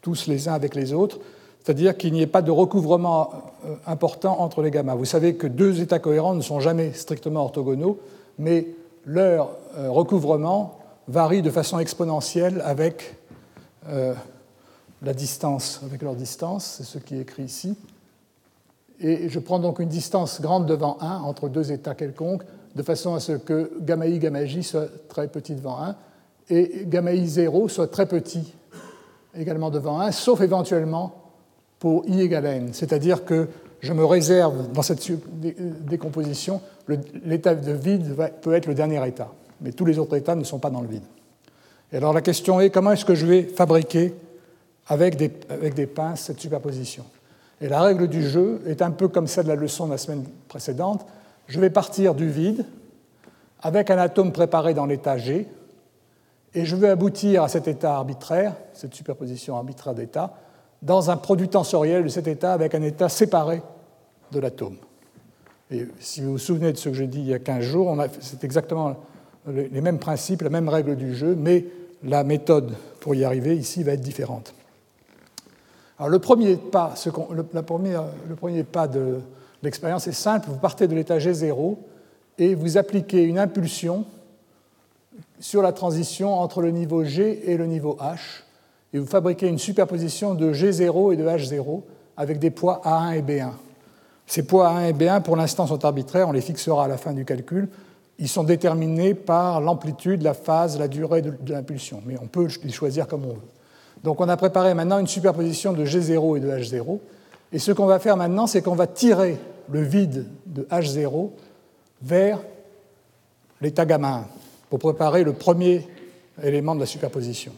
[0.00, 1.18] tous les uns avec les autres,
[1.64, 3.30] c'est-à-dire qu'il n'y ait pas de recouvrement
[3.64, 4.94] euh, important entre les gammas.
[4.94, 7.98] Vous savez que deux états cohérents ne sont jamais strictement orthogonaux,
[8.38, 8.68] mais
[9.06, 10.78] leur euh, recouvrement
[11.08, 13.16] varie de façon exponentielle avec
[13.88, 14.12] euh,
[15.02, 17.76] la distance avec leur distance, c'est ce qui est écrit ici.
[19.00, 22.42] Et je prends donc une distance grande devant 1 entre deux états quelconques,
[22.74, 25.96] de façon à ce que gamma i, gamma j soit très petit devant 1,
[26.50, 28.52] et gamma i 0 soit très petit
[29.34, 31.23] également devant 1, sauf éventuellement
[31.84, 32.68] pour i égale n.
[32.72, 33.46] C'est-à-dire que
[33.80, 35.06] je me réserve dans cette
[35.86, 36.62] décomposition,
[37.26, 39.30] l'état de vide peut être le dernier état,
[39.60, 41.02] mais tous les autres états ne sont pas dans le vide.
[41.92, 44.14] Et alors la question est comment est-ce que je vais fabriquer
[44.86, 47.04] avec des, avec des pinces cette superposition?
[47.60, 49.98] Et la règle du jeu est un peu comme celle de la leçon de la
[49.98, 51.04] semaine précédente.
[51.48, 52.64] Je vais partir du vide
[53.60, 55.46] avec un atome préparé dans l'état G,
[56.54, 60.32] et je vais aboutir à cet état arbitraire, cette superposition arbitraire d'états,
[60.84, 63.62] dans un produit tensoriel de cet état avec un état séparé
[64.30, 64.76] de l'atome.
[65.70, 67.96] Et si vous vous souvenez de ce que j'ai dit il y a 15 jours,
[68.20, 68.96] c'est exactement
[69.46, 71.64] les mêmes principes, la même règle du jeu, mais
[72.02, 74.54] la méthode pour y arriver ici va être différente.
[75.98, 76.94] Alors le premier pas,
[77.30, 79.20] le, le premier pas de
[79.62, 81.76] l'expérience est simple, vous partez de l'état G0
[82.38, 84.04] et vous appliquez une impulsion
[85.40, 88.42] sur la transition entre le niveau G et le niveau H,
[88.94, 91.82] et vous fabriquez une superposition de G0 et de H0
[92.16, 93.50] avec des poids A1 et B1.
[94.24, 97.12] Ces poids A1 et B1, pour l'instant, sont arbitraires, on les fixera à la fin
[97.12, 97.68] du calcul.
[98.20, 102.70] Ils sont déterminés par l'amplitude, la phase, la durée de, l'impulsion, mais on peut les
[102.70, 103.48] choisir comme on veut.
[104.04, 107.00] Donc on a préparé maintenant une superposition de G0 et de H0,
[107.52, 109.36] et ce qu'on va faire maintenant, c'est qu'on va tirer
[109.70, 111.30] le vide de H0
[112.00, 112.38] vers
[113.60, 114.24] l'état gamma 1
[114.70, 115.88] pour préparer le premier
[116.40, 117.52] élément de la superposition.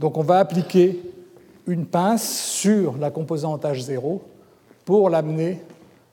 [0.00, 0.98] Donc on va appliquer
[1.66, 4.20] une pince sur la composante H0
[4.86, 5.60] pour l'amener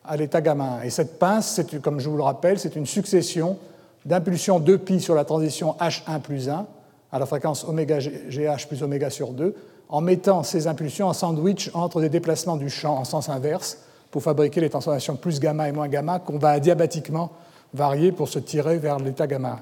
[0.04, 0.82] à l'état gamma 1.
[0.82, 3.58] Et cette pince, comme je vous le rappelle, c'est une succession
[4.06, 6.68] d'impulsions 2π sur la transition H1 plus 1
[7.14, 9.56] à la fréquence oméga GH plus oméga sur 2,
[9.88, 13.78] en mettant ces impulsions en sandwich entre des déplacements du champ en sens inverse
[14.12, 17.32] pour fabriquer les transformations plus gamma et moins gamma qu'on va diabatiquement
[17.74, 19.60] varier pour se tirer vers l'état gamma 1.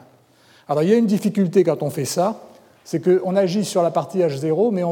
[0.69, 2.41] Alors il y a une difficulté quand on fait ça,
[2.85, 4.83] c'est qu'on agit sur la partie H0, mais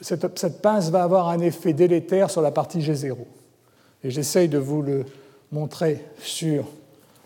[0.00, 3.16] cette, cette, pince va avoir un effet délétère sur la partie G0.
[4.02, 5.04] Et j'essaye de vous le
[5.52, 6.64] montrer sur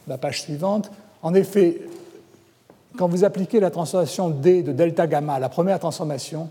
[0.06, 0.90] la page suivante.
[1.22, 1.80] En effet,
[2.98, 6.50] quand vous appliquez la transformation D de delta gamma, la première transformation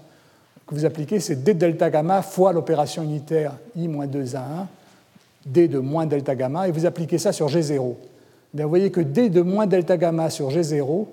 [0.66, 4.66] que vous appliquez, c'est D delta gamma fois l'opération unitaire I-2A1,
[5.46, 7.96] D de moins delta gamma, et vous appliquez ça sur G0
[8.64, 11.06] vous voyez que D de moins delta gamma sur G0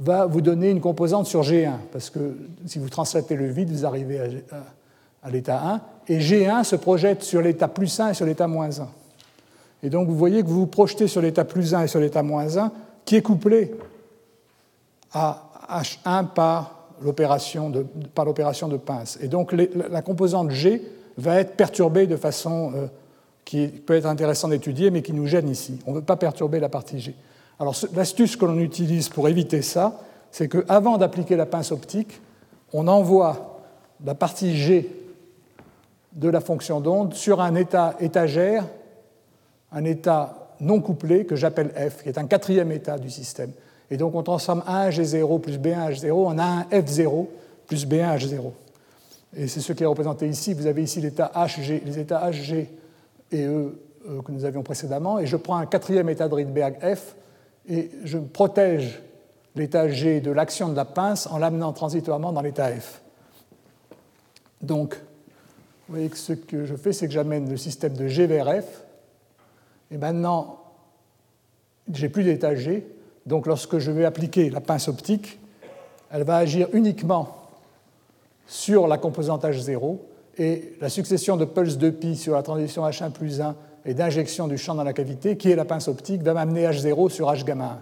[0.00, 3.86] va vous donner une composante sur G1, parce que si vous translatez le vide, vous
[3.86, 4.42] arrivez
[5.22, 8.80] à, l'état 1, et G1 se projette sur l'état plus 1 et sur l'état moins
[8.80, 8.88] 1.
[9.82, 12.22] Et donc vous voyez que vous vous projetez sur l'état plus 1 et sur l'état
[12.22, 12.72] moins 1,
[13.04, 13.74] qui est couplé
[15.12, 19.18] à H1 par l'opération de, de pince.
[19.20, 20.82] Et donc la composante G
[21.16, 22.86] va être perturbée de façon euh,
[23.44, 25.78] qui peut être intéressant d'étudier, mais qui nous gêne ici.
[25.86, 27.14] On ne veut pas perturber la partie G.
[27.58, 30.00] Alors l'astuce que l'on utilise pour éviter ça,
[30.30, 32.20] c'est qu'avant d'appliquer la pince optique,
[32.72, 33.60] on envoie
[34.04, 34.90] la partie G
[36.12, 38.64] de la fonction d'onde sur un état étagère,
[39.72, 43.52] un état non couplé que j'appelle F, qui est un quatrième état du système.
[43.90, 47.26] Et donc on transforme 1 G0 plus B1 H0 en 1 F0
[47.66, 48.50] plus B1 H0.
[49.36, 50.54] Et c'est ce qui est représenté ici.
[50.54, 52.68] Vous avez ici les états HG
[53.32, 53.74] et E
[54.24, 57.14] que nous avions précédemment, et je prends un quatrième état de Rydberg F,
[57.68, 59.02] et je protège
[59.54, 63.02] l'état G de l'action de la pince en l'amenant transitoirement dans l'état F.
[64.62, 64.94] Donc,
[65.88, 68.46] vous voyez que ce que je fais, c'est que j'amène le système de G vers
[68.46, 68.84] F,
[69.90, 70.60] et maintenant,
[71.92, 72.86] j'ai plus d'état G,
[73.26, 75.38] donc lorsque je vais appliquer la pince optique,
[76.10, 77.36] elle va agir uniquement
[78.46, 79.98] sur la composante H0,
[80.38, 83.54] et la succession de pulses de pi sur la transition H1 plus 1
[83.84, 87.10] et d'injection du champ dans la cavité, qui est la pince optique, va m'amener H0
[87.10, 87.80] sur H gamma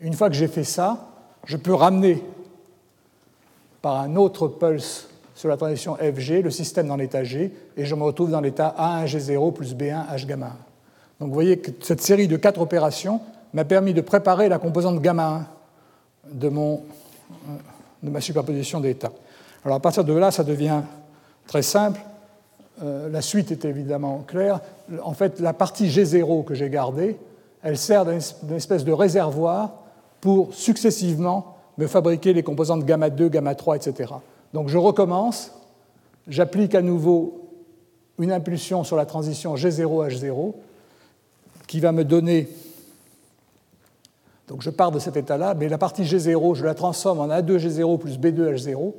[0.00, 0.06] 1.
[0.06, 1.08] Une fois que j'ai fait ça,
[1.46, 2.22] je peux ramener
[3.80, 7.94] par un autre pulse sur la transition FG le système dans l'état G, et je
[7.94, 10.50] me retrouve dans l'état A1G0 plus B1 H gamma 1.
[11.20, 13.20] Donc vous voyez que cette série de quatre opérations
[13.52, 15.46] m'a permis de préparer la composante gamma
[16.28, 16.82] 1 de, mon,
[18.02, 19.12] de ma superposition d'états.
[19.64, 20.82] Alors à partir de là, ça devient
[21.46, 22.00] très simple.
[22.82, 24.60] Euh, la suite est évidemment claire.
[25.02, 27.16] En fait, la partie G0 que j'ai gardée,
[27.62, 29.74] elle sert d'une espèce de réservoir
[30.20, 34.14] pour successivement me fabriquer les composantes gamma 2, gamma 3, etc.
[34.52, 35.52] Donc je recommence,
[36.28, 37.50] j'applique à nouveau
[38.18, 40.54] une impulsion sur la transition G0H0
[41.66, 42.48] qui va me donner.
[44.48, 47.98] Donc je pars de cet état-là, mais la partie G0, je la transforme en A2G0
[47.98, 48.92] plus B2H0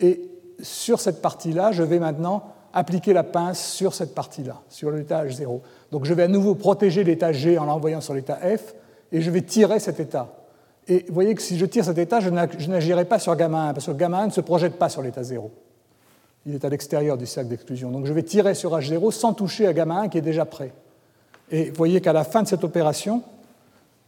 [0.00, 0.20] et
[0.62, 5.60] sur cette partie-là, je vais maintenant appliquer la pince sur cette partie-là, sur l'état H0.
[5.92, 8.74] Donc je vais à nouveau protéger l'état G en l'envoyant sur l'état F,
[9.12, 10.28] et je vais tirer cet état.
[10.88, 12.28] Et vous voyez que si je tire cet état, je
[12.68, 15.22] n'agirai pas sur gamma 1, parce que gamma 1 ne se projette pas sur l'état
[15.22, 15.50] 0.
[16.46, 17.90] Il est à l'extérieur du cercle d'exclusion.
[17.90, 20.72] Donc je vais tirer sur H0 sans toucher à gamma 1 qui est déjà prêt.
[21.50, 23.22] Et vous voyez qu'à la fin de cette opération,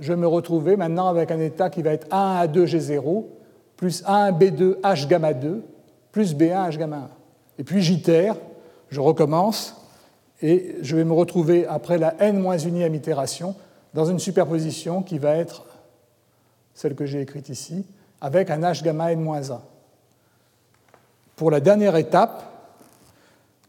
[0.00, 3.24] je vais me retrouver maintenant avec un état qui va être A1 A2 G0
[3.76, 5.62] plus A1 B2 H gamma 2
[6.12, 7.08] plus B1 H gamma 1.
[7.58, 8.36] Et puis j'itère,
[8.90, 9.76] je recommence,
[10.42, 13.54] et je vais me retrouver après la n-unième itération
[13.94, 15.64] dans une superposition qui va être
[16.74, 17.86] celle que j'ai écrite ici,
[18.20, 19.58] avec un H gamma n-1.
[21.36, 22.44] Pour la dernière étape,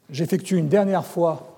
[0.09, 1.57] j'effectue une dernière fois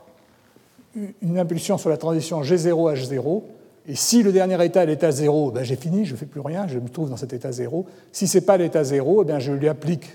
[1.22, 3.44] une impulsion sur la transition G0 H0.
[3.88, 6.42] Et si le dernier état est l'état 0, ben j'ai fini, je ne fais plus
[6.42, 7.86] rien, je me trouve dans cet état 0.
[8.12, 10.06] Si ce n'est pas l'état 0, ben je lui applique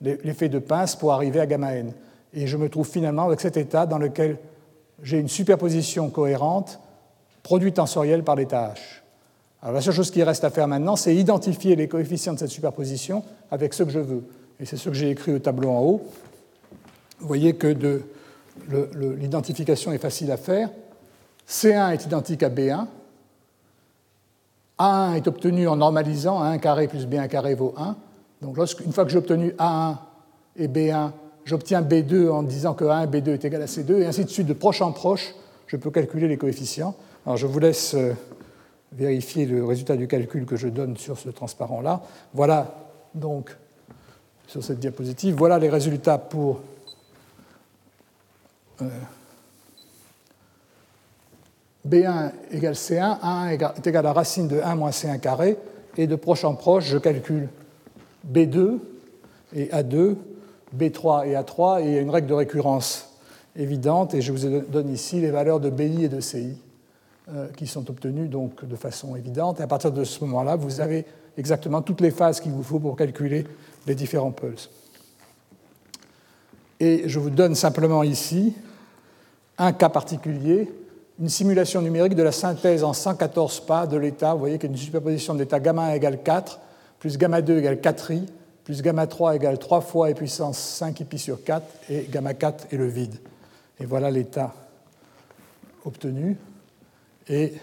[0.00, 1.92] l'effet de pince pour arriver à gamma n.
[2.34, 4.38] Et je me trouve finalement avec cet état dans lequel
[5.02, 6.78] j'ai une superposition cohérente
[7.42, 8.78] produite tensorielle par l'état H.
[9.62, 12.50] Alors la seule chose qui reste à faire maintenant, c'est identifier les coefficients de cette
[12.50, 14.24] superposition avec ceux que je veux.
[14.58, 16.02] Et c'est ce que j'ai écrit au tableau en haut.
[17.18, 17.76] Vous voyez que
[19.18, 20.70] l'identification est facile à faire.
[21.48, 22.86] C1 est identique à B1.
[24.78, 26.42] A1 est obtenu en normalisant.
[26.42, 27.96] A1 carré plus B1 carré vaut 1.
[28.42, 29.96] Donc une fois que j'ai obtenu A1
[30.56, 31.10] et B1,
[31.44, 34.30] j'obtiens B2 en disant que A1 et B2 est égal à C2, et ainsi de
[34.30, 35.34] suite, de proche en proche,
[35.66, 36.94] je peux calculer les coefficients.
[37.26, 38.12] Alors je vous laisse euh,
[38.92, 42.02] vérifier le résultat du calcul que je donne sur ce transparent-là.
[42.34, 42.74] Voilà
[43.14, 43.56] donc
[44.46, 46.60] sur cette diapositive, voilà les résultats pour
[48.82, 48.88] euh,
[51.88, 55.56] B1 égale C1, A1 est égal à racine de 1 moins C1 carré,
[55.96, 57.48] et de proche en proche, je calcule
[58.30, 58.78] B2
[59.54, 60.16] et A2,
[60.76, 63.08] B3 et A3, et il y a une règle de récurrence
[63.56, 66.56] évidente, et je vous donne ici les valeurs de BI et de CI
[67.32, 69.60] euh, qui sont obtenues donc de façon évidente.
[69.60, 71.04] Et à partir de ce moment-là, vous avez
[71.36, 73.46] exactement toutes les phases qu'il vous faut pour calculer
[73.86, 74.70] les différents pulses.
[76.78, 78.54] Et je vous donne simplement ici
[79.58, 80.72] un cas particulier,
[81.20, 84.32] une simulation numérique de la synthèse en 114 pas de l'état.
[84.32, 86.58] Vous voyez qu'il y a une superposition de l'état gamma 1 égale 4,
[86.98, 88.22] plus gamma 2 égale 4i,
[88.70, 92.68] plus gamma 3 égale 3 fois e puissance 5 pi sur 4, et gamma 4
[92.72, 93.16] est le vide.
[93.80, 94.54] Et voilà l'état
[95.84, 96.36] obtenu.
[97.28, 97.54] Et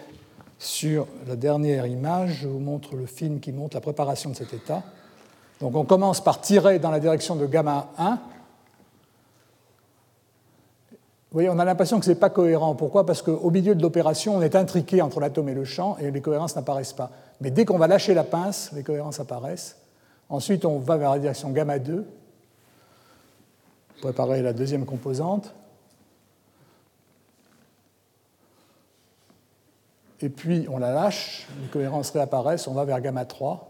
[0.58, 4.52] sur la dernière image, je vous montre le film qui montre la préparation de cet
[4.52, 4.82] état.
[5.60, 8.10] Donc on commence par tirer dans la direction de gamma 1.
[8.10, 8.18] Vous
[11.32, 12.74] voyez, on a l'impression que ce n'est pas cohérent.
[12.74, 13.06] Pourquoi?
[13.06, 16.20] Parce qu'au milieu de l'opération, on est intriqué entre l'atome et le champ et les
[16.20, 17.10] cohérences n'apparaissent pas.
[17.40, 19.76] Mais dès qu'on va lâcher la pince, les cohérences apparaissent.
[20.28, 22.06] Ensuite, on va vers la direction gamma 2,
[24.00, 25.54] préparer la deuxième composante.
[30.20, 33.68] Et puis, on la lâche, les cohérences réapparaissent, on va vers gamma 3.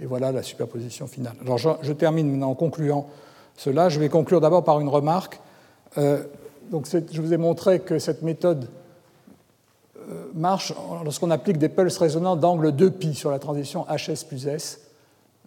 [0.00, 1.36] Et voilà la superposition finale.
[1.42, 3.08] Alors je, termine maintenant en concluant
[3.56, 3.88] cela.
[3.88, 5.38] Je vais conclure d'abord par une remarque.
[5.96, 6.24] Euh,
[6.71, 8.69] donc je vous ai montré que cette méthode
[10.09, 10.73] euh, marche
[11.03, 14.81] lorsqu'on applique des pulses résonants d'angle 2π sur la transition HS plus S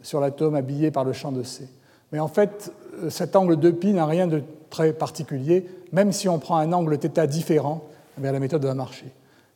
[0.03, 1.69] sur l'atome habillé par le champ de C.
[2.13, 2.73] Mais en fait,
[3.03, 6.99] euh, cet angle 2π n'a rien de très particulier, même si on prend un angle
[6.99, 7.85] θ différent,
[8.19, 9.07] eh la méthode va marcher.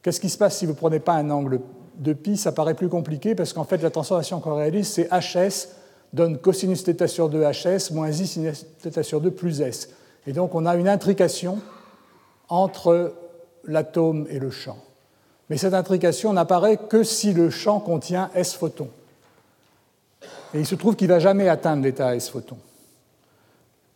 [0.03, 1.61] Qu'est-ce qui se passe si vous ne prenez pas un angle
[1.97, 5.69] de pi, ça paraît plus compliqué parce qu'en fait, la transformation qu'on réalise, c'est hs
[6.13, 9.91] donne cosinus θ sur 2 hs moins i sinus θ sur 2 plus s.
[10.28, 11.60] Et donc, on a une intrication
[12.50, 13.14] entre
[13.66, 14.78] l'atome et le champ.
[15.50, 18.90] Mais cette intrication n'apparaît que si le champ contient s photons.
[20.54, 22.58] Et il se trouve qu'il ne va jamais atteindre l'état s photons.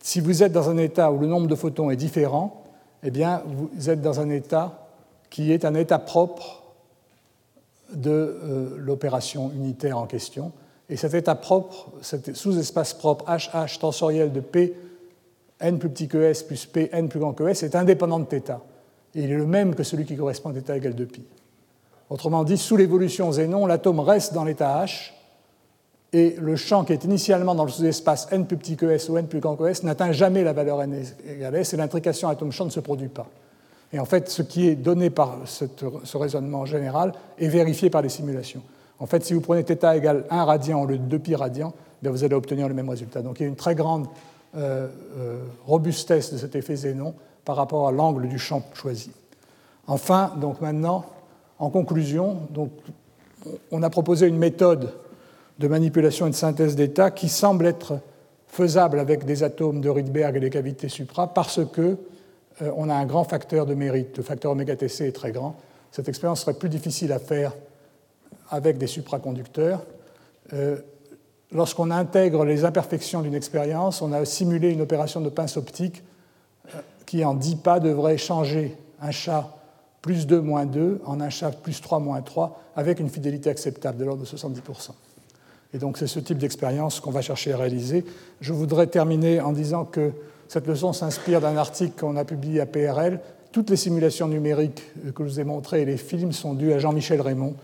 [0.00, 2.62] Si vous êtes dans un état où le nombre de photons est différent,
[3.02, 4.88] eh bien, vous êtes dans un état
[5.30, 6.62] qui est un état propre
[7.92, 10.52] de euh, l'opération unitaire en question.
[10.88, 14.74] Et cet état propre, cet sous-espace propre HH tensoriel de P
[15.59, 18.25] n plus petit que S plus P n plus grand que S est indépendant de
[18.25, 18.59] θ.
[19.15, 21.19] Et il est le même que celui qui correspond à θ égale 2π.
[22.09, 25.11] Autrement dit, sous l'évolution Zénon, l'atome reste dans l'état H
[26.11, 29.17] et le champ qui est initialement dans le sous-espace n plus petit que S ou
[29.17, 32.65] n plus grand que S n'atteint jamais la valeur n égale S et l'intrication atome-champ
[32.65, 33.27] ne se produit pas.
[33.93, 38.09] Et en fait, ce qui est donné par ce raisonnement général est vérifié par les
[38.09, 38.61] simulations.
[38.99, 41.73] En fait, si vous prenez θ égale 1 radian au lieu de 2 pi radian,
[42.03, 43.21] eh vous allez obtenir le même résultat.
[43.21, 44.07] Donc il y a une très grande
[44.56, 47.14] euh, euh, robustesse de cet effet Zénon
[47.44, 49.10] par rapport à l'angle du champ choisi.
[49.88, 51.06] Enfin, donc maintenant,
[51.58, 52.70] en conclusion, donc,
[53.72, 54.92] on a proposé une méthode
[55.58, 57.98] de manipulation et de synthèse d'état qui semble être
[58.46, 61.96] faisable avec des atomes de Rydberg et des cavités supra parce que
[62.62, 64.16] euh, on a un grand facteur de mérite.
[64.16, 65.56] Le facteur oméga TC est très grand.
[65.90, 67.52] Cette expérience serait plus difficile à faire
[68.50, 69.84] avec des supraconducteurs.
[71.54, 76.02] Lorsqu'on intègre les imperfections d'une expérience, on a simulé une opération de pince optique
[76.74, 79.56] euh, qui, en 10 pas, devrait changer un chat
[80.02, 83.96] plus 2 moins 2 en un chat plus 3 moins 3 avec une fidélité acceptable
[83.98, 84.90] de l'ordre de 70%.
[85.72, 88.04] Et donc c'est ce type d'expérience qu'on va chercher à réaliser.
[88.40, 90.12] Je voudrais terminer en disant que
[90.46, 93.18] cette leçon s'inspire d'un article qu'on a publié à PRL.
[93.50, 94.82] Toutes les simulations numériques
[95.14, 97.54] que je vous ai montrées et les films sont dus à Jean-Michel Raymond,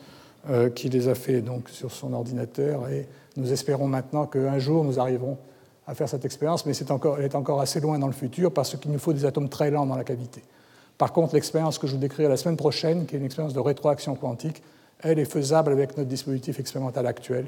[0.49, 2.89] euh, qui les a fait donc sur son ordinateur,
[3.41, 5.39] Nous espérons maintenant qu'un jour, nous arriverons
[5.87, 8.77] à faire cette expérience, mais encore, elle est encore assez loin dans le futur parce
[8.77, 10.43] qu'il nous faut des atomes très lents dans la cavité.
[10.99, 13.61] Par contre, l'expérience que je vous décrirai la semaine prochaine, qui est une expérience de
[13.61, 14.63] rétroaction quantique,
[15.03, 17.47] elle est faisable avec notre dispositif expérimental actuel.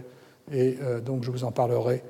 [0.50, 2.02] Et euh, donc, je vous en parlerai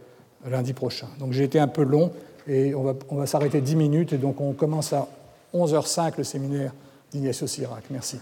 [0.49, 1.09] lundi prochain.
[1.19, 2.13] Donc, j'ai été un peu long
[2.47, 4.13] et on va, s'arrêter 10 minutes.
[4.13, 5.09] Et donc, on commence à
[5.53, 6.73] 11h05 le séminaire
[7.11, 7.85] d'Ignacio Sirac.
[7.91, 8.21] Merci